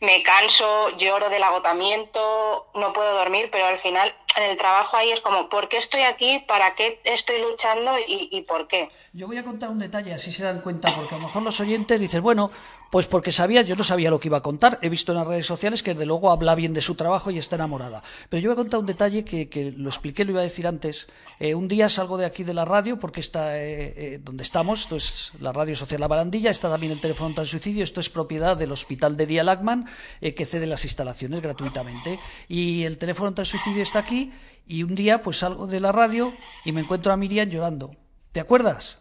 me 0.00 0.22
canso, 0.22 0.96
lloro 0.96 1.28
del 1.28 1.42
agotamiento, 1.42 2.68
no 2.74 2.92
puedo 2.92 3.12
dormir, 3.14 3.50
pero 3.52 3.66
al 3.66 3.78
final 3.78 4.14
en 4.36 4.44
el 4.44 4.56
trabajo 4.56 4.96
ahí 4.96 5.10
es 5.10 5.20
como, 5.20 5.48
¿por 5.48 5.68
qué 5.68 5.76
estoy 5.76 6.00
aquí? 6.00 6.38
¿Para 6.48 6.74
qué 6.74 7.00
estoy 7.04 7.40
luchando? 7.40 7.98
¿Y, 7.98 8.28
y 8.30 8.42
por 8.42 8.66
qué? 8.66 8.88
Yo 9.12 9.26
voy 9.26 9.38
a 9.38 9.44
contar 9.44 9.68
un 9.68 9.78
detalle, 9.78 10.14
así 10.14 10.32
se 10.32 10.44
dan 10.44 10.62
cuenta, 10.62 10.94
porque 10.94 11.14
a 11.14 11.18
lo 11.18 11.24
mejor 11.24 11.42
los 11.42 11.60
oyentes 11.60 12.00
dicen, 12.00 12.22
bueno, 12.22 12.50
pues 12.90 13.06
porque 13.06 13.32
sabía, 13.32 13.62
yo 13.62 13.76
no 13.76 13.84
sabía 13.84 14.10
lo 14.10 14.18
que 14.18 14.28
iba 14.28 14.38
a 14.38 14.42
contar, 14.42 14.78
he 14.82 14.88
visto 14.88 15.12
en 15.12 15.18
las 15.18 15.26
redes 15.26 15.46
sociales 15.46 15.82
que 15.82 15.92
desde 15.92 16.06
luego 16.06 16.30
habla 16.30 16.54
bien 16.54 16.74
de 16.74 16.80
su 16.80 16.94
trabajo 16.96 17.30
y 17.30 17.38
está 17.38 17.56
enamorada. 17.56 18.02
Pero 18.28 18.42
yo 18.42 18.50
voy 18.50 18.54
a 18.54 18.62
contar 18.62 18.80
un 18.80 18.86
detalle 18.86 19.24
que, 19.24 19.48
que 19.48 19.72
lo 19.72 19.88
expliqué, 19.88 20.24
lo 20.24 20.32
iba 20.32 20.40
a 20.40 20.44
decir 20.44 20.66
antes. 20.66 21.08
Eh, 21.38 21.54
un 21.54 21.68
día 21.68 21.88
salgo 21.88 22.18
de 22.18 22.26
aquí 22.26 22.44
de 22.44 22.54
la 22.54 22.64
radio, 22.64 22.98
porque 22.98 23.20
está 23.20 23.58
eh, 23.58 23.94
eh, 23.96 24.20
donde 24.22 24.42
estamos, 24.42 24.80
esto 24.80 24.96
es 24.96 25.32
la 25.40 25.52
radio 25.52 25.76
social 25.76 26.00
La 26.00 26.08
Barandilla, 26.08 26.50
está 26.50 26.68
también 26.68 26.92
el 26.92 27.00
teléfono 27.00 27.34
el 27.40 27.46
suicidio, 27.46 27.84
esto 27.84 28.00
es 28.00 28.08
propiedad 28.08 28.56
del 28.56 28.72
Hospital 28.72 29.16
de 29.16 29.26
Día 29.26 29.44
Lagman, 29.44 29.86
eh, 30.20 30.34
que 30.34 30.46
cede 30.46 30.66
las 30.66 30.84
instalaciones 30.84 31.40
gratuitamente. 31.40 32.18
Y 32.48 32.84
el 32.84 32.98
teléfono 32.98 33.32
el 33.36 33.46
suicidio 33.46 33.82
está 33.82 34.00
aquí, 34.00 34.32
y 34.66 34.82
un 34.82 34.94
día 34.94 35.22
pues 35.22 35.38
salgo 35.38 35.66
de 35.66 35.80
la 35.80 35.92
radio 35.92 36.34
y 36.64 36.72
me 36.72 36.80
encuentro 36.80 37.12
a 37.12 37.16
Miriam 37.16 37.48
llorando. 37.48 37.94
¿Te 38.32 38.40
acuerdas? 38.40 38.98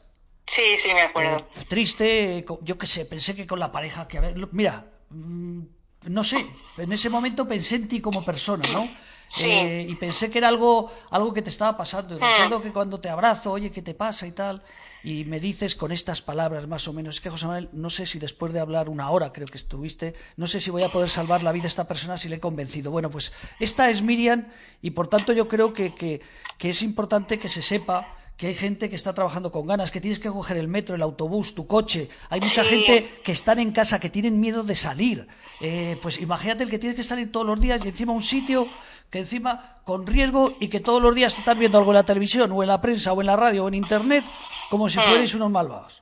Sí, 0.49 0.61
sí, 0.81 0.89
me 0.93 1.01
acuerdo. 1.01 1.37
Eh, 1.55 1.65
triste, 1.67 2.45
yo 2.63 2.77
qué 2.77 2.87
sé, 2.87 3.05
pensé 3.05 3.35
que 3.35 3.45
con 3.45 3.59
la 3.59 3.71
pareja 3.71 4.07
que 4.07 4.17
a 4.17 4.21
ver, 4.21 4.35
mira, 4.51 4.85
mm, 5.11 5.59
no 6.07 6.23
sé, 6.23 6.45
en 6.77 6.91
ese 6.91 7.09
momento 7.09 7.47
pensé 7.47 7.75
en 7.75 7.87
ti 7.87 8.01
como 8.01 8.25
persona, 8.25 8.65
¿no? 8.73 8.89
Sí. 9.29 9.43
Eh, 9.43 9.85
y 9.87 9.93
pensé 9.95 10.31
que 10.31 10.39
era 10.39 10.47
algo, 10.47 10.91
algo 11.11 11.31
que 11.33 11.43
te 11.43 11.51
estaba 11.51 11.77
pasando. 11.77 12.15
Y 12.15 12.19
Ah. 12.19 12.31
recuerdo 12.31 12.63
que 12.63 12.71
cuando 12.73 12.99
te 12.99 13.09
abrazo, 13.09 13.51
oye, 13.51 13.71
¿qué 13.71 13.83
te 13.83 13.93
pasa 13.93 14.25
y 14.25 14.31
tal? 14.31 14.63
Y 15.03 15.23
me 15.25 15.39
dices 15.39 15.75
con 15.75 15.91
estas 15.91 16.21
palabras 16.23 16.67
más 16.67 16.87
o 16.87 16.93
menos, 16.93 17.15
es 17.15 17.21
que 17.21 17.29
José 17.29 17.45
Manuel, 17.45 17.69
no 17.71 17.89
sé 17.91 18.07
si 18.07 18.17
después 18.17 18.51
de 18.53 18.59
hablar 18.59 18.89
una 18.89 19.11
hora, 19.11 19.31
creo 19.31 19.47
que 19.47 19.57
estuviste, 19.57 20.15
no 20.35 20.47
sé 20.47 20.59
si 20.59 20.71
voy 20.71 20.81
a 20.83 20.91
poder 20.91 21.09
salvar 21.11 21.43
la 21.43 21.51
vida 21.51 21.61
de 21.63 21.67
esta 21.69 21.87
persona 21.87 22.17
si 22.17 22.27
le 22.27 22.37
he 22.37 22.39
convencido. 22.39 22.89
Bueno, 22.91 23.09
pues 23.11 23.31
esta 23.59 23.89
es 23.91 24.01
Miriam 24.01 24.47
y 24.81 24.91
por 24.91 25.07
tanto 25.07 25.31
yo 25.31 25.47
creo 25.47 25.71
que, 25.73 25.93
que, 25.93 26.21
que 26.57 26.71
es 26.71 26.81
importante 26.81 27.37
que 27.37 27.49
se 27.49 27.61
sepa 27.61 28.15
que 28.39 28.47
hay 28.47 28.55
gente 28.55 28.89
que 28.89 28.95
está 28.95 29.13
trabajando 29.13 29.51
con 29.51 29.67
ganas, 29.67 29.91
que 29.91 29.99
tienes 29.99 30.17
que 30.19 30.29
coger 30.29 30.55
el 30.55 30.69
metro, 30.69 30.95
el 30.95 31.01
autobús, 31.01 31.53
tu 31.53 31.67
coche. 31.67 32.07
Hay 32.29 32.39
mucha 32.39 32.63
Sí. 32.63 32.69
gente 32.85 33.19
que 33.21 33.33
están 33.33 33.59
en 33.59 33.73
casa, 33.73 33.99
que 33.99 34.09
tienen 34.09 34.39
miedo 34.39 34.63
de 34.63 34.75
salir. 34.75 35.27
Eh, 35.59 35.97
pues 36.01 36.21
imagínate 36.21 36.63
el 36.63 36.69
que 36.69 36.79
tiene 36.79 36.95
que 36.95 37.03
salir 37.03 37.31
todos 37.33 37.45
los 37.45 37.59
días 37.59 37.81
y 37.83 37.89
encima 37.89 38.13
un 38.13 38.23
sitio 38.23 38.69
que 39.09 39.19
encima 39.19 39.81
con 39.83 40.07
riesgo 40.07 40.55
y 40.61 40.69
que 40.69 40.79
todos 40.79 41.01
los 41.01 41.13
días 41.13 41.33
te 41.33 41.41
están 41.41 41.59
viendo 41.59 41.77
algo 41.79 41.91
en 41.91 41.95
la 41.95 42.03
televisión 42.05 42.49
o 42.53 42.63
en 42.63 42.69
la 42.69 42.79
prensa 42.79 43.11
o 43.11 43.19
en 43.19 43.27
la 43.27 43.35
radio 43.35 43.65
o 43.65 43.67
en 43.67 43.73
internet 43.73 44.23
como 44.69 44.87
si 44.87 44.99
Ah. 44.99 45.03
fuerais 45.03 45.33
unos 45.33 45.49
malvados. 45.51 46.01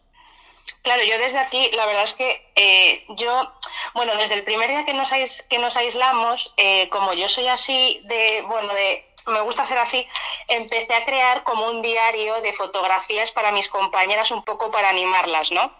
Claro, 0.83 1.01
yo 1.03 1.17
desde 1.17 1.39
aquí, 1.39 1.71
la 1.75 1.85
verdad 1.87 2.03
es 2.03 2.13
que 2.13 2.51
eh, 2.55 3.03
yo, 3.17 3.51
bueno, 3.95 4.15
desde 4.15 4.35
el 4.35 4.43
primer 4.43 4.69
día 4.69 4.85
que 4.85 4.93
nos, 4.93 5.09
que 5.49 5.57
nos 5.57 5.75
aislamos, 5.75 6.53
eh, 6.57 6.87
como 6.89 7.13
yo 7.13 7.27
soy 7.29 7.47
así 7.47 8.01
de, 8.07 8.43
bueno, 8.47 8.73
de, 8.73 9.03
me 9.27 9.41
gusta 9.41 9.65
ser 9.65 9.77
así, 9.77 10.07
empecé 10.47 10.93
a 10.93 11.05
crear 11.05 11.43
como 11.43 11.67
un 11.67 11.81
diario 11.81 12.41
de 12.41 12.53
fotografías 12.53 13.31
para 13.31 13.51
mis 13.51 13.69
compañeras, 13.69 14.31
un 14.31 14.43
poco 14.43 14.71
para 14.71 14.89
animarlas, 14.89 15.51
¿no? 15.51 15.71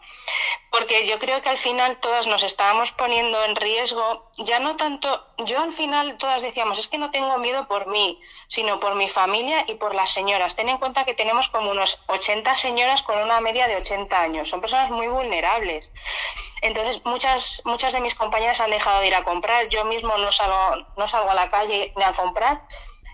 Porque 0.72 1.08
yo 1.08 1.18
creo 1.20 1.41
que 1.41 1.50
al 1.50 1.58
final 1.58 1.98
todas 2.00 2.28
nos 2.28 2.43
estábamos 2.43 2.91
poniendo 2.91 3.43
en 3.45 3.56
riesgo, 3.56 4.30
ya 4.38 4.60
no 4.60 4.76
tanto, 4.76 5.26
yo 5.38 5.62
al 5.62 5.74
final 5.74 6.18
todas 6.18 6.41
decíamos, 6.41 6.78
es 6.80 6.88
que 6.88 6.98
no 6.98 7.12
tengo 7.12 7.38
miedo 7.38 7.68
por 7.68 7.88
mí, 7.88 8.20
sino 8.48 8.80
por 8.80 8.95
mi 8.95 9.10
familia 9.10 9.64
y 9.68 9.76
por 9.76 9.95
las 9.95 10.12
señoras. 10.12 10.56
Ten 10.56 10.70
en 10.70 10.78
cuenta 10.78 11.06
que 11.06 11.14
tenemos 11.14 11.48
como 11.50 11.72
unos 11.72 12.00
80 12.08 12.56
señoras 12.58 13.04
con 13.04 13.18
una 13.20 13.41
media 13.41 13.68
de 13.68 13.78
80 13.78 14.22
años, 14.22 14.50
son 14.50 14.62
personas 14.62 14.91
muy 14.91 15.08
vulnerables. 15.08 15.89
Entonces, 16.62 17.02
muchas, 17.06 17.62
muchas 17.66 17.93
de 17.93 18.02
mis 18.02 18.16
compañeras 18.16 18.60
han 18.60 18.72
dejado 18.72 19.02
de 19.02 19.08
ir 19.08 19.16
a 19.16 19.24
comprar. 19.24 19.70
Yo 19.70 19.86
mismo 19.86 20.18
no 20.18 20.32
salgo, 20.32 20.86
no 20.98 21.08
salgo 21.08 21.30
a 21.30 21.36
la 21.36 21.50
calle 21.50 21.93
ni 21.95 22.04
a 22.04 22.14
comprar. 22.14 22.62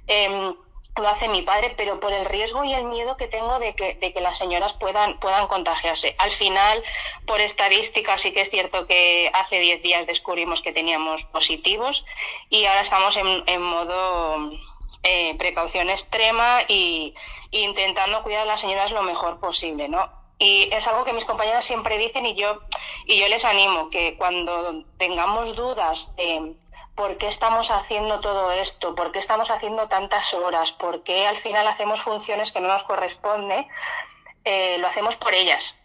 Em, 0.07 0.55
lo 0.95 1.07
hace 1.07 1.27
mi 1.27 1.41
padre, 1.41 1.73
pero 1.75 1.99
por 1.99 2.13
el 2.13 2.25
riesgo 2.25 2.63
y 2.63 2.73
el 2.73 2.83
miedo 2.83 3.17
que 3.17 3.27
tengo 3.27 3.57
de 3.57 3.73
que, 3.73 3.95
de 3.95 4.13
que 4.13 4.21
las 4.21 4.37
señoras 4.37 4.73
puedan, 4.73 5.19
puedan 5.19 5.47
contagiarse. 5.47 6.15
Al 6.19 6.31
final, 6.33 6.83
por 7.25 7.41
estadística, 7.41 8.17
sí 8.19 8.31
que 8.31 8.41
es 8.41 8.51
cierto 8.51 8.85
que 8.85 9.31
hace 9.33 9.59
10 9.59 9.81
días 9.81 10.05
descubrimos 10.05 10.61
que 10.61 10.71
teníamos 10.71 11.23
positivos 11.25 12.05
y 12.49 12.65
ahora 12.65 12.81
estamos 12.81 13.17
en, 13.17 13.43
en 13.47 13.61
modo 13.61 14.51
eh, 15.05 15.35
precaución 15.37 15.89
extrema 15.89 16.61
y, 16.67 17.13
intentando 17.51 18.23
cuidar 18.23 18.43
a 18.43 18.45
las 18.45 18.61
señoras 18.61 18.91
lo 18.91 19.03
mejor 19.03 19.39
posible, 19.39 19.89
¿no? 19.89 20.09
Y 20.39 20.69
es 20.71 20.87
algo 20.87 21.03
que 21.03 21.11
mis 21.13 21.25
compañeras 21.25 21.65
siempre 21.65 21.97
dicen 21.97 22.25
y 22.25 22.35
yo, 22.35 22.61
y 23.05 23.19
yo 23.19 23.27
les 23.27 23.43
animo, 23.43 23.89
que 23.89 24.15
cuando 24.17 24.85
tengamos 24.97 25.55
dudas 25.55 26.15
de 26.15 26.53
por 26.95 27.17
qué 27.17 27.27
estamos 27.27 27.71
haciendo 27.71 28.19
todo 28.19 28.51
esto, 28.51 28.95
por 28.95 29.11
qué 29.11 29.19
estamos 29.19 29.49
haciendo 29.49 29.87
tantas 29.87 30.33
horas, 30.33 30.71
por 30.71 31.03
qué 31.03 31.25
al 31.25 31.37
final 31.37 31.67
hacemos 31.67 32.01
funciones 32.01 32.51
que 32.51 32.59
no 32.59 32.67
nos 32.67 32.83
corresponde, 32.83 33.67
eh, 34.43 34.77
lo 34.79 34.87
hacemos 34.87 35.15
por 35.15 35.33
ellas. 35.33 35.75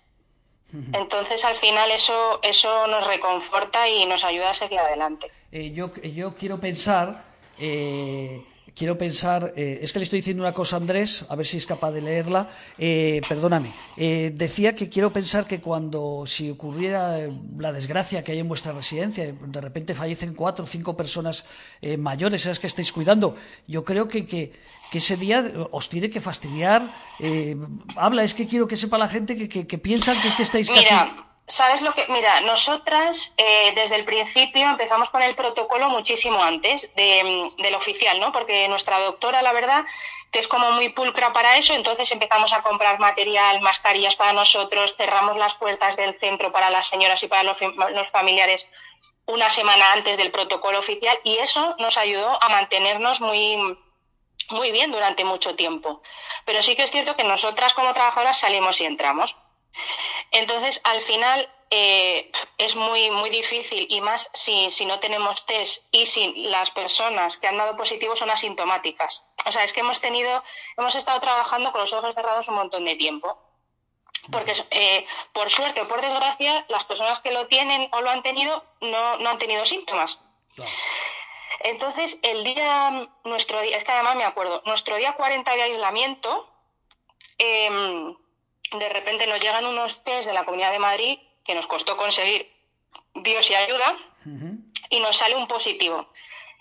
Entonces 0.93 1.47
al 1.47 1.57
final 1.57 1.91
eso, 1.91 2.41
eso 2.43 2.87
nos 2.89 3.07
reconforta 3.07 3.89
y 3.89 4.05
nos 4.05 4.23
ayuda 4.23 4.51
a 4.51 4.55
seguir 4.55 4.79
adelante. 4.79 5.31
Eh, 5.51 5.71
yo, 5.71 5.91
yo 5.95 6.35
quiero 6.35 6.61
pensar 6.61 7.25
eh, 7.59 8.45
quiero 8.79 8.97
pensar, 8.97 9.53
eh, 9.57 9.81
es 9.83 9.93
que 9.93 9.99
le 9.99 10.05
estoy 10.05 10.21
diciendo 10.21 10.45
una 10.45 10.55
cosa 10.55 10.77
a 10.77 10.79
Andrés, 10.79 11.25
a 11.29 11.35
ver 11.35 11.47
si 11.47 11.57
es 11.57 11.67
capaz 11.67 11.91
de 11.91 12.01
leerla, 12.01 12.49
eh, 12.79 13.21
perdóname, 13.29 13.75
eh, 13.97 14.31
decía 14.33 14.77
que 14.77 14.89
quiero 14.89 15.13
pensar 15.13 15.49
que 15.49 15.61
cuando, 15.61 16.25
si 16.27 16.49
ocurriera 16.49 17.19
eh, 17.19 17.33
la 17.59 17.73
desgracia 17.73 18.23
que 18.23 18.33
hay 18.33 18.39
en 18.39 18.47
vuestra 18.47 18.73
residencia, 18.73 19.35
de 19.35 19.61
repente 19.61 19.95
fallecen 19.95 20.35
cuatro 20.35 20.65
o 20.65 20.69
cinco 20.69 20.97
personas 20.97 21.45
eh, 21.83 21.97
mayores, 21.97 22.43
esas 22.43 22.61
que 22.61 22.69
estáis 22.69 22.93
cuidando, 22.93 23.35
yo 23.67 23.85
creo 23.85 24.07
que, 24.07 24.27
que, 24.27 24.53
que 24.93 24.99
ese 24.99 25.17
día 25.17 25.45
os 25.73 25.89
tiene 25.89 26.09
que 26.09 26.21
fastidiar. 26.21 26.95
Eh, 27.19 27.57
habla, 27.97 28.23
es 28.23 28.33
que 28.35 28.47
quiero 28.47 28.69
que 28.69 28.77
sepa 28.77 28.97
la 28.97 29.09
gente 29.09 29.35
que, 29.35 29.49
que, 29.49 29.67
que 29.67 29.79
piensan 29.79 30.23
que 30.23 30.29
es 30.29 30.37
que 30.37 30.45
estáis 30.45 30.71
casi... 30.71 30.95
¿sabes 31.49 31.83
lo 31.83 31.95
que? 31.95 32.07
Mira, 32.09 32.41
nosotras 32.43 33.33
eh, 33.37 33.73
desde 33.75 33.97
el 33.97 34.05
principio 34.05 34.63
empezamos 34.69 35.11
con 35.11 35.23
el 35.23 35.35
protocolo 35.35 35.91
muchísimo 35.91 36.43
antes 36.43 36.83
de, 36.95 37.51
del 37.59 37.75
oficial, 37.75 38.21
¿no? 38.21 38.33
Porque 38.33 38.69
nuestra 38.69 38.99
doctora, 39.01 39.43
la 39.43 39.53
verdad, 39.53 39.85
que 40.31 40.39
es 40.39 40.49
como 40.49 40.71
muy 40.73 40.91
pulcra 40.91 41.33
para 41.33 41.57
eso, 41.57 41.75
entonces 41.75 42.11
empezamos 42.13 42.53
a 42.53 42.63
comprar 42.63 42.99
material, 42.99 43.61
mascarillas 43.61 44.17
para 44.17 44.33
nosotros, 44.33 44.95
cerramos 44.97 45.37
las 45.37 45.55
puertas 45.55 45.97
del 45.97 46.17
centro 46.19 46.53
para 46.53 46.71
las 46.71 46.87
señoras 46.87 47.23
y 47.23 47.29
para 47.29 47.43
los, 47.43 47.57
los 47.61 48.09
familiares 48.11 48.67
una 49.27 49.51
semana 49.51 49.93
antes 49.93 50.17
del 50.17 50.31
protocolo 50.31 50.79
oficial 50.79 51.19
y 51.23 51.37
eso 51.37 51.77
nos 51.79 51.99
ayudó 51.99 52.43
a 52.43 52.49
mantenernos 52.49 53.21
muy 53.21 53.59
muy 54.51 54.73
bien 54.73 54.91
durante 54.91 55.25
mucho 55.25 55.55
tiempo. 55.55 56.03
Pero 56.47 56.63
sí 56.63 56.75
que 56.75 56.85
es 56.85 56.91
cierto 56.91 57.17
que 57.17 57.25
nosotras 57.25 57.75
como 57.75 57.93
trabajadoras 57.93 58.39
salimos 58.39 58.81
y 58.81 58.87
entramos. 58.87 59.37
Entonces, 60.31 60.81
al 60.85 61.03
final 61.03 61.49
eh, 61.71 62.31
es 62.57 62.77
muy, 62.77 63.11
muy 63.11 63.31
difícil 63.31 63.87
y 63.91 64.01
más 64.01 64.31
si, 64.33 64.71
si 64.71 64.87
no 64.87 65.01
tenemos 65.01 65.45
test 65.45 65.85
y 65.91 66.07
si 66.07 66.33
las 66.47 66.71
personas 66.71 67.37
que 67.37 67.47
han 67.47 67.59
dado 67.59 67.77
positivo 67.77 68.17
son 68.17 68.31
asintomáticas. 68.31 69.23
O 69.45 69.53
sea, 69.53 69.65
es 69.65 69.73
que 69.73 69.81
hemos 69.81 70.01
tenido, 70.01 70.43
hemos 70.77 70.95
estado 70.95 71.21
trabajando 71.21 71.73
con 71.73 71.83
los 71.83 71.93
ojos 71.93 72.15
cerrados 72.15 72.49
un 72.49 72.55
montón 72.55 72.85
de 72.85 72.97
tiempo. 72.97 73.39
Porque, 74.33 74.53
eh, 74.71 75.07
por 75.33 75.49
suerte 75.49 75.81
o 75.81 75.89
por 75.89 76.03
desgracia, 76.03 76.65
las 76.69 76.85
personas 76.85 77.21
que 77.21 77.31
lo 77.31 77.47
tienen 77.47 77.89
o 77.93 78.03
lo 78.03 78.11
han 78.11 78.23
tenido 78.23 78.65
no, 78.81 79.17
no 79.19 79.31
han 79.31 79.39
tenido 79.39 79.65
síntomas. 79.65 80.19
Claro. 80.55 80.71
Entonces, 81.61 82.19
el 82.23 82.45
día, 82.45 83.09
nuestro 83.25 83.61
día, 83.61 83.79
es 83.79 83.85
que 83.85 83.93
además 83.93 84.17
me 84.17 84.25
acuerdo, 84.25 84.63
nuestro 84.67 84.97
día 84.97 85.15
40 85.15 85.51
de 85.57 85.63
aislamiento, 85.63 86.49
eh, 87.39 88.15
de 88.73 88.89
repente 88.89 89.27
nos 89.27 89.41
llegan 89.41 89.67
unos 89.67 90.03
test 90.05 90.29
de 90.29 90.35
la 90.35 90.45
Comunidad 90.45 90.73
de 90.73 90.79
Madrid 90.79 91.19
que 91.45 91.55
nos 91.55 91.67
costó 91.67 91.97
conseguir 91.97 92.51
Dios 93.15 93.51
y 93.51 93.55
ayuda 93.55 93.97
uh 94.27 94.29
-huh. 94.29 94.59
y 94.91 95.01
nos 95.01 95.17
sale 95.17 95.35
un 95.37 95.49
positivo. 95.49 96.09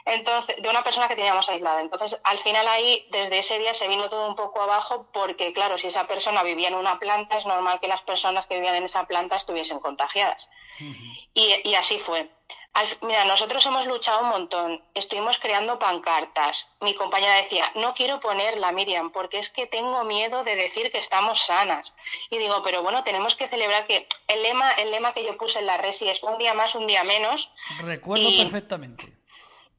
Entonces, 0.08 0.56
de 0.62 0.70
una 0.70 0.84
persona 0.84 1.08
que 1.08 1.16
teníamos 1.16 1.50
aislada. 1.50 1.82
Entonces, 1.82 2.18
al 2.24 2.40
final 2.40 2.66
ahí, 2.68 3.06
desde 3.12 3.40
ese 3.40 3.60
día 3.60 3.74
se 3.74 3.88
vino 3.88 4.10
todo 4.10 4.28
un 4.28 4.36
poco 4.36 4.62
abajo 4.62 5.08
porque, 5.12 5.52
claro, 5.54 5.78
si 5.78 5.88
esa 5.88 6.08
persona 6.08 6.44
vivía 6.44 6.70
en 6.70 6.76
una 6.76 6.98
planta, 6.98 7.38
es 7.38 7.46
normal 7.46 7.80
que 7.82 7.90
las 7.90 8.02
personas 8.04 8.46
que 8.48 8.56
vivían 8.56 8.76
en 8.76 8.86
esa 8.86 9.06
planta 9.06 9.36
estuviesen 9.36 9.80
contagiadas. 9.80 10.50
Uh 10.80 10.84
-huh. 10.84 11.28
y, 11.34 11.70
y, 11.70 11.76
así 11.76 12.00
fue. 12.00 12.30
Al, 12.74 12.88
mira, 13.02 13.26
nosotros 13.26 13.66
hemos 13.66 13.88
luchado 13.88 14.22
un 14.22 14.30
montón, 14.30 14.84
estuvimos 14.94 15.40
creando 15.40 15.80
pancartas. 15.80 16.70
Mi 16.80 16.94
compañera 16.94 17.42
decía, 17.42 17.72
no 17.76 17.96
quiero 17.96 18.20
ponerla, 18.20 18.72
Miriam, 18.72 19.12
porque 19.12 19.40
es 19.40 19.50
que 19.50 19.66
tengo 19.66 20.04
miedo 20.06 20.44
de 20.44 20.56
decir 20.56 20.92
que 20.92 21.00
estamos 21.00 21.42
sanas. 21.42 21.94
Y 22.30 22.38
digo, 22.38 22.62
pero 22.64 22.84
bueno, 22.84 23.04
tenemos 23.04 23.36
que 23.36 23.50
celebrar 23.50 23.88
que 23.88 24.08
el 24.28 24.44
lema, 24.44 24.72
el 24.74 24.92
lema 24.92 25.14
que 25.14 25.26
yo 25.26 25.36
puse 25.38 25.60
en 25.60 25.66
la 25.66 25.78
resi 25.78 26.08
es 26.08 26.22
un 26.22 26.38
día 26.38 26.54
más, 26.54 26.76
un 26.76 26.86
día 26.86 27.04
menos. 27.04 27.50
Recuerdo 27.80 28.30
y, 28.30 28.38
perfectamente. 28.38 29.17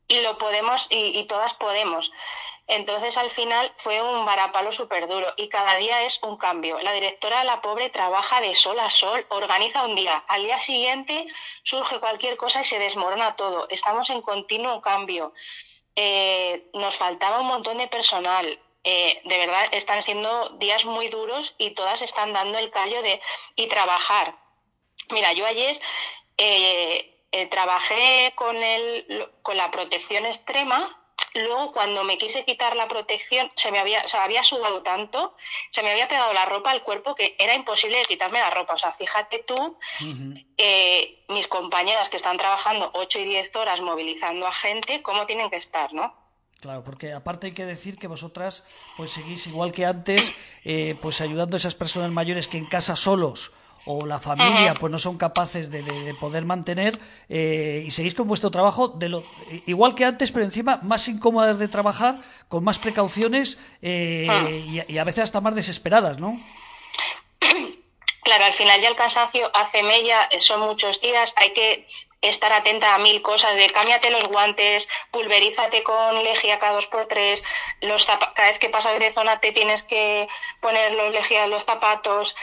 Y 0.08 0.20
lo 0.22 0.38
podemos, 0.38 0.86
y, 0.90 1.18
y 1.18 1.24
todas 1.26 1.54
podemos. 1.54 2.10
Entonces, 2.68 3.16
al 3.16 3.30
final 3.30 3.72
fue 3.78 4.02
un 4.02 4.26
varapalo 4.26 4.72
súper 4.72 5.08
duro 5.08 5.32
y 5.38 5.48
cada 5.48 5.76
día 5.76 6.02
es 6.02 6.22
un 6.22 6.36
cambio. 6.36 6.78
La 6.80 6.92
directora, 6.92 7.42
la 7.42 7.62
pobre, 7.62 7.88
trabaja 7.88 8.42
de 8.42 8.54
sol 8.54 8.78
a 8.78 8.90
sol, 8.90 9.24
organiza 9.30 9.86
un 9.86 9.94
día. 9.96 10.22
Al 10.28 10.44
día 10.44 10.60
siguiente 10.60 11.26
surge 11.62 11.98
cualquier 11.98 12.36
cosa 12.36 12.60
y 12.60 12.66
se 12.66 12.78
desmorona 12.78 13.36
todo. 13.36 13.66
Estamos 13.70 14.10
en 14.10 14.20
continuo 14.20 14.82
cambio. 14.82 15.32
Eh, 15.96 16.68
nos 16.74 16.94
faltaba 16.96 17.40
un 17.40 17.46
montón 17.46 17.78
de 17.78 17.88
personal. 17.88 18.60
Eh, 18.84 19.20
de 19.24 19.38
verdad, 19.38 19.68
están 19.72 20.02
siendo 20.02 20.50
días 20.58 20.84
muy 20.84 21.08
duros 21.08 21.54
y 21.56 21.70
todas 21.70 22.02
están 22.02 22.34
dando 22.34 22.58
el 22.58 22.70
callo 22.70 23.00
de 23.00 23.18
y 23.56 23.66
trabajar. 23.68 24.36
Mira, 25.08 25.32
yo 25.32 25.46
ayer 25.46 25.80
eh, 26.36 27.17
trabajé 27.50 28.32
con, 28.34 28.56
el, 28.56 29.28
con 29.42 29.56
la 29.56 29.70
protección 29.70 30.26
extrema 30.26 30.98
Luego, 31.34 31.72
cuando 31.72 32.04
me 32.04 32.18
quise 32.18 32.44
quitar 32.44 32.76
la 32.76 32.88
protección, 32.88 33.50
se 33.54 33.70
me 33.70 33.78
había, 33.78 34.02
o 34.04 34.08
sea, 34.08 34.24
había 34.24 34.42
sudado 34.42 34.82
tanto, 34.82 35.36
se 35.70 35.82
me 35.82 35.90
había 35.90 36.08
pegado 36.08 36.32
la 36.32 36.46
ropa 36.46 36.70
al 36.70 36.82
cuerpo 36.82 37.14
que 37.14 37.36
era 37.38 37.54
imposible 37.54 38.02
quitarme 38.06 38.38
la 38.38 38.50
ropa. 38.50 38.74
O 38.74 38.78
sea, 38.78 38.92
fíjate 38.92 39.44
tú, 39.46 39.54
uh 39.54 39.76
-huh. 40.00 40.46
eh, 40.56 41.24
mis 41.28 41.46
compañeras 41.46 42.08
que 42.08 42.16
están 42.16 42.38
trabajando 42.38 42.90
8 42.94 43.18
y 43.20 43.24
10 43.24 43.54
horas 43.56 43.80
movilizando 43.80 44.46
a 44.46 44.52
gente, 44.52 45.02
cómo 45.02 45.26
tienen 45.26 45.50
que 45.50 45.56
estar, 45.56 45.92
¿no? 45.92 46.14
Claro, 46.60 46.82
porque 46.82 47.12
aparte 47.12 47.48
hay 47.48 47.54
que 47.54 47.64
decir 47.64 47.98
que 47.98 48.08
vosotras 48.08 48.64
pues 48.96 49.12
seguís 49.12 49.46
igual 49.46 49.70
que 49.70 49.86
antes, 49.86 50.34
eh, 50.64 50.96
pues 51.00 51.20
ayudando 51.20 51.54
a 51.54 51.58
esas 51.58 51.76
personas 51.76 52.10
mayores 52.10 52.48
que 52.48 52.58
en 52.58 52.66
casa 52.66 52.96
solos 52.96 53.52
o 53.84 54.06
la 54.06 54.18
familia 54.18 54.74
pues 54.74 54.90
no 54.90 54.98
son 54.98 55.18
capaces 55.18 55.70
de, 55.70 55.82
de, 55.82 55.92
de 56.04 56.14
poder 56.14 56.44
mantener 56.44 56.98
eh, 57.28 57.84
y 57.86 57.90
seguís 57.90 58.14
con 58.14 58.28
vuestro 58.28 58.50
trabajo 58.50 58.88
de 58.88 59.08
lo, 59.08 59.24
igual 59.66 59.94
que 59.94 60.04
antes, 60.04 60.32
pero 60.32 60.44
encima 60.44 60.80
más 60.82 61.08
incómodas 61.08 61.58
de 61.58 61.68
trabajar, 61.68 62.20
con 62.48 62.64
más 62.64 62.78
precauciones 62.78 63.58
eh, 63.82 64.26
ah. 64.30 64.48
y, 64.50 64.82
y, 64.86 64.98
a 64.98 65.04
veces 65.04 65.24
hasta 65.24 65.40
más 65.40 65.54
desesperadas, 65.54 66.18
¿no? 66.20 66.40
Claro, 68.20 68.44
al 68.44 68.52
final 68.52 68.78
ya 68.82 68.88
el 68.88 68.96
cansancio 68.96 69.50
hace 69.54 69.82
mella, 69.82 70.28
son 70.40 70.60
muchos 70.60 71.00
días, 71.00 71.32
hay 71.36 71.54
que 71.54 71.86
estar 72.20 72.52
atenta 72.52 72.94
a 72.94 72.98
mil 72.98 73.22
cosas, 73.22 73.54
de 73.56 73.70
cámbiate 73.70 74.10
los 74.10 74.28
guantes, 74.28 74.88
pulverízate 75.10 75.82
con 75.82 76.22
lejía 76.22 76.58
cada 76.58 76.72
dos 76.72 76.86
por 76.86 77.06
tres, 77.06 77.42
los 77.80 78.06
cada 78.06 78.50
vez 78.50 78.58
que 78.58 78.68
pasas 78.68 78.98
de 78.98 79.12
zona 79.12 79.40
te 79.40 79.52
tienes 79.52 79.82
que 79.84 80.28
poner 80.60 80.92
los 80.92 81.12
lejías, 81.12 81.48
los 81.48 81.64
zapatos, 81.64 82.34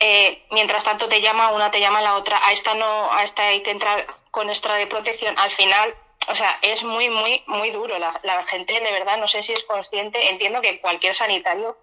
eh, 0.00 0.44
mientras 0.50 0.84
tanto 0.84 1.08
te 1.08 1.20
llama 1.20 1.50
una, 1.50 1.70
te 1.70 1.80
llama 1.80 2.00
la 2.00 2.16
otra, 2.16 2.40
a 2.46 2.52
esta 2.52 2.74
no, 2.74 3.12
a 3.12 3.24
esta 3.24 3.48
hay 3.48 3.62
que 3.62 3.70
entrar 3.70 4.06
con 4.30 4.48
extra 4.48 4.74
de 4.74 4.86
protección. 4.86 5.36
Al 5.38 5.50
final, 5.50 5.94
o 6.28 6.34
sea, 6.34 6.58
es 6.62 6.84
muy, 6.84 7.10
muy, 7.10 7.42
muy 7.46 7.70
duro. 7.70 7.98
La, 7.98 8.44
gente 8.46 8.80
de 8.80 8.92
verdad, 8.92 9.18
no 9.18 9.28
sé 9.28 9.42
si 9.42 9.52
es 9.52 9.64
consciente, 9.64 10.30
entiendo 10.30 10.60
que 10.60 10.80
cualquier 10.80 11.14
sanitario 11.14 11.76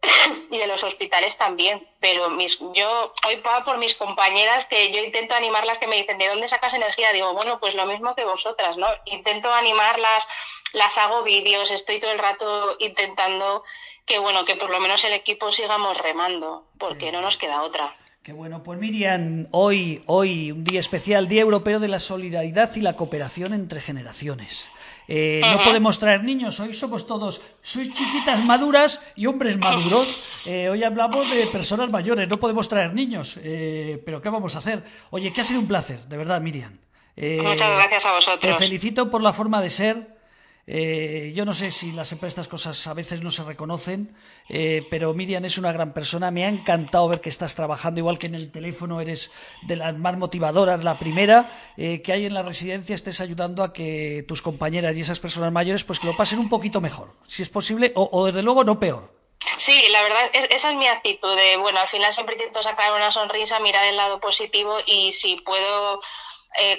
y 0.50 0.56
de 0.56 0.66
los 0.66 0.82
hospitales 0.82 1.36
también, 1.36 1.86
pero 2.00 2.30
mis, 2.30 2.58
yo 2.72 3.12
hoy 3.26 3.36
pago 3.38 3.66
por 3.66 3.78
mis 3.78 3.94
compañeras 3.94 4.64
que 4.66 4.90
yo 4.90 5.02
intento 5.02 5.34
animarlas 5.34 5.78
que 5.78 5.86
me 5.86 5.96
dicen, 5.96 6.16
¿de 6.16 6.28
dónde 6.28 6.48
sacas 6.48 6.72
energía? 6.72 7.12
Digo, 7.12 7.34
bueno, 7.34 7.60
pues 7.60 7.74
lo 7.74 7.84
mismo 7.84 8.14
que 8.14 8.24
vosotras, 8.24 8.78
¿no? 8.78 8.88
Intento 9.04 9.52
animarlas, 9.52 10.26
las 10.72 10.96
hago 10.98 11.22
vídeos, 11.22 11.70
estoy 11.70 12.00
todo 12.00 12.12
el 12.12 12.18
rato 12.18 12.76
intentando 12.78 13.64
que 14.06 14.18
bueno, 14.18 14.44
que 14.44 14.56
por 14.56 14.70
lo 14.70 14.80
menos 14.80 15.04
el 15.04 15.12
equipo 15.12 15.52
sigamos 15.52 15.96
remando, 15.98 16.66
porque 16.78 17.12
no 17.12 17.20
nos 17.20 17.36
queda 17.36 17.62
otra. 17.62 17.94
Qué 18.22 18.34
bueno, 18.34 18.62
pues 18.62 18.78
Miriam, 18.78 19.46
hoy, 19.50 20.02
hoy 20.06 20.52
un 20.52 20.62
día 20.62 20.78
especial, 20.78 21.26
Día 21.26 21.40
Europeo 21.40 21.80
de 21.80 21.88
la 21.88 21.98
Solidaridad 22.00 22.70
y 22.76 22.80
la 22.80 22.94
Cooperación 22.94 23.54
entre 23.54 23.80
Generaciones. 23.80 24.70
Eh, 25.08 25.40
no 25.42 25.64
podemos 25.64 25.98
traer 25.98 26.22
niños, 26.22 26.60
hoy 26.60 26.74
somos 26.74 27.06
todos, 27.06 27.40
sois 27.62 27.90
chiquitas 27.92 28.44
maduras 28.44 29.00
y 29.16 29.24
hombres 29.26 29.56
maduros. 29.56 30.20
Eh, 30.44 30.68
hoy 30.68 30.84
hablamos 30.84 31.30
de 31.30 31.46
personas 31.46 31.88
mayores, 31.88 32.28
no 32.28 32.38
podemos 32.38 32.68
traer 32.68 32.92
niños. 32.92 33.38
Eh, 33.42 34.02
pero 34.04 34.20
¿qué 34.20 34.28
vamos 34.28 34.54
a 34.54 34.58
hacer? 34.58 34.84
Oye, 35.10 35.32
que 35.32 35.40
ha 35.40 35.44
sido 35.44 35.60
un 35.60 35.66
placer, 35.66 36.00
de 36.06 36.16
verdad, 36.18 36.40
Miriam. 36.42 36.78
Muchas 37.16 37.70
gracias 37.70 38.04
a 38.06 38.12
vosotros. 38.12 38.40
Te 38.40 38.54
felicito 38.62 39.10
por 39.10 39.22
la 39.22 39.32
forma 39.32 39.62
de 39.62 39.70
ser 39.70 40.19
eh, 40.66 41.32
yo 41.34 41.44
no 41.44 41.54
sé 41.54 41.70
si 41.70 41.92
las, 41.92 42.12
estas 42.12 42.48
cosas 42.48 42.86
a 42.86 42.94
veces 42.94 43.22
no 43.22 43.30
se 43.30 43.42
reconocen, 43.42 44.16
eh, 44.48 44.86
pero 44.90 45.14
Miriam 45.14 45.44
es 45.44 45.58
una 45.58 45.72
gran 45.72 45.92
persona. 45.92 46.30
Me 46.30 46.44
ha 46.44 46.48
encantado 46.48 47.08
ver 47.08 47.20
que 47.20 47.28
estás 47.28 47.54
trabajando, 47.54 48.00
igual 48.00 48.18
que 48.18 48.26
en 48.26 48.34
el 48.34 48.52
teléfono 48.52 49.00
eres 49.00 49.32
de 49.62 49.76
las 49.76 49.96
más 49.96 50.16
motivadoras, 50.16 50.84
la 50.84 50.98
primera, 50.98 51.50
eh, 51.76 52.02
que 52.02 52.12
hay 52.12 52.26
en 52.26 52.34
la 52.34 52.42
residencia, 52.42 52.94
estés 52.94 53.20
ayudando 53.20 53.62
a 53.62 53.72
que 53.72 54.24
tus 54.28 54.42
compañeras 54.42 54.96
y 54.96 55.00
esas 55.00 55.20
personas 55.20 55.52
mayores 55.52 55.84
pues 55.84 55.98
que 55.98 56.06
lo 56.06 56.16
pasen 56.16 56.38
un 56.38 56.48
poquito 56.48 56.80
mejor, 56.80 57.14
si 57.26 57.42
es 57.42 57.48
posible, 57.48 57.92
o, 57.96 58.26
desde 58.26 58.42
luego 58.42 58.64
no 58.64 58.78
peor. 58.78 59.12
Sí, 59.56 59.86
la 59.90 60.02
verdad, 60.02 60.30
esa 60.50 60.70
es 60.70 60.76
mi 60.76 60.86
actitud 60.86 61.34
de, 61.34 61.56
bueno, 61.56 61.80
al 61.80 61.88
final 61.88 62.14
siempre 62.14 62.34
intento 62.34 62.62
sacar 62.62 62.92
una 62.92 63.10
sonrisa, 63.10 63.58
mirar 63.58 63.86
el 63.86 63.96
lado 63.96 64.20
positivo 64.20 64.78
y 64.86 65.12
si 65.12 65.36
puedo 65.36 66.00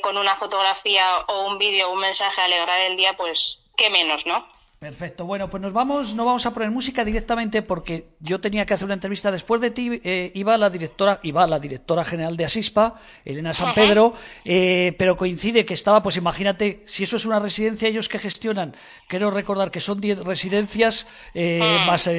con 0.01 0.17
una 0.17 0.35
fotografía 0.35 1.19
o 1.27 1.47
un 1.47 1.57
vídeo 1.57 1.89
o 1.89 1.93
un 1.93 1.99
mensaje 1.99 2.41
alegrar 2.41 2.79
el 2.81 2.97
día, 2.97 3.15
pues 3.15 3.60
menos, 3.89 4.25
¿no? 4.25 4.45
Perfecto. 4.79 5.25
Bueno, 5.25 5.49
pues 5.49 5.61
nos 5.61 5.73
vamos, 5.73 6.15
no 6.15 6.25
vamos 6.25 6.45
a 6.45 6.53
poner 6.53 6.71
música 6.71 7.05
directamente 7.05 7.61
porque 7.61 8.10
yo 8.21 8.39
tenía 8.39 8.65
que 8.65 8.73
hacer 8.73 8.85
una 8.85 8.93
entrevista 8.93 9.31
después 9.31 9.61
de 9.61 9.71
ti. 9.71 9.99
Eh, 10.03 10.31
iba 10.35 10.57
la 10.57 10.69
directora, 10.69 11.19
iba 11.23 11.45
la 11.47 11.59
directora 11.59 12.05
general 12.05 12.37
de 12.37 12.45
Asispa, 12.45 12.95
Elena 13.25 13.53
San 13.53 13.73
Pedro, 13.73 14.13
eh, 14.45 14.93
pero 14.97 15.17
coincide 15.17 15.65
que 15.65 15.73
estaba, 15.73 16.03
pues 16.03 16.17
imagínate, 16.17 16.83
si 16.85 17.03
eso 17.03 17.17
es 17.17 17.25
una 17.25 17.39
residencia, 17.39 17.87
ellos 17.87 18.09
que 18.09 18.19
gestionan, 18.19 18.75
quiero 19.07 19.31
recordar 19.31 19.71
que 19.71 19.79
son 19.79 19.99
10 19.99 20.23
residencias 20.23 21.07
eh, 21.33 21.79
mm. 21.83 21.87
más 21.87 22.09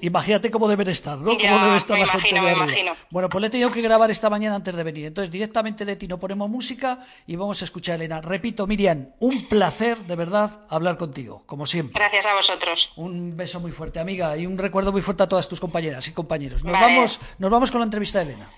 Imagínate 0.00 0.50
cómo 0.50 0.68
deben 0.68 0.88
estar, 0.88 1.18
¿no? 1.18 1.36
cómo 1.36 1.64
debe 1.64 1.76
estar 1.76 1.98
la 1.98 2.06
gente 2.06 2.40
de 2.40 2.50
arriba. 2.50 2.96
Bueno, 3.10 3.28
pues 3.28 3.40
le 3.40 3.48
he 3.48 3.50
tenido 3.50 3.70
que 3.70 3.82
grabar 3.82 4.10
esta 4.10 4.30
mañana 4.30 4.56
antes 4.56 4.74
de 4.74 4.82
venir. 4.82 5.06
Entonces, 5.06 5.30
directamente 5.30 5.84
de 5.84 5.96
ti 5.96 6.08
no 6.08 6.18
ponemos 6.18 6.48
música 6.48 7.04
y 7.26 7.36
vamos 7.36 7.62
a 7.62 7.64
escuchar 7.64 7.94
a 7.94 7.96
Elena. 7.96 8.20
Repito, 8.20 8.66
Miriam, 8.66 9.08
un 9.20 9.48
placer 9.48 9.98
de 9.98 10.16
verdad 10.16 10.60
hablar 10.68 10.96
contigo, 10.96 11.42
como 11.46 11.66
siempre. 11.66 11.98
Gracias 11.98 12.26
a 12.26 12.34
vosotros. 12.34 12.90
Un 12.96 13.36
beso 13.36 13.60
muy 13.60 13.72
fuerte, 13.72 14.00
amiga, 14.00 14.36
y 14.36 14.46
un 14.46 14.58
recuerdo 14.58 14.92
muy 14.92 15.02
fuerte 15.02 15.24
a 15.24 15.28
todas 15.28 15.43
tus 15.48 15.60
compañeras 15.60 16.08
y 16.08 16.12
compañeros. 16.12 16.64
Nos, 16.64 16.72
vamos, 16.72 17.20
nos 17.38 17.50
vamos 17.50 17.70
con 17.70 17.80
la 17.80 17.84
entrevista 17.84 18.18
de 18.18 18.32
Elena. 18.32 18.50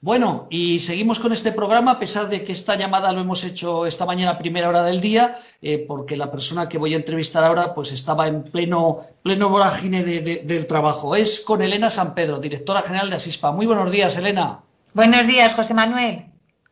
Bueno, 0.00 0.46
y 0.48 0.78
seguimos 0.78 1.18
con 1.18 1.32
este 1.32 1.50
programa, 1.50 1.92
a 1.92 1.98
pesar 1.98 2.28
de 2.28 2.44
que 2.44 2.52
esta 2.52 2.76
llamada 2.76 3.12
lo 3.12 3.20
hemos 3.20 3.42
hecho 3.42 3.84
esta 3.84 4.06
mañana 4.06 4.32
a 4.32 4.38
primera 4.38 4.68
hora 4.68 4.84
del 4.84 5.00
día, 5.00 5.40
eh, 5.60 5.84
porque 5.88 6.16
la 6.16 6.30
persona 6.30 6.68
que 6.68 6.78
voy 6.78 6.94
a 6.94 6.96
entrevistar 6.96 7.42
ahora 7.42 7.74
pues 7.74 7.90
estaba 7.90 8.28
en 8.28 8.44
pleno, 8.44 9.00
pleno 9.24 9.48
vorágine 9.48 10.04
del 10.04 10.66
trabajo. 10.68 11.16
Es 11.16 11.40
con 11.40 11.62
Elena 11.62 11.90
San 11.90 12.14
Pedro, 12.14 12.38
directora 12.38 12.82
general 12.82 13.10
de 13.10 13.16
Asispa. 13.16 13.50
Muy 13.50 13.66
buenos 13.66 13.90
días, 13.90 14.16
Elena. 14.16 14.60
Buenos 14.94 15.26
días, 15.26 15.52
José 15.54 15.74
Manuel. 15.74 16.26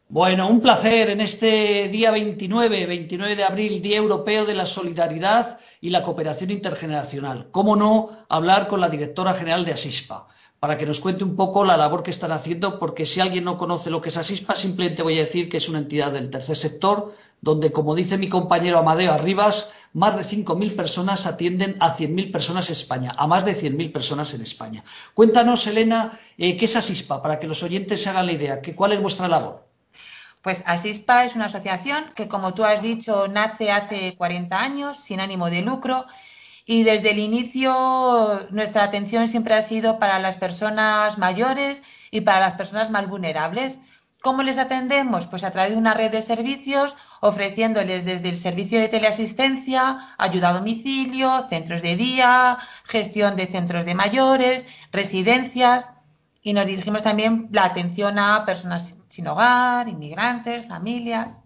Bueno, 0.09 0.48
un 0.48 0.61
placer 0.61 1.11
en 1.11 1.20
este 1.20 1.88
día 1.88 2.12
29, 2.12 2.86
29 2.86 3.34
de 3.34 3.42
abril, 3.42 3.82
Día 3.82 3.96
Europeo 3.96 4.46
de 4.46 4.54
la 4.54 4.64
Solidaridad 4.64 5.59
y 5.80 5.90
la 5.90 6.04
Cooperación 6.04 6.52
Intergeneracional. 6.52 7.48
¿Cómo 7.50 7.74
no 7.74 8.11
hablar 8.28 8.68
con 8.68 8.80
la 8.80 8.88
directora 8.88 9.34
general 9.34 9.64
de 9.64 9.72
Asispa? 9.72 10.28
Para 10.61 10.78
que 10.78 10.86
nos 10.86 11.00
cuente 11.00 11.24
un 11.24 11.34
poco 11.34 11.64
la 11.64 11.76
labor 11.76 12.04
que 12.04 12.12
están 12.12 12.30
haciendo, 12.30 12.78
porque 12.78 13.04
si 13.04 13.18
alguien 13.18 13.42
no 13.42 13.59
conoce 13.59 13.90
lo 13.90 14.00
que 14.00 14.11
es 14.11 14.16
Asispa, 14.16 14.54
simplemente 14.54 15.02
voy 15.02 15.16
a 15.18 15.24
decir 15.24 15.48
que 15.48 15.57
es 15.57 15.68
una 15.68 15.80
entidad 15.80 16.12
del 16.12 16.30
tercer 16.30 16.57
sector, 16.57 17.12
donde, 17.40 17.72
como 17.72 17.96
dice 17.96 18.16
mi 18.16 18.28
compañero 18.28 18.78
Amadeo 18.78 19.12
Arribas, 19.12 19.72
más 19.92 20.16
de 20.16 20.22
5.000 20.22 20.76
personas 20.76 21.26
atienden 21.26 21.76
a 21.80 21.92
100.000 21.92 22.30
personas 22.30 22.68
en 22.68 22.74
España, 22.74 23.12
a 23.16 23.26
más 23.26 23.44
de 23.44 23.57
100.000 23.57 23.90
personas 23.90 24.32
en 24.34 24.42
España. 24.42 24.84
Cuéntanos, 25.14 25.66
Elena, 25.66 26.16
eh, 26.38 26.57
qué 26.57 26.66
es 26.66 26.76
Asispa, 26.76 27.20
para 27.20 27.40
que 27.40 27.48
los 27.48 27.64
oyentes 27.64 28.00
se 28.00 28.09
hagan 28.09 28.26
la 28.26 28.32
idea, 28.32 28.62
cuál 28.76 28.92
es 28.92 29.02
vuestra 29.02 29.26
labor. 29.26 29.65
Pues 30.47 30.62
Asispa 30.64 31.24
es 31.24 31.34
una 31.34 31.47
asociación 31.47 32.05
que, 32.14 32.28
como 32.28 32.55
tú 32.55 32.64
has 32.64 32.80
dicho, 32.80 33.26
nace 33.26 33.72
hace 33.72 34.14
40 34.16 34.57
años 34.57 34.97
sin 34.97 35.18
ánimo 35.18 35.51
de 35.51 35.61
lucro 35.61 36.07
y 36.64 36.84
desde 36.84 37.11
el 37.11 37.18
inicio 37.18 38.47
nuestra 38.51 38.84
atención 38.84 39.26
siempre 39.26 39.55
ha 39.55 39.62
sido 39.62 39.99
para 39.99 40.20
las 40.20 40.36
personas 40.36 41.18
mayores 41.18 41.82
y 42.12 42.20
para 42.20 42.38
las 42.38 42.53
personas 42.53 42.90
más 42.92 43.09
vulnerables. 43.09 43.80
¿Cómo 44.22 44.44
les 44.44 44.59
atendemos? 44.59 45.26
Pues 45.26 45.42
a 45.42 45.51
través 45.51 45.72
de 45.72 45.78
una 45.78 45.94
red 45.94 46.12
de 46.12 46.22
servicios, 46.22 46.94
ofreciéndoles 47.20 48.05
desde 48.05 48.28
el 48.28 48.36
servicio 48.36 48.78
de 48.78 48.86
teleasistencia, 48.86 50.14
ayuda 50.16 50.51
a 50.51 50.53
domicilio, 50.53 51.49
centros 51.51 51.82
de 51.82 51.97
día, 51.97 52.59
gestión 52.84 53.34
de 53.34 53.49
centros 53.49 53.84
de 53.84 53.97
mayores, 53.97 54.64
residencias 54.92 55.90
y 56.40 56.53
nos 56.53 56.66
dirigimos 56.66 57.03
también 57.03 57.49
la 57.51 57.64
atención 57.64 58.20
a 58.20 58.44
personas 58.47 58.95
sin 59.09 59.26
hogar, 59.28 59.88
inmigrantes, 59.88 60.66
familias. 60.66 61.42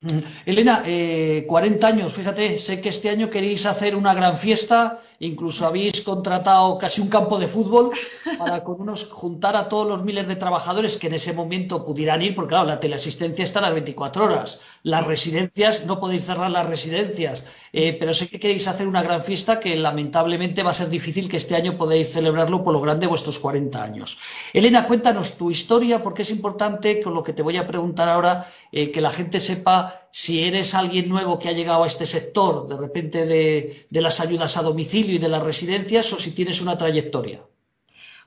Mm. 0.00 0.18
Elena, 0.46 0.82
40 0.82 0.88
eh, 0.88 1.92
años, 1.92 2.12
fíjate, 2.12 2.58
sé 2.58 2.80
que 2.80 2.90
este 2.90 3.10
año 3.10 3.30
queréis 3.30 3.66
hacer 3.66 3.96
una 3.96 4.14
gran 4.14 4.36
fiesta 4.36 5.00
Incluso 5.20 5.66
habéis 5.66 6.02
contratado 6.02 6.78
casi 6.78 7.00
un 7.00 7.08
campo 7.08 7.38
de 7.38 7.48
fútbol 7.48 7.90
para 8.38 8.62
con 8.62 8.80
unos 8.80 9.04
juntar 9.10 9.56
a 9.56 9.68
todos 9.68 9.86
los 9.86 10.04
miles 10.04 10.28
de 10.28 10.36
trabajadores 10.36 10.96
que 10.96 11.08
en 11.08 11.14
ese 11.14 11.32
momento 11.32 11.84
pudieran 11.84 12.22
ir, 12.22 12.34
porque 12.34 12.50
claro, 12.50 12.66
la 12.66 12.78
teleasistencia 12.78 13.44
está 13.44 13.58
a 13.58 13.62
las 13.62 13.74
24 13.74 14.24
horas. 14.24 14.60
Las 14.84 15.06
residencias, 15.06 15.86
no 15.86 15.98
podéis 15.98 16.24
cerrar 16.24 16.50
las 16.50 16.66
residencias, 16.66 17.44
eh, 17.72 17.96
pero 17.98 18.14
sé 18.14 18.28
que 18.28 18.38
queréis 18.38 18.68
hacer 18.68 18.86
una 18.86 19.02
gran 19.02 19.22
fiesta 19.22 19.58
que 19.58 19.74
lamentablemente 19.76 20.62
va 20.62 20.70
a 20.70 20.74
ser 20.74 20.88
difícil 20.88 21.28
que 21.28 21.36
este 21.36 21.56
año 21.56 21.76
podáis 21.76 22.12
celebrarlo 22.12 22.62
por 22.62 22.72
lo 22.72 22.80
grande 22.80 23.06
de 23.06 23.10
vuestros 23.10 23.38
40 23.38 23.82
años. 23.82 24.18
Elena, 24.52 24.86
cuéntanos 24.86 25.36
tu 25.36 25.50
historia, 25.50 26.02
porque 26.02 26.22
es 26.22 26.30
importante 26.30 27.02
con 27.02 27.12
lo 27.14 27.24
que 27.24 27.32
te 27.32 27.42
voy 27.42 27.56
a 27.56 27.66
preguntar 27.66 28.08
ahora, 28.08 28.46
eh, 28.70 28.90
que 28.90 29.00
la 29.00 29.10
gente 29.10 29.40
sepa 29.40 30.08
si 30.10 30.44
eres 30.44 30.74
alguien 30.74 31.08
nuevo 31.08 31.38
que 31.38 31.48
ha 31.48 31.52
llegado 31.52 31.84
a 31.84 31.86
este 31.86 32.06
sector, 32.06 32.66
de 32.68 32.76
repente 32.76 33.26
de, 33.26 33.86
las 33.90 34.20
ayudas 34.20 34.56
a 34.56 34.62
domicilio 34.62 35.14
y 35.14 35.18
de 35.18 35.28
las 35.28 35.42
residencias, 35.42 36.12
o 36.12 36.18
si 36.18 36.34
tienes 36.34 36.60
una 36.60 36.76
trayectoria. 36.76 37.40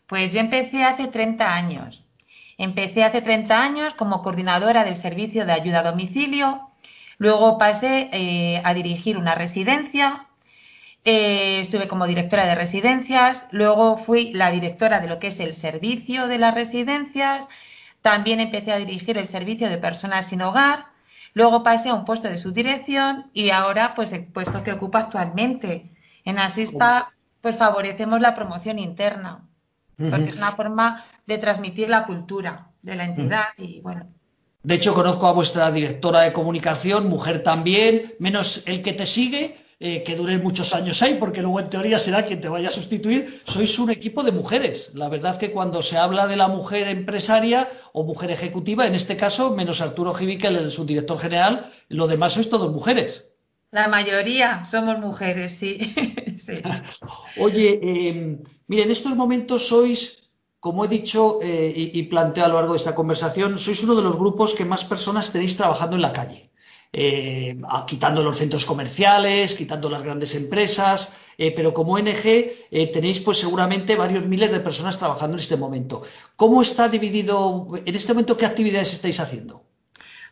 Pues 0.08 0.34
yo 0.34 0.40
empecé 0.40 0.84
hace 0.84 1.08
30 1.08 1.54
años. 1.54 2.04
Empecé 2.58 3.04
hace 3.04 3.22
30 3.22 3.62
años 3.62 3.94
como 3.94 4.22
coordinadora 4.22 4.84
del 4.84 4.96
servicio 4.96 5.46
de 5.46 5.54
ayuda 5.54 5.80
a 5.80 5.92
domicilio. 5.92 6.70
Luego 7.18 7.58
pasé 7.58 8.10
eh, 8.12 8.62
a 8.64 8.74
dirigir 8.74 9.18
una 9.18 9.36
residencia. 9.36 10.28
Eh, 11.04 11.60
estuve 11.62 11.88
como 11.88 12.08
directora 12.08 12.46
de 12.46 12.56
residencias. 12.56 13.48
Luego 13.52 13.98
fui 13.98 14.34
la 14.34 14.52
directora 14.52 15.00
de 15.00 15.08
lo 15.08 15.20
que 15.20 15.28
es 15.28 15.40
el 15.40 15.54
servicio 15.56 16.28
de 16.28 16.38
las 16.38 16.54
residencias. 16.54 17.48
También 18.02 18.40
empecé 18.40 18.72
a 18.72 18.78
dirigir 18.78 19.18
el 19.18 19.28
servicio 19.28 19.70
de 19.70 19.78
personas 19.78 20.28
sin 20.28 20.42
hogar 20.42 20.92
Luego 21.34 21.64
pasé 21.64 21.90
a 21.90 21.94
un 21.94 22.06
puesto 22.06 22.28
de 22.28 22.38
subdirección 22.38 23.30
y 23.34 23.52
ahora 23.52 23.96
pues 23.96 24.12
el 24.14 24.26
puesto 24.26 24.64
que 24.64 24.74
ocupo 24.74 24.98
actualmente. 24.98 25.92
En 26.26 26.40
Asispa 26.40 27.14
pues 27.42 27.56
favorecemos 27.56 28.22
la 28.22 28.36
promoción 28.36 28.78
interna, 28.78 29.48
porque 29.98 30.30
es 30.30 30.36
una 30.36 30.52
forma 30.52 31.06
de 31.26 31.40
transmitir 31.40 31.90
la 31.90 32.06
cultura 32.06 32.70
de 32.82 32.96
la 32.96 33.06
entidad 33.06 33.46
y 33.58 33.82
bueno. 33.82 34.08
De 34.62 34.76
hecho, 34.76 34.94
conozco 34.94 35.26
a 35.26 35.32
vuestra 35.32 35.72
directora 35.72 36.22
de 36.22 36.34
comunicación, 36.34 37.10
mujer 37.10 37.42
también, 37.42 38.14
menos 38.20 38.68
el 38.68 38.84
que 38.84 38.94
te 38.94 39.08
sigue, 39.08 39.61
eh, 39.84 40.04
que 40.04 40.16
dure 40.16 40.38
muchos 40.38 40.76
años 40.76 41.02
ahí, 41.02 41.16
porque 41.16 41.42
luego 41.42 41.60
en 41.60 41.72
teoría 41.72 41.98
será 41.98 42.24
quien 42.24 42.40
te 42.40 42.48
vaya 42.48 42.68
a 42.68 42.72
sustituir, 42.72 43.42
sois 43.46 43.80
un 43.80 43.90
equipo 43.90 44.22
de 44.22 44.32
mujeres. 44.32 44.92
La 44.94 45.10
verdad 45.10 45.40
que 45.40 45.50
cuando 45.50 45.82
se 45.82 45.98
habla 45.98 46.28
de 46.28 46.36
la 46.36 46.48
mujer 46.48 46.88
empresaria 46.88 47.68
o 47.92 48.04
mujer 48.04 48.30
ejecutiva, 48.30 48.86
en 48.86 48.94
este 48.94 49.18
caso, 49.18 49.56
menos 49.56 49.82
Arturo 49.82 50.14
Givique, 50.14 50.46
el 50.46 50.70
subdirector 50.70 51.18
general, 51.18 51.66
lo 51.90 52.06
demás 52.06 52.34
sois 52.34 52.48
todos 52.48 52.72
mujeres. 52.72 53.34
La 53.72 53.88
mayoría 53.88 54.64
somos 54.70 55.00
mujeres, 55.00 55.54
sí. 55.54 55.80
Oye, 57.40 57.80
eh, 57.82 58.38
mire, 58.68 58.84
en 58.84 58.92
estos 58.92 59.16
momentos 59.16 59.68
sois, 59.68 60.30
como 60.60 60.86
he 60.86 60.90
dicho 60.90 61.40
eh, 61.42 61.74
y, 61.76 62.00
y 62.00 62.04
planteo 62.04 62.46
a 62.46 62.50
lo 62.50 62.58
largo 62.62 62.74
de 62.74 62.78
esta 62.78 62.94
conversación, 62.94 63.58
sois 63.58 63.82
uno 63.84 63.96
de 63.96 64.04
los 64.04 64.16
grupos 64.16 64.54
que 64.54 64.64
más 64.64 64.84
personas 64.84 65.32
tenéis 65.32 65.58
trabajando 65.58 65.96
en 65.96 66.04
la 66.04 66.14
calle. 66.14 66.52
Eh, 66.94 67.58
quitando 67.88 68.22
los 68.22 68.38
centros 68.38 68.66
comerciales, 68.66 69.56
quitando 69.56 69.90
las 69.90 70.04
grandes 70.04 70.36
empresas, 70.36 71.14
eh, 71.38 71.54
pero 71.56 71.74
como 71.74 71.94
ONG 71.94 72.26
eh, 72.26 72.92
tenéis 72.92 73.22
pues 73.22 73.38
seguramente 73.38 73.96
varios 73.96 74.26
miles 74.26 74.52
de 74.52 74.60
personas 74.60 75.00
trabajando 75.00 75.38
en 75.38 75.42
este 75.42 75.56
momento. 75.56 76.02
¿Cómo 76.36 76.62
está 76.62 76.90
dividido, 76.90 77.68
en 77.86 77.96
este 77.96 78.14
momento, 78.14 78.36
qué 78.36 78.46
actividades 78.46 78.92
estáis 78.92 79.22
haciendo? 79.22 79.64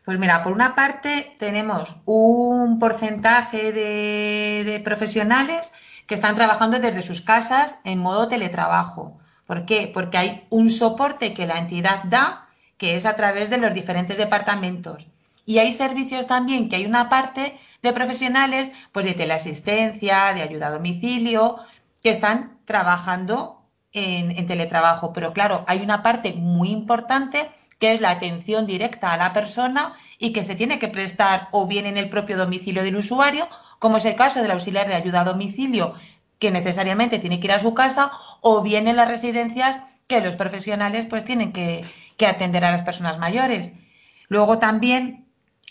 Pues 0.04 0.20
mira, 0.20 0.44
por 0.44 0.52
una 0.52 0.76
parte 0.76 1.36
tenemos 1.40 1.96
un 2.04 2.78
porcentaje 2.78 3.72
de, 3.72 4.82
profesionales 4.84 5.72
que 6.08 6.16
están 6.16 6.36
trabajando 6.36 6.80
desde 6.80 7.04
sus 7.04 7.22
casas 7.22 7.78
en 7.86 8.00
modo 8.00 8.28
teletrabajo. 8.28 9.18
¿Por 9.46 9.66
qué? 9.66 9.90
Porque 9.94 10.18
hay 10.18 10.48
un 10.50 10.72
soporte 10.72 11.34
que 11.34 11.48
la 11.48 11.58
entidad 11.58 12.04
da, 12.04 12.50
que 12.78 12.98
es 12.98 13.06
a 13.06 13.16
través 13.16 13.50
de 13.50 13.60
los 13.60 13.74
diferentes 13.74 14.18
departamentos 14.18 15.08
Y 15.50 15.58
hay 15.58 15.74
servicios 15.74 16.28
también 16.28 16.70
que 16.70 16.76
hay 16.76 16.86
una 16.86 17.10
parte 17.10 17.58
de 17.82 17.92
profesionales, 17.92 18.72
pues 18.92 19.04
de 19.04 19.16
teleasistencia, 19.16 20.32
de 20.36 20.44
ayuda 20.44 20.68
a 20.68 20.72
domicilio, 20.72 21.56
que 22.04 22.12
están 22.12 22.60
trabajando 22.66 23.64
en, 23.92 24.46
teletrabajo. 24.46 25.12
Pero 25.12 25.34
claro, 25.34 25.66
hay 25.68 25.82
una 25.82 26.04
parte 26.04 26.34
muy 26.34 26.70
importante 26.70 27.50
que 27.80 27.94
es 27.94 28.00
la 28.00 28.12
atención 28.12 28.68
directa 28.68 29.12
a 29.12 29.18
la 29.18 29.34
persona 29.34 29.96
y 30.20 30.34
que 30.34 30.44
se 30.44 30.54
tiene 30.54 30.78
que 30.78 30.88
prestar 30.88 31.48
o 31.52 31.66
bien 31.66 31.88
en 31.88 31.98
el 31.98 32.12
propio 32.12 32.38
domicilio 32.38 32.84
del 32.84 32.98
usuario, 32.98 33.48
como 33.80 33.98
es 33.98 34.06
el 34.06 34.14
caso 34.16 34.44
del 34.44 34.52
auxiliar 34.52 34.88
de 34.88 34.94
ayuda 34.94 35.22
a 35.22 35.32
domicilio, 35.34 35.96
que 36.38 36.52
necesariamente 36.52 37.18
tiene 37.18 37.40
que 37.40 37.48
ir 37.48 37.54
a 37.54 37.60
su 37.60 37.74
casa, 37.74 38.12
o 38.42 38.62
bien 38.62 38.88
en 38.88 38.98
las 38.98 39.08
residencias 39.08 39.80
que 40.06 40.22
los 40.22 40.36
profesionales 40.36 41.08
pues 41.08 41.26
tienen 41.26 41.52
que 41.52 42.28
atender 42.28 42.64
a 42.66 42.72
las 42.72 42.84
personas 42.84 43.18
mayores. 43.18 43.72
Luego 44.28 44.60
también 44.60 45.29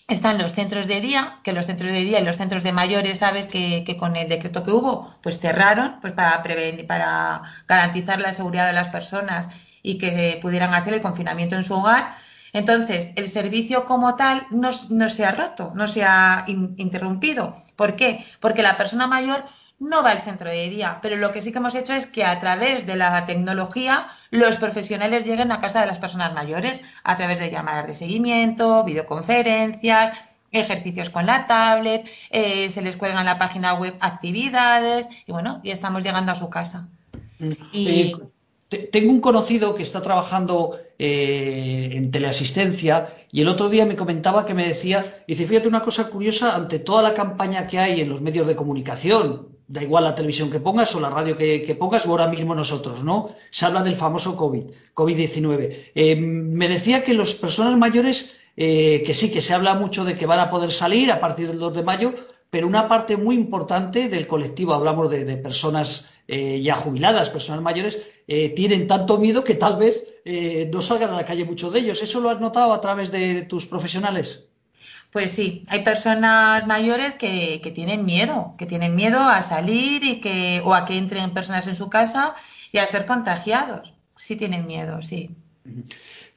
están 0.09 0.39
los 0.39 0.55
centros 0.55 0.87
de 0.87 1.01
día, 1.01 1.39
que 1.45 1.53
los 1.53 1.67
centros 1.67 1.93
de 1.93 2.01
día 2.01 2.21
y 2.21 2.25
los 2.25 2.37
centros 2.37 2.65
de 2.65 2.73
mayores, 2.73 3.19
sabes 3.21 3.47
que, 3.47 3.85
que 3.87 3.97
con 3.97 4.17
el 4.17 4.29
decreto 4.29 4.65
que 4.65 4.73
hubo, 4.73 5.15
pues 5.23 5.39
cerraron, 5.39 5.97
pues 6.01 6.13
para 6.15 6.43
prevenir, 6.43 6.87
para 6.87 7.43
garantizar 7.69 8.21
la 8.21 8.33
seguridad 8.33 8.67
de 8.67 8.73
las 8.73 8.89
personas 8.89 9.49
y 9.83 9.99
que 9.99 10.39
pudieran 10.43 10.75
hacer 10.75 10.95
el 10.95 11.03
confinamiento 11.03 11.57
en 11.57 11.65
su 11.65 11.75
hogar. 11.75 12.17
Entonces, 12.53 13.13
el 13.17 13.29
servicio 13.29 13.85
como 13.85 14.17
tal 14.17 14.47
no, 14.51 14.71
no 14.91 15.09
se 15.11 15.25
ha 15.27 15.33
roto, 15.33 15.73
no 15.75 15.87
se 15.87 16.05
ha 16.05 16.45
in- 16.49 16.75
interrumpido. 16.79 17.55
¿Por 17.77 17.95
qué? 17.97 18.25
Porque 18.41 18.63
la 18.63 18.77
persona 18.79 19.07
mayor 19.07 19.45
no 19.79 20.03
va 20.03 20.11
al 20.11 20.23
centro 20.23 20.51
de 20.51 20.69
día, 20.69 20.99
pero 21.03 21.17
lo 21.17 21.33
que 21.33 21.41
sí 21.43 21.53
que 21.53 21.59
hemos 21.59 21.75
hecho 21.75 21.93
es 21.95 22.07
que 22.07 22.25
a 22.25 22.39
través 22.41 22.87
de 22.87 22.97
la 22.97 23.25
tecnología 23.27 24.09
los 24.31 24.57
profesionales 24.57 25.25
lleguen 25.25 25.53
a 25.53 25.61
casa 25.61 25.81
de 25.81 25.87
las 25.87 25.99
personas 25.99 26.35
mayores 26.35 26.83
a 27.05 27.17
través 27.17 27.39
de 27.39 27.51
llamadas 27.51 27.87
de 27.87 27.95
seguimiento, 27.95 28.85
videoconferencias, 28.85 30.19
ejercicios 30.51 31.11
con 31.11 31.27
la 31.27 31.47
tablet, 31.47 32.09
eh, 32.31 32.71
se 32.71 32.83
les 32.83 32.97
cuelga 32.97 33.21
en 33.21 33.27
la 33.27 33.39
página 33.39 33.75
web 33.75 33.95
actividades 34.01 35.09
y 35.27 35.33
bueno, 35.33 35.61
y 35.63 35.71
estamos 35.71 36.03
llegando 36.03 36.33
a 36.33 36.37
su 36.37 36.49
casa. 36.51 36.89
Y 37.73 37.85
te- 38.13 38.29
tengo 38.69 39.11
un 39.11 39.21
conocido 39.21 39.75
que 39.75 39.83
está 39.83 40.03
trabajando 40.03 40.79
eh, 40.99 41.91
en 41.93 42.11
teleasistencia 42.11 43.09
y 43.33 43.41
el 43.41 43.49
otro 43.49 43.69
día 43.69 43.87
me 43.87 43.97
comentaba 43.97 44.45
que 44.45 44.55
me 44.55 44.67
decía, 44.67 45.23
dice, 45.27 45.47
fíjate 45.47 45.69
una 45.69 45.83
cosa 45.83 46.09
curiosa, 46.11 46.55
ante 46.55 46.79
toda 46.79 47.03
la 47.03 47.15
campaña 47.15 47.67
que 47.67 47.79
hay 47.79 48.01
en 48.01 48.09
los 48.09 48.21
medios 48.21 48.47
de 48.47 48.57
comunicación, 48.57 49.49
da 49.67 49.83
igual 49.83 50.05
la 50.05 50.15
televisión 50.15 50.51
que 50.51 50.61
pongas 50.61 50.95
o 50.95 51.01
la 51.01 51.11
radio 51.11 51.37
que, 51.37 51.77
pongas 51.79 52.07
o 52.07 52.11
ahora 52.11 52.29
mismo 52.29 52.55
nosotros, 52.55 53.05
¿no? 53.05 53.35
Se 53.51 53.67
habla 53.67 53.83
del 53.83 53.97
famoso 53.97 54.37
COVID, 54.37 54.65
COVID-19. 54.95 55.91
Eh, 55.95 56.17
me 56.17 56.69
decía 56.69 57.05
que 57.05 57.15
las 57.15 57.35
personas 57.35 57.77
mayores, 57.77 58.37
eh, 58.57 59.03
que 59.05 59.15
sí, 59.15 59.31
que 59.31 59.43
se 59.43 59.55
habla 59.55 59.75
mucho 59.75 60.05
de 60.05 60.17
que 60.17 60.27
van 60.27 60.41
a 60.41 60.51
poder 60.51 60.73
salir 60.73 61.13
a 61.13 61.21
partir 61.21 61.49
del 61.49 61.59
2 61.59 61.77
de 61.77 61.83
mayo, 61.83 62.15
pero 62.51 62.67
una 62.67 62.89
parte 62.89 63.19
muy 63.19 63.37
importante 63.37 64.09
del 64.09 64.27
colectivo, 64.27 64.73
hablamos 64.73 65.11
de, 65.11 65.25
de 65.25 65.37
personas 65.37 66.11
eh, 66.29 66.61
ya 66.61 66.77
jubiladas, 66.77 67.31
personas 67.31 67.63
mayores, 67.63 68.03
eh, 68.27 68.51
tienen 68.51 68.87
tanto 68.87 69.17
miedo 69.17 69.43
que 69.43 69.55
tal 69.55 69.79
vez 69.79 70.05
eh, 70.27 70.69
no 70.71 70.83
salgan 70.83 71.11
a 71.11 71.17
la 71.17 71.25
calle 71.25 71.47
muchos 71.47 71.73
de 71.73 71.81
ellos. 71.81 72.03
¿Eso 72.03 72.21
lo 72.21 72.29
has 72.29 72.39
notado 72.39 72.75
a 72.75 72.81
través 72.83 73.11
de 73.11 73.43
tus 73.43 73.65
profesionales? 73.65 74.51
Pues 75.11 75.31
sí, 75.31 75.63
hay 75.69 75.83
personas 75.83 76.67
mayores 76.67 77.15
que, 77.15 77.61
que 77.63 77.71
tienen 77.71 78.05
miedo, 78.05 78.55
que 78.59 78.67
tienen 78.67 78.95
miedo 78.95 79.21
a 79.21 79.43
salir 79.43 80.05
y 80.05 80.21
que, 80.21 80.61
o 80.63 80.75
a 80.75 80.85
que 80.85 80.99
entren 80.99 81.33
personas 81.33 81.67
en 81.67 81.77
su 81.77 81.89
casa 81.89 82.35
y 82.73 82.79
a 82.79 82.87
ser 82.87 83.07
contagiados. 83.07 83.95
Sí 84.17 84.37
tienen 84.37 84.67
miedo, 84.67 85.01
sí. 85.01 85.31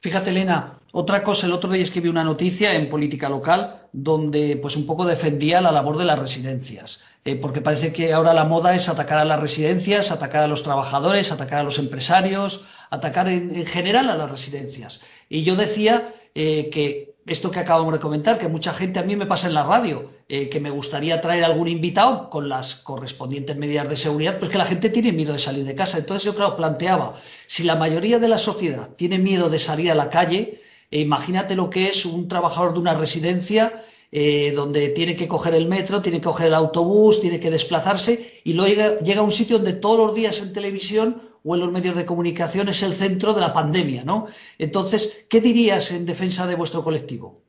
Fíjate, 0.00 0.30
Elena, 0.30 0.72
otra 0.92 1.22
cosa, 1.22 1.46
el 1.46 1.52
otro 1.52 1.70
día 1.70 1.82
escribí 1.82 2.08
una 2.08 2.24
noticia 2.24 2.74
en 2.74 2.88
política 2.88 3.28
local 3.28 3.82
donde 3.92 4.56
pues 4.56 4.76
un 4.76 4.86
poco 4.86 5.04
defendía 5.04 5.60
la 5.60 5.70
labor 5.70 5.98
de 5.98 6.04
las 6.04 6.18
residencias, 6.18 7.02
eh, 7.24 7.36
porque 7.36 7.60
parece 7.60 7.92
que 7.92 8.12
ahora 8.12 8.34
la 8.34 8.44
moda 8.44 8.74
es 8.74 8.88
atacar 8.88 9.18
a 9.18 9.24
las 9.24 9.40
residencias, 9.40 10.10
atacar 10.10 10.42
a 10.42 10.48
los 10.48 10.62
trabajadores, 10.62 11.32
atacar 11.32 11.60
a 11.60 11.64
los 11.64 11.78
empresarios, 11.78 12.64
atacar 12.90 13.28
en, 13.28 13.54
en 13.54 13.66
general 13.66 14.08
a 14.10 14.16
las 14.16 14.30
residencias. 14.30 15.00
Y 15.28 15.44
yo 15.44 15.56
decía 15.56 16.12
eh, 16.34 16.70
que 16.72 17.12
esto 17.26 17.50
que 17.50 17.60
acabamos 17.60 17.92
de 17.92 18.00
comentar, 18.00 18.38
que 18.38 18.48
mucha 18.48 18.72
gente 18.72 18.98
a 18.98 19.04
mí 19.04 19.14
me 19.14 19.26
pasa 19.26 19.46
en 19.46 19.54
la 19.54 19.62
radio, 19.62 20.10
eh, 20.28 20.48
que 20.48 20.60
me 20.60 20.70
gustaría 20.70 21.20
traer 21.20 21.44
algún 21.44 21.68
invitado 21.68 22.28
con 22.30 22.48
las 22.48 22.74
correspondientes 22.74 23.56
medidas 23.56 23.88
de 23.88 23.96
seguridad, 23.96 24.38
pues 24.38 24.50
que 24.50 24.58
la 24.58 24.64
gente 24.64 24.90
tiene 24.90 25.12
miedo 25.12 25.32
de 25.32 25.38
salir 25.38 25.64
de 25.64 25.74
casa. 25.74 25.98
Entonces 25.98 26.24
yo, 26.24 26.34
claro, 26.34 26.56
planteaba, 26.56 27.14
si 27.46 27.62
la 27.62 27.76
mayoría 27.76 28.18
de 28.18 28.28
la 28.28 28.38
sociedad 28.38 28.90
tiene 28.96 29.18
miedo 29.18 29.48
de 29.48 29.58
salir 29.58 29.90
a 29.90 29.94
la 29.94 30.10
calle, 30.10 30.60
eh, 30.90 31.00
imagínate 31.00 31.54
lo 31.54 31.70
que 31.70 31.88
es 31.88 32.04
un 32.04 32.26
trabajador 32.28 32.72
de 32.72 32.80
una 32.80 32.94
residencia 32.94 33.84
eh, 34.14 34.52
donde 34.54 34.90
tiene 34.90 35.16
que 35.16 35.26
coger 35.26 35.54
el 35.54 35.66
metro, 35.66 36.02
tiene 36.02 36.18
que 36.18 36.24
coger 36.24 36.48
el 36.48 36.54
autobús, 36.54 37.22
tiene 37.22 37.40
que 37.40 37.50
desplazarse 37.50 38.42
y 38.44 38.52
luego 38.52 38.68
llega, 38.68 38.98
llega 38.98 39.20
a 39.20 39.24
un 39.24 39.32
sitio 39.32 39.56
donde 39.56 39.72
todos 39.72 40.06
los 40.06 40.14
días 40.14 40.42
en 40.42 40.52
televisión 40.52 41.22
o 41.42 41.54
en 41.54 41.60
los 41.62 41.72
medios 41.72 41.96
de 41.96 42.04
comunicación 42.04 42.68
es 42.68 42.82
el 42.82 42.92
centro 42.92 43.32
de 43.32 43.40
la 43.40 43.54
pandemia, 43.54 44.04
¿no? 44.04 44.26
Entonces, 44.58 45.24
¿qué 45.30 45.40
dirías 45.40 45.90
en 45.90 46.04
defensa 46.04 46.46
de 46.46 46.54
vuestro 46.56 46.84
colectivo? 46.84 47.40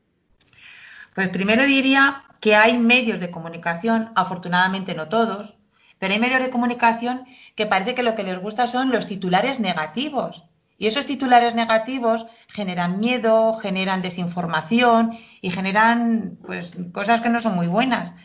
Pues 1.14 1.28
primero 1.30 1.66
diría 1.66 2.24
que 2.40 2.56
hay 2.56 2.78
medios 2.78 3.20
de 3.20 3.30
comunicación, 3.30 4.12
afortunadamente 4.16 4.96
no 4.96 5.10
todos, 5.10 5.56
pero 6.00 6.14
hay 6.14 6.20
medios 6.20 6.42
de 6.42 6.50
comunicación 6.50 7.26
que 7.56 7.66
parece 7.66 7.94
que 7.94 8.04
lo 8.04 8.16
que 8.16 8.24
les 8.24 8.40
gusta 8.40 8.68
son 8.68 8.90
los 8.90 9.06
titulares 9.08 9.60
negativos. 9.60 10.44
Y 10.84 10.88
esos 10.88 11.06
titulares 11.06 11.56
negativos 11.56 12.26
generan 12.50 13.00
miedo, 13.00 13.58
generan 13.58 14.02
desinformación 14.02 15.18
y 15.40 15.50
generan 15.50 16.38
pues 16.46 16.76
cosas 16.92 17.22
que 17.22 17.30
no 17.30 17.40
son 17.40 17.56
muy 17.56 17.68
buenas. 17.68 18.16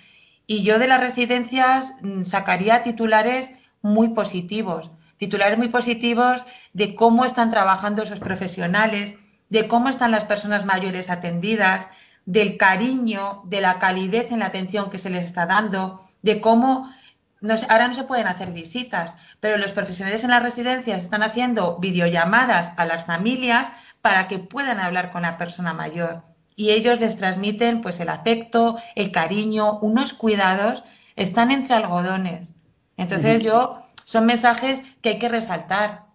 Y 0.44 0.64
yo 0.64 0.80
de 0.80 0.88
las 0.88 0.98
residencias 0.98 1.94
mm, 2.02 2.24
sacaría 2.24 2.82
titulares 2.82 3.52
muy 3.80 4.08
positivos, 4.08 4.90
titulares 5.18 5.56
muy 5.56 5.68
positivos 5.68 6.46
de 6.72 6.96
cómo 6.96 7.24
están 7.24 7.50
trabajando 7.50 8.02
esos 8.02 8.18
profesionales, 8.18 9.14
de 9.50 9.68
cómo 9.68 9.88
están 9.88 10.10
las 10.10 10.24
personas 10.24 10.64
mayores 10.64 11.10
atendidas, 11.10 11.86
del 12.26 12.56
cariño, 12.56 13.42
de 13.44 13.60
la 13.60 13.78
calidez 13.78 14.32
en 14.32 14.40
la 14.40 14.46
atención 14.46 14.90
que 14.90 14.98
se 14.98 15.10
les 15.10 15.26
está 15.26 15.46
dando, 15.46 16.10
de 16.22 16.40
cómo 16.40 16.92
no 17.40 17.54
ahora 17.68 17.88
no 17.88 17.94
se 17.94 18.04
pueden 18.04 18.26
hacer 18.26 18.52
visitas, 18.52 19.16
pero 19.40 19.56
los 19.58 19.72
profesionales 19.72 20.24
en 20.24 20.30
las 20.30 20.42
residencias 20.42 21.02
están 21.02 21.22
haciendo 21.22 21.78
videollamadas 21.78 22.72
a 22.76 22.84
las 22.84 23.04
familias 23.06 23.70
para 24.02 24.28
que 24.28 24.38
puedan 24.38 24.80
hablar 24.80 25.10
con 25.10 25.22
la 25.22 25.38
persona 25.38 25.72
mayor. 25.72 26.22
Y 26.56 26.70
ellos 26.70 26.98
les 26.98 27.16
transmiten 27.16 27.80
pues 27.80 28.00
el 28.00 28.08
afecto, 28.08 28.78
el 28.96 29.12
cariño, 29.12 29.78
unos 29.80 30.12
cuidados, 30.12 30.82
están 31.14 31.52
entre 31.52 31.74
algodones. 31.74 32.54
Entonces 32.96 33.44
yo, 33.44 33.82
son 34.04 34.26
mensajes 34.26 34.82
que 35.00 35.10
hay 35.10 35.18
que 35.18 35.28
resaltar. 35.28 36.07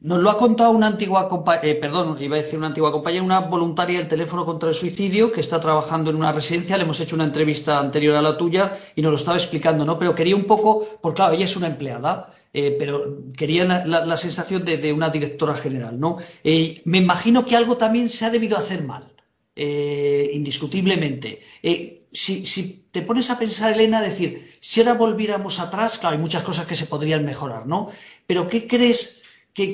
Nos 0.00 0.20
lo 0.20 0.30
ha 0.30 0.38
contado 0.38 0.70
una 0.70 0.86
antigua 0.86 1.28
compañera, 1.28 1.80
perdón, 1.80 2.16
iba 2.20 2.36
a 2.36 2.40
decir 2.40 2.56
una 2.56 2.68
antigua 2.68 2.92
compañera, 2.92 3.24
una 3.24 3.40
voluntaria 3.40 3.98
del 3.98 4.06
teléfono 4.06 4.44
contra 4.44 4.68
el 4.68 4.74
suicidio 4.76 5.32
que 5.32 5.40
está 5.40 5.58
trabajando 5.60 6.10
en 6.10 6.16
una 6.16 6.30
residencia. 6.30 6.76
Le 6.76 6.84
hemos 6.84 7.00
hecho 7.00 7.16
una 7.16 7.24
entrevista 7.24 7.80
anterior 7.80 8.14
a 8.14 8.22
la 8.22 8.36
tuya 8.36 8.78
y 8.94 9.02
nos 9.02 9.10
lo 9.10 9.16
estaba 9.16 9.36
explicando, 9.36 9.84
¿no? 9.84 9.98
Pero 9.98 10.14
quería 10.14 10.36
un 10.36 10.44
poco, 10.44 10.86
porque 11.02 11.16
claro, 11.16 11.34
ella 11.34 11.46
es 11.46 11.56
una 11.56 11.66
empleada, 11.66 12.32
eh, 12.52 12.76
pero 12.78 13.18
quería 13.36 13.64
la, 13.64 14.16
sensación 14.16 14.64
de, 14.64 14.76
de 14.76 14.92
una 14.92 15.10
directora 15.10 15.54
general, 15.54 15.98
¿no? 15.98 16.18
Eh, 16.44 16.80
me 16.84 16.98
imagino 16.98 17.44
que 17.44 17.56
algo 17.56 17.76
también 17.76 18.08
se 18.08 18.24
ha 18.24 18.30
debido 18.30 18.56
hacer 18.56 18.84
mal, 18.84 19.12
eh, 19.56 20.30
indiscutiblemente. 20.32 21.40
Eh, 21.60 22.06
si, 22.12 22.46
si 22.46 22.86
te 22.92 23.02
pones 23.02 23.28
a 23.30 23.38
pensar, 23.38 23.72
Elena, 23.72 24.00
decir, 24.00 24.56
si 24.60 24.80
ahora 24.80 24.94
volviéramos 24.94 25.58
atrás, 25.58 25.98
claro, 25.98 26.14
hay 26.14 26.22
muchas 26.22 26.44
cosas 26.44 26.66
que 26.66 26.76
se 26.76 26.86
podrían 26.86 27.24
mejorar, 27.24 27.66
¿no? 27.66 27.90
Pero 28.26 28.48
¿qué 28.48 28.68
crees? 28.68 29.17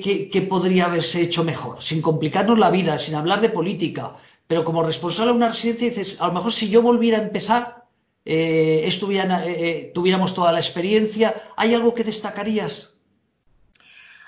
Que 0.01 0.47
podría 0.49 0.87
haberse 0.87 1.23
hecho 1.23 1.45
mejor, 1.45 1.83
sin 1.83 2.01
complicarnos 2.01 2.59
la 2.59 2.71
vida, 2.71 2.99
sin 2.99 3.15
hablar 3.15 3.41
de 3.41 3.49
política, 3.49 4.13
pero 4.47 4.65
como 4.65 4.83
responsable 4.83 5.33
de 5.33 5.37
una 5.37 5.49
residencia 5.49 5.89
dices, 5.89 6.21
a 6.21 6.27
lo 6.29 6.33
mejor 6.33 6.53
si 6.53 6.69
yo 6.69 6.83
volviera 6.83 7.19
a 7.19 7.23
empezar, 7.23 7.85
eh, 8.25 8.89
eh, 8.89 9.57
eh, 9.67 9.93
tuviéramos 9.95 10.35
toda 10.35 10.53
la 10.53 10.59
experiencia, 10.59 11.35
¿hay 11.57 11.75
algo 11.75 11.95
que 11.95 12.05
destacarías? 12.05 12.95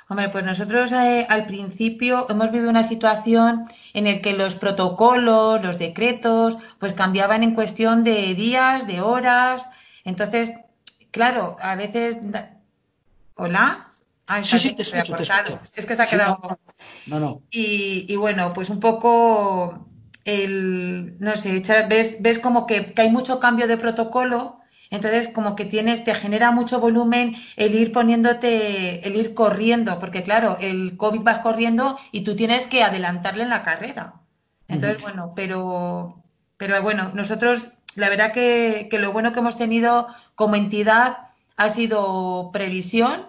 Hombre, 0.08 0.28
pues 0.28 0.44
nosotros 0.44 0.92
eh, 0.92 1.26
al 1.28 1.46
principio 1.46 2.26
hemos 2.30 2.52
vivido 2.52 2.70
una 2.70 2.84
situación 2.84 3.64
en 3.92 4.04
la 4.04 4.22
que 4.22 4.34
los 4.34 4.54
protocolos, 4.54 5.60
los 5.62 5.78
decretos, 5.78 6.56
pues 6.78 6.92
cambiaban 6.92 7.42
en 7.42 7.54
cuestión 7.54 8.04
de 8.04 8.34
días, 8.34 8.86
de 8.86 9.00
horas. 9.00 9.68
Entonces, 10.04 10.52
claro, 11.10 11.56
a 11.60 11.74
veces... 11.74 12.18
¿Hola? 13.34 13.90
Ah, 14.26 14.42
Sí, 14.42 14.58
sí, 14.58 14.74
te 14.74 14.82
escucho, 14.82 15.14
te 15.16 15.22
cortado. 15.22 15.22
escucho. 15.22 15.60
Es 15.74 15.86
que 15.86 15.96
se 15.96 16.02
ha 16.02 16.08
quedado... 16.08 16.38
no, 16.42 16.58
no, 17.06 17.20
no. 17.20 17.42
Y, 17.50 18.06
y 18.12 18.16
bueno, 18.16 18.52
pues 18.52 18.70
un 18.70 18.80
poco 18.80 19.88
el, 20.24 21.16
no 21.20 21.36
sé, 21.36 21.62
ves, 21.88 22.16
ves 22.20 22.38
como 22.38 22.66
que, 22.66 22.92
que 22.94 23.02
hay 23.02 23.10
mucho 23.10 23.40
cambio 23.40 23.66
de 23.68 23.76
protocolo, 23.78 24.58
entonces 24.90 25.28
como 25.28 25.56
que 25.56 25.64
tienes, 25.64 26.04
te 26.04 26.14
genera 26.14 26.50
mucho 26.50 26.80
volumen 26.80 27.36
el 27.56 27.74
ir 27.74 27.92
poniéndote, 27.92 29.06
el 29.06 29.16
ir 29.16 29.34
corriendo, 29.34 29.98
porque 29.98 30.22
claro, 30.22 30.56
el 30.60 30.96
COVID 30.96 31.22
vas 31.22 31.38
corriendo 31.38 31.98
y 32.12 32.22
tú 32.22 32.36
tienes 32.36 32.66
que 32.66 32.82
adelantarle 32.82 33.44
en 33.44 33.50
la 33.50 33.62
carrera. 33.62 34.22
Entonces, 34.68 35.00
bueno, 35.00 35.32
pero 35.36 36.22
Pero 36.56 36.82
bueno, 36.82 37.10
nosotros, 37.14 37.68
la 37.96 38.08
verdad 38.08 38.32
que, 38.32 38.88
que 38.90 38.98
lo 38.98 39.12
bueno 39.12 39.32
que 39.32 39.40
hemos 39.40 39.56
tenido 39.56 40.08
como 40.34 40.56
entidad 40.56 41.18
ha 41.56 41.70
sido 41.70 42.50
previsión. 42.52 43.26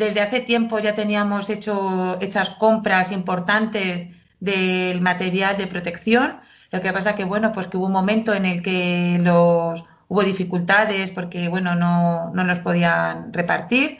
Desde 0.00 0.22
hace 0.22 0.40
tiempo 0.40 0.78
ya 0.78 0.94
teníamos 0.94 1.50
hecho 1.50 2.16
hechas 2.22 2.48
compras 2.58 3.12
importantes 3.12 4.08
del 4.40 5.02
material 5.02 5.58
de 5.58 5.66
protección. 5.66 6.40
Lo 6.70 6.80
que 6.80 6.90
pasa 6.90 7.14
que, 7.14 7.24
bueno, 7.24 7.52
pues 7.52 7.66
que 7.66 7.76
hubo 7.76 7.84
un 7.84 7.92
momento 7.92 8.32
en 8.32 8.46
el 8.46 8.62
que 8.62 9.18
los, 9.20 9.84
hubo 10.08 10.22
dificultades 10.22 11.10
porque, 11.10 11.48
bueno, 11.48 11.74
no, 11.74 12.30
no 12.32 12.44
los 12.44 12.60
podían 12.60 13.30
repartir. 13.34 13.98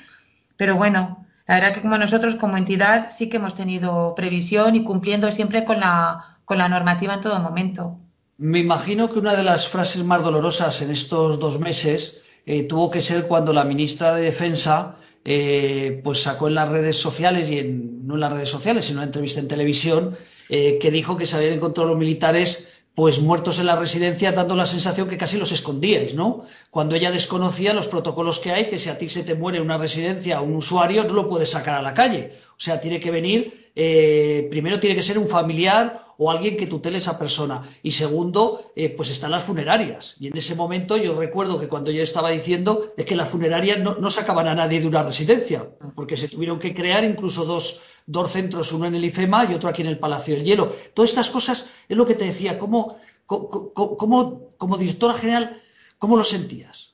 Pero 0.56 0.76
bueno, 0.76 1.26
la 1.46 1.56
verdad 1.56 1.74
que 1.74 1.82
como 1.82 1.98
nosotros 1.98 2.34
como 2.36 2.56
entidad 2.56 3.10
sí 3.10 3.28
que 3.28 3.36
hemos 3.36 3.54
tenido 3.54 4.14
previsión 4.14 4.76
y 4.76 4.84
cumpliendo 4.84 5.30
siempre 5.30 5.66
con 5.66 5.80
la, 5.80 6.38
con 6.46 6.56
la 6.56 6.70
normativa 6.70 7.12
en 7.12 7.20
todo 7.20 7.38
momento. 7.40 7.98
Me 8.38 8.60
imagino 8.60 9.10
que 9.10 9.18
una 9.18 9.34
de 9.34 9.44
las 9.44 9.68
frases 9.68 10.02
más 10.02 10.22
dolorosas 10.22 10.80
en 10.80 10.92
estos 10.92 11.38
dos 11.38 11.60
meses 11.60 12.22
eh, 12.46 12.62
tuvo 12.62 12.90
que 12.90 13.02
ser 13.02 13.28
cuando 13.28 13.52
la 13.52 13.64
ministra 13.64 14.14
de 14.14 14.22
Defensa 14.22 14.96
eh, 15.24 16.00
pues 16.02 16.22
sacó 16.22 16.48
en 16.48 16.54
las 16.54 16.68
redes 16.68 16.96
sociales 16.96 17.50
y 17.50 17.58
en, 17.58 18.06
no 18.06 18.14
en 18.14 18.20
las 18.20 18.32
redes 18.32 18.48
sociales, 18.48 18.86
sino 18.86 18.98
en 18.98 19.02
una 19.02 19.06
entrevista 19.06 19.40
en 19.40 19.48
televisión, 19.48 20.16
eh, 20.48 20.78
que 20.80 20.90
dijo 20.90 21.16
que 21.16 21.26
se 21.26 21.36
habían 21.36 21.52
encontrado 21.52 21.90
los 21.90 21.98
militares 21.98 22.68
pues 22.94 23.20
muertos 23.20 23.58
en 23.58 23.66
la 23.66 23.76
residencia, 23.76 24.32
dando 24.32 24.56
la 24.56 24.66
sensación 24.66 25.08
que 25.08 25.16
casi 25.16 25.38
los 25.38 25.52
escondíais, 25.52 26.14
¿no? 26.14 26.44
Cuando 26.70 26.96
ella 26.96 27.10
desconocía 27.10 27.72
los 27.72 27.88
protocolos 27.88 28.40
que 28.40 28.50
hay, 28.50 28.68
que 28.68 28.78
si 28.78 28.88
a 28.88 28.98
ti 28.98 29.08
se 29.08 29.22
te 29.22 29.34
muere 29.34 29.60
una 29.60 29.78
residencia 29.78 30.40
o 30.40 30.44
un 30.44 30.56
usuario, 30.56 31.04
no 31.04 31.14
lo 31.14 31.28
puedes 31.28 31.50
sacar 31.50 31.76
a 31.76 31.82
la 31.82 31.94
calle. 31.94 32.32
O 32.60 32.62
sea, 32.62 32.78
tiene 32.78 33.00
que 33.00 33.10
venir, 33.10 33.72
eh, 33.74 34.46
primero 34.50 34.78
tiene 34.78 34.94
que 34.94 35.02
ser 35.02 35.18
un 35.18 35.26
familiar 35.26 36.04
o 36.18 36.30
alguien 36.30 36.58
que 36.58 36.66
tutele 36.66 36.98
esa 36.98 37.18
persona. 37.18 37.66
Y 37.82 37.92
segundo, 37.92 38.72
eh, 38.76 38.90
pues 38.90 39.08
están 39.08 39.30
las 39.30 39.44
funerarias. 39.44 40.16
Y 40.20 40.26
en 40.26 40.36
ese 40.36 40.54
momento 40.54 40.98
yo 40.98 41.18
recuerdo 41.18 41.58
que 41.58 41.68
cuando 41.68 41.90
yo 41.90 42.02
estaba 42.02 42.28
diciendo 42.28 42.92
es 42.98 43.06
que 43.06 43.16
las 43.16 43.30
funerarias 43.30 43.78
no, 43.78 43.94
no 43.94 44.10
sacaban 44.10 44.46
a 44.46 44.54
nadie 44.54 44.78
de 44.78 44.86
una 44.86 45.02
residencia, 45.02 45.70
porque 45.94 46.18
se 46.18 46.28
tuvieron 46.28 46.58
que 46.58 46.74
crear 46.74 47.02
incluso 47.02 47.46
dos, 47.46 47.80
dos 48.04 48.30
centros, 48.30 48.74
uno 48.74 48.84
en 48.84 48.96
el 48.96 49.06
IFEMA 49.06 49.46
y 49.50 49.54
otro 49.54 49.70
aquí 49.70 49.80
en 49.80 49.88
el 49.88 49.98
Palacio 49.98 50.36
del 50.36 50.44
Hielo. 50.44 50.76
Todas 50.92 51.12
estas 51.12 51.30
cosas 51.30 51.70
es 51.88 51.96
lo 51.96 52.06
que 52.06 52.14
te 52.14 52.26
decía, 52.26 52.58
¿cómo, 52.58 52.98
cómo, 53.24 53.72
cómo 53.72 54.50
como 54.58 54.76
directora 54.76 55.14
general, 55.14 55.62
cómo 55.96 56.18
lo 56.18 56.24
sentías? 56.24 56.92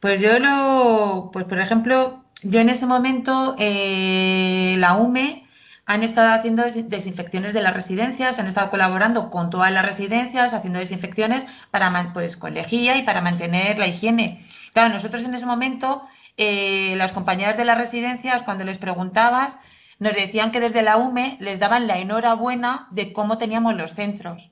Pues 0.00 0.22
yo 0.22 0.38
lo, 0.38 1.28
pues 1.34 1.44
por 1.44 1.60
ejemplo, 1.60 2.24
yo 2.42 2.60
en 2.60 2.68
ese 2.68 2.86
momento, 2.86 3.56
eh, 3.58 4.76
la 4.78 4.94
UME 4.94 5.44
han 5.86 6.02
estado 6.02 6.32
haciendo 6.32 6.64
desinfecciones 6.64 7.54
de 7.54 7.62
las 7.62 7.72
residencias, 7.72 8.38
han 8.38 8.48
estado 8.48 8.70
colaborando 8.70 9.30
con 9.30 9.50
todas 9.50 9.72
las 9.72 9.86
residencias, 9.86 10.52
haciendo 10.52 10.80
desinfecciones 10.80 11.46
para, 11.70 12.12
pues, 12.12 12.36
con 12.36 12.54
lejía 12.54 12.96
y 12.96 13.04
para 13.04 13.20
mantener 13.22 13.78
la 13.78 13.86
higiene. 13.86 14.44
Claro, 14.72 14.92
nosotros 14.92 15.22
en 15.24 15.34
ese 15.34 15.46
momento, 15.46 16.02
eh, 16.36 16.94
las 16.96 17.12
compañeras 17.12 17.56
de 17.56 17.64
las 17.64 17.78
residencias, 17.78 18.42
cuando 18.42 18.64
les 18.64 18.78
preguntabas, 18.78 19.58
nos 19.98 20.12
decían 20.12 20.50
que 20.50 20.60
desde 20.60 20.82
la 20.82 20.96
UME 20.96 21.38
les 21.40 21.60
daban 21.60 21.86
la 21.86 21.98
enhorabuena 21.98 22.88
de 22.90 23.12
cómo 23.12 23.38
teníamos 23.38 23.74
los 23.76 23.94
centros. 23.94 24.50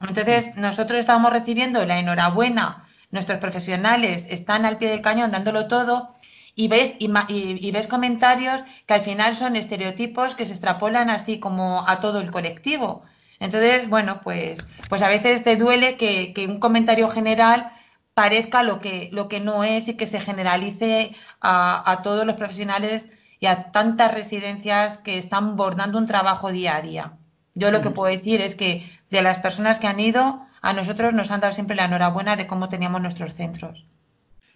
Entonces, 0.00 0.54
nosotros 0.56 1.00
estábamos 1.00 1.32
recibiendo 1.32 1.84
la 1.86 1.98
enhorabuena, 1.98 2.84
nuestros 3.10 3.38
profesionales 3.38 4.26
están 4.28 4.64
al 4.66 4.76
pie 4.76 4.90
del 4.90 5.00
cañón 5.00 5.30
dándolo 5.30 5.66
todo 5.66 6.14
y 6.54 6.68
ves, 6.68 6.94
y, 6.98 7.10
y, 7.28 7.70
ves 7.72 7.88
comentarios 7.88 8.62
que 8.86 8.94
al 8.94 9.02
final 9.02 9.36
son 9.36 9.56
estereotipos 9.56 10.36
que 10.36 10.46
se 10.46 10.52
extrapolan 10.52 11.10
así 11.10 11.40
como 11.40 11.88
a 11.88 12.00
todo 12.00 12.20
el 12.20 12.30
colectivo. 12.30 13.02
Entonces, 13.40 13.88
bueno, 13.88 14.20
pues, 14.22 14.64
pues 14.88 15.02
a 15.02 15.08
veces 15.08 15.42
te 15.42 15.56
duele 15.56 15.96
que, 15.96 16.32
que 16.32 16.46
un 16.46 16.60
comentario 16.60 17.08
general 17.08 17.72
parezca 18.14 18.62
lo 18.62 18.80
que, 18.80 19.08
lo 19.12 19.28
que 19.28 19.40
no 19.40 19.64
es 19.64 19.88
y 19.88 19.94
que 19.96 20.06
se 20.06 20.20
generalice 20.20 21.16
a, 21.40 21.90
a 21.90 22.02
todos 22.02 22.24
los 22.26 22.36
profesionales 22.36 23.08
y 23.40 23.46
a 23.46 23.72
tantas 23.72 24.14
residencias 24.14 24.98
que 24.98 25.18
están 25.18 25.56
bordando 25.56 25.98
un 25.98 26.06
trabajo 26.06 26.52
día 26.52 26.76
a 26.76 26.82
día. 26.82 27.12
Yo 27.54 27.70
lo 27.70 27.82
que 27.82 27.90
puedo 27.90 28.14
decir 28.14 28.40
es 28.40 28.54
que 28.54 28.88
de 29.10 29.22
las 29.22 29.38
personas 29.38 29.78
que 29.78 29.86
han 29.86 30.00
ido, 30.00 30.46
a 30.62 30.72
nosotros 30.72 31.12
nos 31.14 31.30
han 31.30 31.40
dado 31.40 31.52
siempre 31.52 31.76
la 31.76 31.84
enhorabuena 31.84 32.36
de 32.36 32.46
cómo 32.46 32.68
teníamos 32.68 33.02
nuestros 33.02 33.34
centros. 33.34 33.84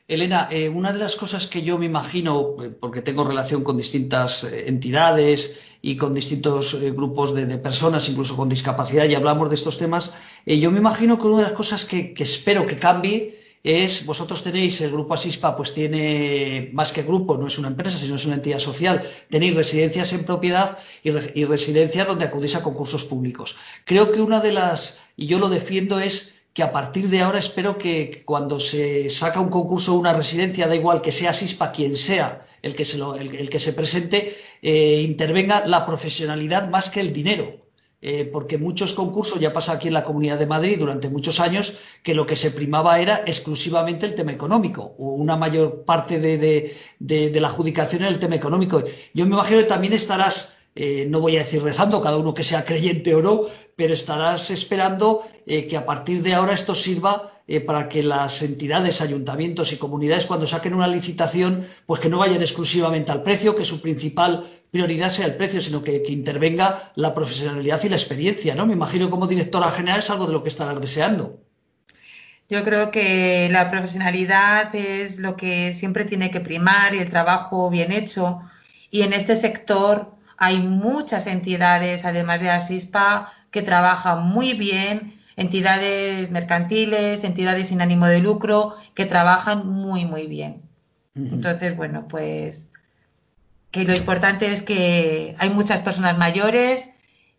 Elena, 0.08 0.48
eh, 0.50 0.70
una 0.70 0.90
de 0.90 0.98
las 0.98 1.16
cosas 1.16 1.46
que 1.46 1.60
yo 1.60 1.76
me 1.76 1.84
imagino, 1.84 2.56
eh, 2.62 2.70
porque 2.70 3.02
tengo 3.02 3.24
relación 3.24 3.62
con 3.62 3.76
distintas 3.76 4.42
eh, 4.42 4.64
entidades 4.66 5.58
y 5.82 5.98
con 5.98 6.14
distintos 6.14 6.80
grupos 6.94 7.34
de, 7.34 7.58
personas, 7.58 8.08
incluso 8.08 8.34
con 8.34 8.48
discapacidad, 8.48 9.04
y 9.04 9.14
hablamos 9.14 9.50
de 9.50 9.56
estos 9.56 9.76
temas, 9.76 10.14
yo 10.44 10.72
me 10.72 10.78
imagino 10.78 11.18
que 11.18 11.26
una 11.28 11.36
de 11.36 11.42
las 11.44 11.52
cosas 11.52 11.84
que, 11.84 12.14
espero 12.18 12.66
que 12.66 12.78
cambie 12.78 13.38
es, 13.62 14.04
vosotros 14.04 14.42
tenéis, 14.42 14.80
el 14.80 14.90
grupo 14.90 15.14
Asispa, 15.14 15.54
pues 15.54 15.72
tiene 15.74 16.70
más 16.72 16.90
que 16.90 17.04
grupo, 17.04 17.36
no 17.36 17.46
es 17.46 17.58
una 17.58 17.68
empresa, 17.68 17.96
sino 17.96 18.16
es 18.16 18.26
una 18.26 18.36
entidad 18.36 18.58
social, 18.58 19.08
tenéis 19.30 19.54
residencias 19.54 20.12
en 20.14 20.24
propiedad 20.24 20.78
y, 21.04 21.10
y 21.10 21.44
residencias 21.44 22.08
donde 22.08 22.24
acudís 22.24 22.56
a 22.56 22.62
concursos 22.62 23.04
públicos. 23.04 23.56
Creo 23.84 24.10
que 24.10 24.20
una 24.20 24.40
de 24.40 24.52
las, 24.52 24.98
y 25.16 25.26
yo 25.26 25.38
lo 25.38 25.48
defiendo, 25.48 26.00
es 26.00 26.37
que 26.52 26.62
a 26.62 26.72
partir 26.72 27.08
de 27.08 27.20
ahora 27.20 27.38
espero 27.38 27.78
que 27.78 28.22
cuando 28.24 28.58
se 28.58 29.10
saca 29.10 29.40
un 29.40 29.48
concurso 29.48 29.94
o 29.94 29.98
una 29.98 30.12
residencia, 30.12 30.66
da 30.66 30.74
igual 30.74 31.02
que 31.02 31.12
sea 31.12 31.32
SISPA 31.32 31.72
quien 31.72 31.96
sea 31.96 32.46
el 32.62 32.74
que 32.74 32.84
se, 32.84 32.98
lo, 32.98 33.14
el, 33.14 33.48
que 33.48 33.60
se 33.60 33.72
presente, 33.72 34.36
eh, 34.62 35.02
intervenga 35.02 35.66
la 35.66 35.86
profesionalidad 35.86 36.68
más 36.68 36.90
que 36.90 37.00
el 37.00 37.12
dinero. 37.12 37.68
Eh, 38.00 38.24
porque 38.32 38.58
muchos 38.58 38.92
concursos, 38.92 39.40
ya 39.40 39.52
pasa 39.52 39.72
aquí 39.72 39.88
en 39.88 39.94
la 39.94 40.04
Comunidad 40.04 40.38
de 40.38 40.46
Madrid 40.46 40.78
durante 40.78 41.08
muchos 41.08 41.40
años, 41.40 41.78
que 42.04 42.14
lo 42.14 42.26
que 42.26 42.36
se 42.36 42.52
primaba 42.52 43.00
era 43.00 43.24
exclusivamente 43.26 44.06
el 44.06 44.14
tema 44.14 44.30
económico, 44.30 44.94
o 44.98 45.14
una 45.14 45.36
mayor 45.36 45.84
parte 45.84 46.20
de, 46.20 46.38
de, 46.38 46.76
de, 47.00 47.30
de 47.30 47.40
la 47.40 47.48
adjudicación 47.48 48.02
era 48.02 48.10
el 48.10 48.20
tema 48.20 48.36
económico. 48.36 48.84
Yo 49.14 49.26
me 49.26 49.34
imagino 49.34 49.58
que 49.58 49.66
también 49.66 49.94
estarás 49.94 50.57
eh, 50.80 51.06
no 51.08 51.18
voy 51.18 51.34
a 51.34 51.40
decir 51.40 51.60
rezando, 51.60 52.00
cada 52.00 52.18
uno 52.18 52.32
que 52.32 52.44
sea 52.44 52.64
creyente 52.64 53.12
o 53.12 53.20
no, 53.20 53.46
pero 53.74 53.92
estarás 53.92 54.52
esperando 54.52 55.26
eh, 55.44 55.66
que 55.66 55.76
a 55.76 55.84
partir 55.84 56.22
de 56.22 56.34
ahora 56.34 56.54
esto 56.54 56.72
sirva 56.72 57.32
eh, 57.48 57.58
para 57.60 57.88
que 57.88 58.04
las 58.04 58.42
entidades, 58.42 59.00
ayuntamientos 59.00 59.72
y 59.72 59.76
comunidades 59.76 60.26
cuando 60.26 60.46
saquen 60.46 60.74
una 60.74 60.86
licitación, 60.86 61.66
pues 61.84 62.00
que 62.00 62.08
no 62.08 62.18
vayan 62.18 62.42
exclusivamente 62.42 63.10
al 63.10 63.24
precio, 63.24 63.56
que 63.56 63.64
su 63.64 63.82
principal 63.82 64.48
prioridad 64.70 65.10
sea 65.10 65.26
el 65.26 65.34
precio, 65.34 65.60
sino 65.60 65.82
que, 65.82 66.00
que 66.00 66.12
intervenga 66.12 66.92
la 66.94 67.12
profesionalidad 67.12 67.82
y 67.82 67.88
la 67.88 67.96
experiencia, 67.96 68.54
¿no? 68.54 68.64
Me 68.64 68.74
imagino 68.74 69.10
como 69.10 69.26
directora 69.26 69.72
general 69.72 69.98
es 69.98 70.10
algo 70.10 70.28
de 70.28 70.32
lo 70.32 70.44
que 70.44 70.50
estarás 70.50 70.80
deseando. 70.80 71.40
Yo 72.48 72.62
creo 72.62 72.92
que 72.92 73.48
la 73.50 73.68
profesionalidad 73.68 74.72
es 74.76 75.18
lo 75.18 75.36
que 75.36 75.74
siempre 75.74 76.04
tiene 76.04 76.30
que 76.30 76.38
primar 76.38 76.94
y 76.94 76.98
el 76.98 77.10
trabajo 77.10 77.68
bien 77.68 77.90
hecho. 77.90 78.42
Y 78.92 79.02
en 79.02 79.12
este 79.12 79.34
sector 79.34 80.17
hay 80.38 80.60
muchas 80.60 81.26
entidades, 81.26 82.04
además 82.04 82.40
de 82.40 82.50
Asispa, 82.50 83.32
que 83.50 83.62
trabajan 83.62 84.24
muy 84.24 84.54
bien, 84.54 85.20
entidades 85.36 86.30
mercantiles, 86.30 87.24
entidades 87.24 87.68
sin 87.68 87.80
ánimo 87.80 88.06
de 88.06 88.20
lucro, 88.20 88.76
que 88.94 89.04
trabajan 89.04 89.66
muy, 89.68 90.04
muy 90.04 90.26
bien. 90.26 90.62
Entonces, 91.14 91.76
bueno, 91.76 92.06
pues 92.08 92.68
que 93.72 93.84
lo 93.84 93.94
importante 93.94 94.52
es 94.52 94.62
que 94.62 95.34
hay 95.38 95.50
muchas 95.50 95.80
personas 95.80 96.16
mayores, 96.16 96.90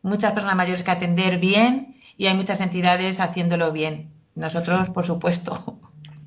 muchas 0.01 0.33
personas 0.33 0.57
mayores 0.57 0.83
que 0.83 0.91
atender 0.91 1.39
bien 1.39 1.95
y 2.17 2.27
hay 2.27 2.35
muchas 2.35 2.59
entidades 2.59 3.21
haciéndolo 3.21 3.71
bien. 3.71 4.11
Nosotros, 4.35 4.89
por 4.89 5.05
supuesto. 5.05 5.79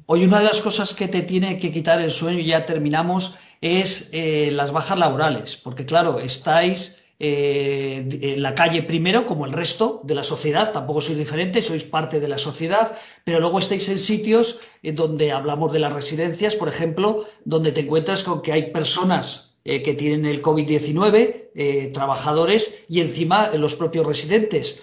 Hoy 0.06 0.24
una 0.24 0.38
de 0.38 0.46
las 0.46 0.60
cosas 0.60 0.94
que 0.94 1.08
te 1.08 1.22
tiene 1.22 1.58
que 1.58 1.70
quitar 1.70 2.00
el 2.00 2.10
sueño, 2.10 2.40
y 2.40 2.46
ya 2.46 2.66
terminamos, 2.66 3.38
es 3.62 4.10
eh, 4.12 4.50
las 4.52 4.72
bajas 4.72 4.98
laborales, 4.98 5.56
porque 5.56 5.86
claro, 5.86 6.18
estáis 6.18 7.02
eh, 7.24 8.34
en 8.34 8.42
la 8.42 8.56
calle 8.56 8.82
primero, 8.82 9.28
como 9.28 9.46
el 9.46 9.52
resto 9.52 10.00
de 10.02 10.16
la 10.16 10.24
sociedad, 10.24 10.72
tampoco 10.72 11.00
sois 11.00 11.16
diferentes, 11.16 11.66
sois 11.70 11.84
parte 11.84 12.18
de 12.18 12.26
la 12.26 12.36
sociedad, 12.36 12.98
pero 13.22 13.38
luego 13.38 13.60
estáis 13.60 13.88
en 13.90 14.00
sitios 14.00 14.58
eh, 14.82 14.90
donde 14.90 15.30
hablamos 15.30 15.72
de 15.72 15.78
las 15.78 15.92
residencias, 15.92 16.56
por 16.56 16.68
ejemplo, 16.68 17.24
donde 17.44 17.70
te 17.70 17.82
encuentras 17.86 18.24
con 18.24 18.42
que 18.42 18.50
hay 18.50 18.72
personas 18.72 19.50
que 19.64 19.94
tienen 19.94 20.26
el 20.26 20.42
COVID-19, 20.42 21.50
eh, 21.54 21.90
trabajadores 21.94 22.82
y 22.88 23.00
encima 23.00 23.52
los 23.54 23.76
propios 23.76 24.04
residentes. 24.04 24.82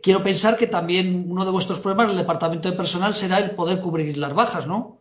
quiero 0.00 0.22
pensar 0.22 0.56
que 0.56 0.68
también 0.68 1.26
uno 1.28 1.44
de 1.44 1.50
vuestros 1.50 1.80
problemas 1.80 2.06
del 2.06 2.18
departamento 2.18 2.70
de 2.70 2.76
personal 2.76 3.12
será 3.12 3.38
el 3.38 3.56
poder 3.56 3.80
cubrir 3.80 4.16
las 4.16 4.32
bajas, 4.34 4.68
¿no? 4.68 4.97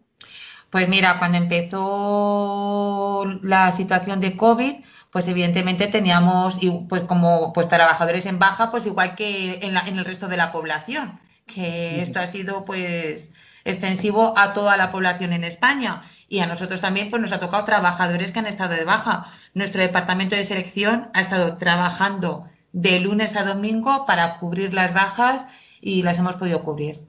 Pues 0.69 0.87
mira, 0.89 1.17
cuando 1.19 1.37
empezó 1.37 3.25
la 3.41 3.71
situación 3.71 4.19
de 4.19 4.35
COVID, 4.35 4.75
pues 5.11 5.27
evidentemente 5.27 5.87
teníamos, 5.87 6.59
pues 6.89 7.03
como 7.03 7.53
pues 7.53 7.69
trabajadores 7.69 8.25
en 8.25 8.39
baja, 8.39 8.69
pues 8.69 8.85
igual 8.85 9.15
que 9.15 9.59
en, 9.61 9.73
la, 9.73 9.81
en 9.87 9.97
el 9.97 10.05
resto 10.05 10.27
de 10.27 10.37
la 10.37 10.51
población, 10.51 11.19
que 11.45 12.01
esto 12.01 12.19
ha 12.19 12.27
sido 12.27 12.65
pues 12.65 13.33
extensivo 13.63 14.33
a 14.37 14.53
toda 14.53 14.77
la 14.77 14.91
población 14.91 15.33
en 15.33 15.43
España 15.43 16.03
y 16.29 16.39
a 16.39 16.47
nosotros 16.47 16.81
también 16.81 17.09
pues 17.09 17.21
nos 17.21 17.31
ha 17.31 17.39
tocado 17.39 17.63
trabajadores 17.63 18.31
que 18.31 18.39
han 18.39 18.47
estado 18.47 18.75
de 18.75 18.83
baja. 18.83 19.33
Nuestro 19.53 19.81
departamento 19.81 20.35
de 20.35 20.43
selección 20.45 21.09
ha 21.13 21.21
estado 21.21 21.57
trabajando 21.57 22.49
de 22.73 22.99
lunes 22.99 23.35
a 23.35 23.43
domingo 23.43 24.05
para 24.05 24.37
cubrir 24.37 24.73
las 24.73 24.93
bajas 24.93 25.47
y 25.81 26.03
las 26.03 26.19
hemos 26.19 26.35
podido 26.35 26.61
cubrir. 26.63 27.01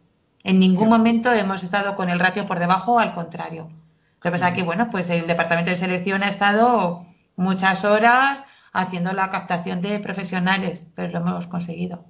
En 0.45 0.59
ningún 0.59 0.89
momento 0.89 1.32
hemos 1.32 1.62
estado 1.62 1.95
con 1.97 2.09
el 2.09 2.18
ratio 2.18 2.47
por 2.47 2.59
debajo, 2.59 2.99
al 2.99 3.12
contrario. 3.12 3.68
Lo 4.16 4.20
que 4.20 4.30
pasa 4.30 4.49
es 4.49 4.55
que, 4.55 4.62
bueno, 4.62 4.91
pues 4.91 5.11
el 5.11 5.26
departamento 5.26 5.70
de 5.70 5.76
selección 5.76 6.22
ha 6.22 6.28
estado 6.28 7.07
muchas 7.36 7.84
horas 7.84 8.45
haciendo 8.72 9.12
la 9.12 9.30
captación 9.30 9.80
de 9.80 9.99
profesionales, 10.01 10.86
pero 10.95 11.12
lo 11.12 11.18
hemos 11.18 11.47
conseguido. 11.47 12.05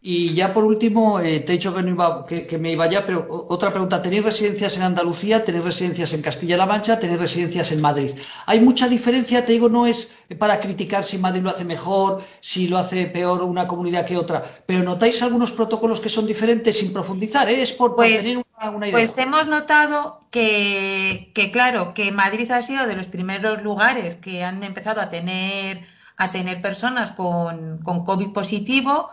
Y 0.00 0.32
ya 0.34 0.52
por 0.52 0.64
último, 0.64 1.18
eh, 1.18 1.40
te 1.40 1.52
he 1.52 1.56
dicho 1.56 1.74
que, 1.74 1.82
no 1.82 1.90
iba, 1.90 2.24
que, 2.24 2.46
que, 2.46 2.56
me 2.56 2.70
iba 2.70 2.88
ya, 2.88 3.04
pero 3.04 3.26
otra 3.48 3.70
pregunta. 3.70 4.00
¿Tenéis 4.00 4.24
residencias 4.24 4.76
en 4.76 4.84
Andalucía? 4.84 5.44
¿Tenéis 5.44 5.64
residencias 5.64 6.12
en 6.12 6.22
Castilla-La 6.22 6.66
Mancha? 6.66 7.00
¿Tenéis 7.00 7.20
residencias 7.20 7.72
en 7.72 7.80
Madrid? 7.80 8.12
Hay 8.46 8.60
mucha 8.60 8.88
diferencia, 8.88 9.44
te 9.44 9.52
digo, 9.52 9.68
no 9.68 9.86
es 9.86 10.12
para 10.38 10.60
criticar 10.60 11.02
si 11.02 11.18
Madrid 11.18 11.42
lo 11.42 11.50
hace 11.50 11.64
mejor, 11.64 12.22
si 12.40 12.68
lo 12.68 12.78
hace 12.78 13.06
peor 13.06 13.42
una 13.42 13.66
comunidad 13.66 14.06
que 14.06 14.16
otra, 14.16 14.42
pero 14.66 14.84
¿notáis 14.84 15.20
algunos 15.22 15.50
protocolos 15.50 16.00
que 16.00 16.10
son 16.10 16.26
diferentes 16.26 16.78
sin 16.78 16.92
profundizar? 16.92 17.48
¿eh? 17.48 17.60
Es 17.60 17.72
por, 17.72 17.96
pues, 17.96 18.12
por 18.12 18.22
tener 18.22 18.44
una, 18.56 18.70
una, 18.70 18.86
idea. 18.88 18.98
Pues 18.98 19.18
hemos 19.18 19.48
notado 19.48 20.20
que, 20.30 21.32
que, 21.34 21.50
claro, 21.50 21.92
que 21.92 22.12
Madrid 22.12 22.50
ha 22.52 22.62
sido 22.62 22.86
de 22.86 22.94
los 22.94 23.08
primeros 23.08 23.62
lugares 23.62 24.14
que 24.14 24.44
han 24.44 24.62
empezado 24.62 25.00
a 25.00 25.10
tener, 25.10 25.80
a 26.16 26.30
tener 26.30 26.62
personas 26.62 27.10
con, 27.10 27.78
con 27.82 28.04
COVID 28.04 28.28
positivo 28.28 29.10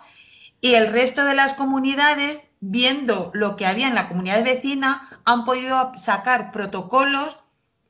y 0.65 0.73
el 0.73 0.91
resto 0.91 1.23
de 1.25 1.35
las 1.35 1.53
comunidades, 1.53 2.43
viendo 2.59 3.29
lo 3.35 3.55
que 3.55 3.67
había 3.67 3.87
en 3.87 3.93
la 3.93 4.07
comunidad 4.07 4.43
vecina, 4.43 5.21
han 5.23 5.45
podido 5.45 5.91
sacar 5.95 6.51
protocolos 6.51 7.39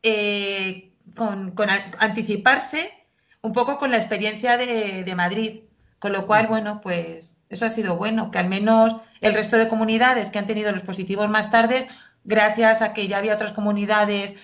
eh, 0.04 0.92
con, 1.16 1.54
anticiparse 2.00 2.92
un 3.40 3.54
poco 3.54 3.78
con 3.78 3.92
la 3.92 3.98
experiencia 3.98 4.58
de, 4.58 5.06
de, 5.06 5.16
Madrid. 5.16 5.62
Con 6.00 6.12
lo 6.12 6.26
cual, 6.26 6.48
bueno, 6.48 6.82
pues 6.82 7.38
eso 7.48 7.66
ha 7.66 7.70
sido 7.70 7.96
bueno, 7.96 8.30
que 8.30 8.40
al 8.40 8.50
menos 8.50 8.98
el 9.22 9.34
resto 9.34 9.56
de 9.56 9.70
comunidades 9.70 10.30
que 10.30 10.40
han 10.40 10.46
tenido 10.46 10.74
los 10.74 10.84
positivos 10.84 11.30
más 11.30 11.50
tarde, 11.52 11.88
gracias 12.26 12.82
a 12.82 12.92
que 12.92 13.08
ya 13.08 13.20
había 13.20 13.36
otras 13.36 13.54
comunidades 13.54 14.36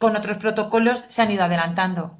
con 0.00 0.16
otros 0.16 0.38
protocolos, 0.38 1.04
se 1.10 1.22
han 1.22 1.30
ido 1.30 1.44
adelantando. 1.44 2.18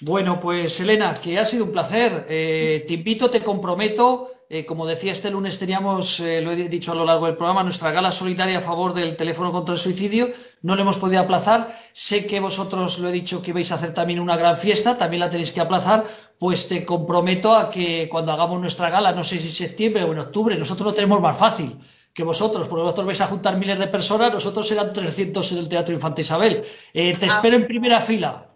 Bueno, 0.00 0.38
pues 0.38 0.78
Elena, 0.80 1.14
que 1.14 1.38
ha 1.38 1.46
sido 1.46 1.64
un 1.64 1.72
placer. 1.72 2.26
Eh, 2.28 2.84
te 2.86 2.92
invito, 2.92 3.30
te 3.30 3.40
comprometo 3.40 4.35
eh, 4.48 4.64
como 4.64 4.86
decía 4.86 5.10
este 5.10 5.30
lunes, 5.30 5.58
teníamos, 5.58 6.20
eh, 6.20 6.40
lo 6.40 6.52
he 6.52 6.68
dicho 6.68 6.92
a 6.92 6.94
lo 6.94 7.04
largo 7.04 7.26
del 7.26 7.36
programa, 7.36 7.64
nuestra 7.64 7.90
gala 7.90 8.12
solidaria 8.12 8.58
a 8.58 8.60
favor 8.60 8.94
del 8.94 9.16
teléfono 9.16 9.50
contra 9.50 9.74
el 9.74 9.80
suicidio. 9.80 10.30
No 10.62 10.76
lo 10.76 10.82
hemos 10.82 10.98
podido 10.98 11.20
aplazar. 11.20 11.76
Sé 11.92 12.26
que 12.26 12.38
vosotros, 12.38 13.00
lo 13.00 13.08
he 13.08 13.12
dicho, 13.12 13.42
que 13.42 13.52
vais 13.52 13.72
a 13.72 13.74
hacer 13.74 13.92
también 13.92 14.20
una 14.20 14.36
gran 14.36 14.56
fiesta, 14.56 14.96
también 14.96 15.20
la 15.20 15.30
tenéis 15.30 15.50
que 15.50 15.60
aplazar. 15.60 16.04
Pues 16.38 16.68
te 16.68 16.84
comprometo 16.84 17.56
a 17.56 17.70
que 17.70 18.08
cuando 18.08 18.32
hagamos 18.32 18.60
nuestra 18.60 18.88
gala, 18.88 19.10
no 19.12 19.24
sé 19.24 19.40
si 19.40 19.50
septiembre 19.50 20.04
o 20.04 20.12
en 20.12 20.20
octubre, 20.20 20.56
nosotros 20.56 20.86
lo 20.86 20.94
tenemos 20.94 21.20
más 21.20 21.36
fácil 21.36 21.76
que 22.14 22.22
vosotros, 22.22 22.68
porque 22.68 22.82
vosotros 22.82 23.06
vais 23.06 23.20
a 23.20 23.26
juntar 23.26 23.58
miles 23.58 23.78
de 23.78 23.88
personas, 23.88 24.32
nosotros 24.32 24.66
serán 24.66 24.90
300 24.90 25.52
en 25.52 25.58
el 25.58 25.68
Teatro 25.68 25.92
Infante 25.92 26.22
Isabel. 26.22 26.64
Eh, 26.94 27.14
te 27.18 27.26
ah. 27.26 27.28
espero 27.28 27.56
en 27.56 27.66
primera 27.66 28.00
fila. 28.00 28.46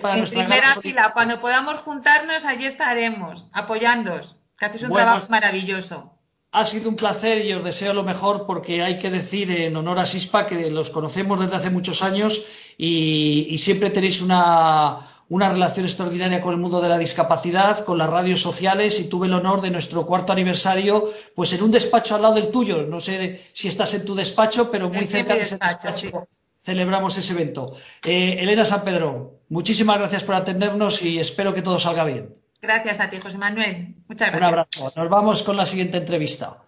Para 0.00 0.18
en 0.18 0.24
primera 0.24 0.74
fila, 0.76 1.12
cuando 1.12 1.40
podamos 1.40 1.80
juntarnos, 1.82 2.44
allí 2.44 2.64
estaremos, 2.64 3.46
apoyándoos 3.52 4.36
que 4.58 4.64
haces 4.64 4.82
un 4.82 4.88
bueno, 4.88 5.04
trabajo 5.04 5.26
maravilloso. 5.30 6.12
Ha 6.52 6.64
sido 6.64 6.88
un 6.88 6.96
placer 6.96 7.44
y 7.44 7.52
os 7.52 7.62
deseo 7.62 7.92
lo 7.92 8.02
mejor 8.02 8.46
porque 8.46 8.82
hay 8.82 8.98
que 8.98 9.10
decir 9.10 9.50
en 9.50 9.76
honor 9.76 9.98
a 9.98 10.06
SISPA 10.06 10.46
que 10.46 10.70
los 10.70 10.90
conocemos 10.90 11.38
desde 11.38 11.56
hace 11.56 11.70
muchos 11.70 12.02
años 12.02 12.46
y, 12.78 13.46
y 13.50 13.58
siempre 13.58 13.90
tenéis 13.90 14.22
una, 14.22 15.06
una 15.28 15.48
relación 15.48 15.86
extraordinaria 15.86 16.40
con 16.40 16.54
el 16.54 16.60
mundo 16.60 16.80
de 16.80 16.88
la 16.88 16.98
discapacidad, 16.98 17.84
con 17.84 17.98
las 17.98 18.08
radios 18.08 18.40
sociales 18.40 19.00
y 19.00 19.08
tuve 19.08 19.26
el 19.26 19.34
honor 19.34 19.60
de 19.60 19.70
nuestro 19.70 20.06
cuarto 20.06 20.32
aniversario, 20.32 21.10
pues 21.34 21.52
en 21.52 21.62
un 21.62 21.72
despacho 21.72 22.14
al 22.14 22.22
lado 22.22 22.34
del 22.34 22.50
tuyo. 22.50 22.86
No 22.86 23.00
sé 23.00 23.42
si 23.52 23.68
estás 23.68 23.92
en 23.94 24.04
tu 24.04 24.14
despacho, 24.14 24.70
pero 24.70 24.88
muy 24.88 25.06
cerca 25.06 25.34
de 25.34 25.42
ese 25.42 25.58
despacho. 25.58 25.96
Sí. 25.96 26.10
Celebramos 26.62 27.16
ese 27.18 27.32
evento. 27.32 27.74
Eh, 28.04 28.36
Elena 28.40 28.64
San 28.64 28.82
Pedro, 28.82 29.40
muchísimas 29.48 29.98
gracias 29.98 30.24
por 30.24 30.34
atendernos 30.34 31.02
y 31.02 31.18
espero 31.18 31.54
que 31.54 31.62
todo 31.62 31.78
salga 31.78 32.04
bien. 32.04 32.34
Gracias 32.66 32.98
a 32.98 33.08
ti, 33.08 33.20
José 33.20 33.38
Manuel. 33.38 33.94
Muchas 34.08 34.28
gracias. 34.32 34.40
Un 34.40 34.44
abrazo. 34.44 34.92
Nos 34.96 35.08
vamos 35.08 35.42
con 35.44 35.56
la 35.56 35.64
siguiente 35.64 35.98
entrevista. 35.98 36.64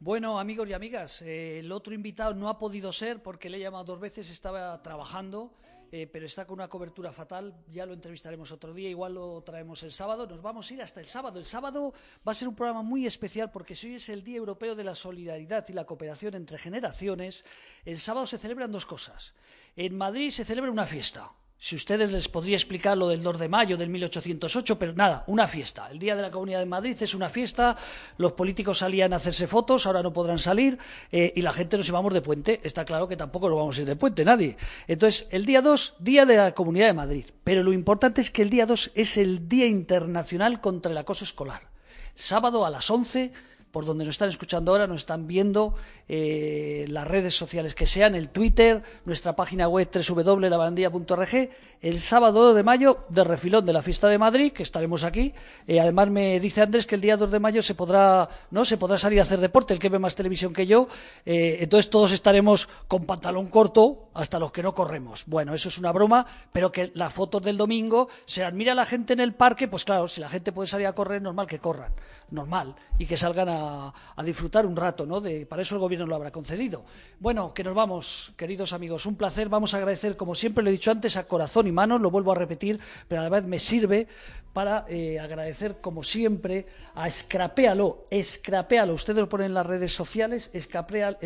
Bueno, 0.00 0.40
amigos 0.40 0.68
y 0.68 0.72
amigas, 0.72 1.22
eh, 1.22 1.60
el 1.60 1.70
otro 1.70 1.94
invitado 1.94 2.34
no 2.34 2.48
ha 2.48 2.58
podido 2.58 2.92
ser 2.92 3.22
porque 3.22 3.48
le 3.48 3.58
he 3.58 3.60
llamado 3.60 3.84
dos 3.84 4.00
veces, 4.00 4.30
estaba 4.30 4.82
trabajando, 4.82 5.54
eh, 5.92 6.08
pero 6.12 6.26
está 6.26 6.44
con 6.44 6.54
una 6.54 6.66
cobertura 6.66 7.12
fatal. 7.12 7.54
Ya 7.68 7.86
lo 7.86 7.94
entrevistaremos 7.94 8.50
otro 8.50 8.74
día, 8.74 8.90
igual 8.90 9.14
lo 9.14 9.40
traemos 9.42 9.80
el 9.84 9.92
sábado. 9.92 10.26
Nos 10.26 10.42
vamos 10.42 10.68
a 10.68 10.74
ir 10.74 10.82
hasta 10.82 10.98
el 10.98 11.06
sábado. 11.06 11.38
El 11.38 11.46
sábado 11.46 11.94
va 12.26 12.32
a 12.32 12.34
ser 12.34 12.48
un 12.48 12.56
programa 12.56 12.82
muy 12.82 13.06
especial 13.06 13.52
porque 13.52 13.76
si 13.76 13.86
hoy 13.86 13.94
es 13.94 14.08
el 14.08 14.24
Día 14.24 14.38
Europeo 14.38 14.74
de 14.74 14.82
la 14.82 14.96
Solidaridad 14.96 15.64
y 15.68 15.72
la 15.72 15.84
Cooperación 15.84 16.34
entre 16.34 16.58
Generaciones, 16.58 17.44
el 17.84 18.00
sábado 18.00 18.26
se 18.26 18.38
celebran 18.38 18.72
dos 18.72 18.86
cosas. 18.86 19.34
En 19.76 19.96
Madrid 19.96 20.30
se 20.30 20.44
celebra 20.44 20.72
una 20.72 20.86
fiesta, 20.86 21.30
si 21.58 21.74
ustedes 21.74 22.12
les 22.12 22.28
podría 22.28 22.56
explicar 22.56 22.98
lo 22.98 23.08
del 23.08 23.22
2 23.22 23.38
de 23.38 23.48
mayo 23.48 23.76
del 23.76 23.88
1808, 23.88 24.78
pero 24.78 24.92
nada, 24.92 25.24
una 25.26 25.48
fiesta. 25.48 25.88
El 25.90 25.98
Día 25.98 26.14
de 26.14 26.22
la 26.22 26.30
Comunidad 26.30 26.58
de 26.58 26.66
Madrid 26.66 26.96
es 27.00 27.14
una 27.14 27.30
fiesta, 27.30 27.76
los 28.18 28.32
políticos 28.32 28.78
salían 28.78 29.12
a 29.12 29.16
hacerse 29.16 29.46
fotos, 29.46 29.86
ahora 29.86 30.02
no 30.02 30.12
podrán 30.12 30.38
salir, 30.38 30.78
eh, 31.10 31.32
y 31.34 31.42
la 31.42 31.52
gente 31.52 31.78
nos 31.78 31.88
íbamos 31.88 32.12
de 32.12 32.20
puente. 32.20 32.60
Está 32.62 32.84
claro 32.84 33.08
que 33.08 33.16
tampoco 33.16 33.48
nos 33.48 33.58
vamos 33.58 33.78
a 33.78 33.80
ir 33.80 33.86
de 33.86 33.96
puente, 33.96 34.24
nadie. 34.24 34.56
Entonces, 34.86 35.28
el 35.30 35.46
día 35.46 35.62
2, 35.62 35.94
Día 35.98 36.26
de 36.26 36.36
la 36.36 36.52
Comunidad 36.52 36.88
de 36.88 36.94
Madrid. 36.94 37.24
Pero 37.42 37.62
lo 37.62 37.72
importante 37.72 38.20
es 38.20 38.30
que 38.30 38.42
el 38.42 38.50
día 38.50 38.66
2 38.66 38.92
es 38.94 39.16
el 39.16 39.48
Día 39.48 39.66
Internacional 39.66 40.60
contra 40.60 40.92
el 40.92 40.98
Acoso 40.98 41.24
Escolar. 41.24 41.70
Sábado 42.14 42.66
a 42.66 42.70
las 42.70 42.90
11 42.90 43.32
por 43.76 43.84
donde 43.84 44.06
nos 44.06 44.14
están 44.14 44.30
escuchando 44.30 44.72
ahora, 44.72 44.86
nos 44.86 45.02
están 45.02 45.26
viendo 45.26 45.74
eh, 46.08 46.86
las 46.88 47.06
redes 47.06 47.36
sociales 47.36 47.74
que 47.74 47.86
sean, 47.86 48.14
el 48.14 48.30
Twitter, 48.30 48.82
nuestra 49.04 49.36
página 49.36 49.68
web 49.68 49.90
www.lavandía.org, 49.92 51.50
el 51.82 52.00
sábado 52.00 52.42
2 52.42 52.56
de 52.56 52.62
mayo, 52.62 53.04
de 53.10 53.22
refilón 53.22 53.66
de 53.66 53.74
la 53.74 53.82
fiesta 53.82 54.08
de 54.08 54.16
Madrid, 54.16 54.52
que 54.52 54.62
estaremos 54.62 55.04
aquí. 55.04 55.34
Eh, 55.66 55.78
además 55.78 56.08
me 56.08 56.40
dice 56.40 56.62
Andrés 56.62 56.86
que 56.86 56.94
el 56.94 57.02
día 57.02 57.18
2 57.18 57.30
de 57.30 57.38
mayo 57.38 57.60
se 57.60 57.74
podrá, 57.74 58.26
no, 58.50 58.64
se 58.64 58.78
podrá 58.78 58.96
salir 58.96 59.20
a 59.20 59.24
hacer 59.24 59.40
deporte, 59.40 59.74
el 59.74 59.78
que 59.78 59.90
ve 59.90 59.98
más 59.98 60.14
televisión 60.14 60.54
que 60.54 60.66
yo, 60.66 60.88
eh, 61.26 61.58
entonces 61.60 61.90
todos 61.90 62.12
estaremos 62.12 62.70
con 62.88 63.04
pantalón 63.04 63.48
corto 63.48 64.08
hasta 64.14 64.38
los 64.38 64.52
que 64.52 64.62
no 64.62 64.74
corremos. 64.74 65.24
Bueno, 65.26 65.52
eso 65.52 65.68
es 65.68 65.76
una 65.76 65.92
broma, 65.92 66.26
pero 66.50 66.72
que 66.72 66.92
las 66.94 67.12
fotos 67.12 67.42
del 67.42 67.58
domingo 67.58 68.08
se 68.24 68.42
admira 68.42 68.72
a 68.72 68.74
la 68.74 68.86
gente 68.86 69.12
en 69.12 69.20
el 69.20 69.34
parque, 69.34 69.68
pues 69.68 69.84
claro, 69.84 70.08
si 70.08 70.22
la 70.22 70.30
gente 70.30 70.50
puede 70.50 70.66
salir 70.66 70.86
a 70.86 70.94
correr, 70.94 71.20
normal 71.20 71.46
que 71.46 71.58
corran, 71.58 71.92
normal, 72.30 72.74
y 72.98 73.04
que 73.04 73.18
salgan 73.18 73.50
a 73.50 73.65
a, 73.66 74.22
disfrutar 74.24 74.66
un 74.66 74.76
rato, 74.76 75.06
¿no? 75.06 75.20
De, 75.20 75.46
para 75.46 75.62
eso 75.62 75.74
el 75.74 75.80
Gobierno 75.80 76.06
lo 76.06 76.16
habrá 76.16 76.30
concedido. 76.30 76.84
Bueno, 77.18 77.52
que 77.52 77.64
nos 77.64 77.74
vamos, 77.74 78.32
queridos 78.36 78.72
amigos. 78.72 79.06
Un 79.06 79.16
placer. 79.16 79.48
Vamos 79.48 79.74
a 79.74 79.78
agradecer, 79.78 80.16
como 80.16 80.34
siempre 80.34 80.62
lo 80.62 80.70
he 80.70 80.72
dicho 80.72 80.90
antes, 80.90 81.16
a 81.16 81.26
corazón 81.26 81.66
y 81.66 81.72
manos. 81.72 82.00
Lo 82.00 82.10
vuelvo 82.10 82.32
a 82.32 82.34
repetir, 82.34 82.80
pero 83.08 83.20
a 83.20 83.24
la 83.24 83.30
vez 83.30 83.44
me 83.44 83.58
sirve 83.58 84.08
para 84.52 84.86
eh, 84.88 85.20
agradecer, 85.20 85.80
como 85.80 86.02
siempre, 86.02 86.66
a 86.94 87.10
Scrapealo. 87.10 88.06
Scrapealo. 88.12 88.94
Ustedes 88.94 89.18
lo 89.18 89.28
ponen 89.28 89.46
en 89.46 89.54
las 89.54 89.66
redes 89.66 89.92
sociales. 89.92 90.50
Scrapealo, 90.58 91.18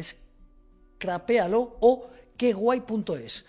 Scrapealo 0.99 1.77
o 1.81 2.11
queguay.es. 2.37 3.45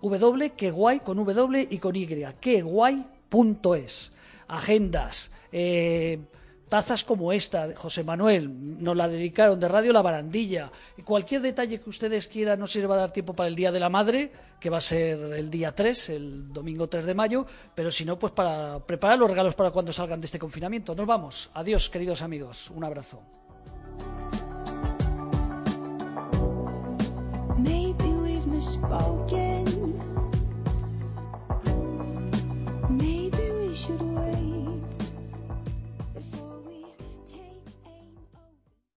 W, 0.00 0.50
que 0.50 0.70
guay, 0.70 1.00
con 1.00 1.16
W 1.16 1.68
y 1.70 1.78
con 1.78 1.96
Y. 1.96 2.06
Queguay.es. 2.40 4.12
Agendas. 4.46 5.30
Eh, 5.52 6.20
tazas 6.68 7.04
como 7.04 7.32
esta, 7.32 7.68
José 7.74 8.04
Manuel, 8.04 8.82
nos 8.82 8.96
la 8.96 9.08
dedicaron 9.08 9.58
de 9.58 9.68
Radio 9.68 9.92
La 9.92 10.02
Barandilla. 10.02 10.70
Cualquier 11.04 11.40
detalle 11.40 11.80
que 11.80 11.90
ustedes 11.90 12.28
quieran, 12.28 12.60
no 12.60 12.66
se 12.66 12.80
les 12.80 12.88
va 12.88 12.94
a 12.94 12.98
dar 12.98 13.12
tiempo 13.12 13.34
para 13.34 13.48
el 13.48 13.56
Día 13.56 13.72
de 13.72 13.80
la 13.80 13.88
Madre, 13.88 14.30
que 14.60 14.70
va 14.70 14.78
a 14.78 14.82
ser 14.82 15.18
el 15.18 15.50
día 15.50 15.74
3, 15.74 16.08
el 16.10 16.52
domingo 16.52 16.88
3 16.88 17.06
de 17.06 17.14
mayo, 17.14 17.46
pero 17.74 17.90
si 17.90 18.04
no, 18.04 18.18
pues 18.18 18.32
para 18.32 18.78
preparar 18.80 19.18
los 19.18 19.30
regalos 19.30 19.54
para 19.54 19.70
cuando 19.70 19.92
salgan 19.92 20.20
de 20.20 20.26
este 20.26 20.38
confinamiento. 20.38 20.94
Nos 20.94 21.06
vamos. 21.06 21.50
Adiós, 21.54 21.90
queridos 21.90 22.22
amigos. 22.22 22.70
Un 22.70 22.84
abrazo. 22.84 23.22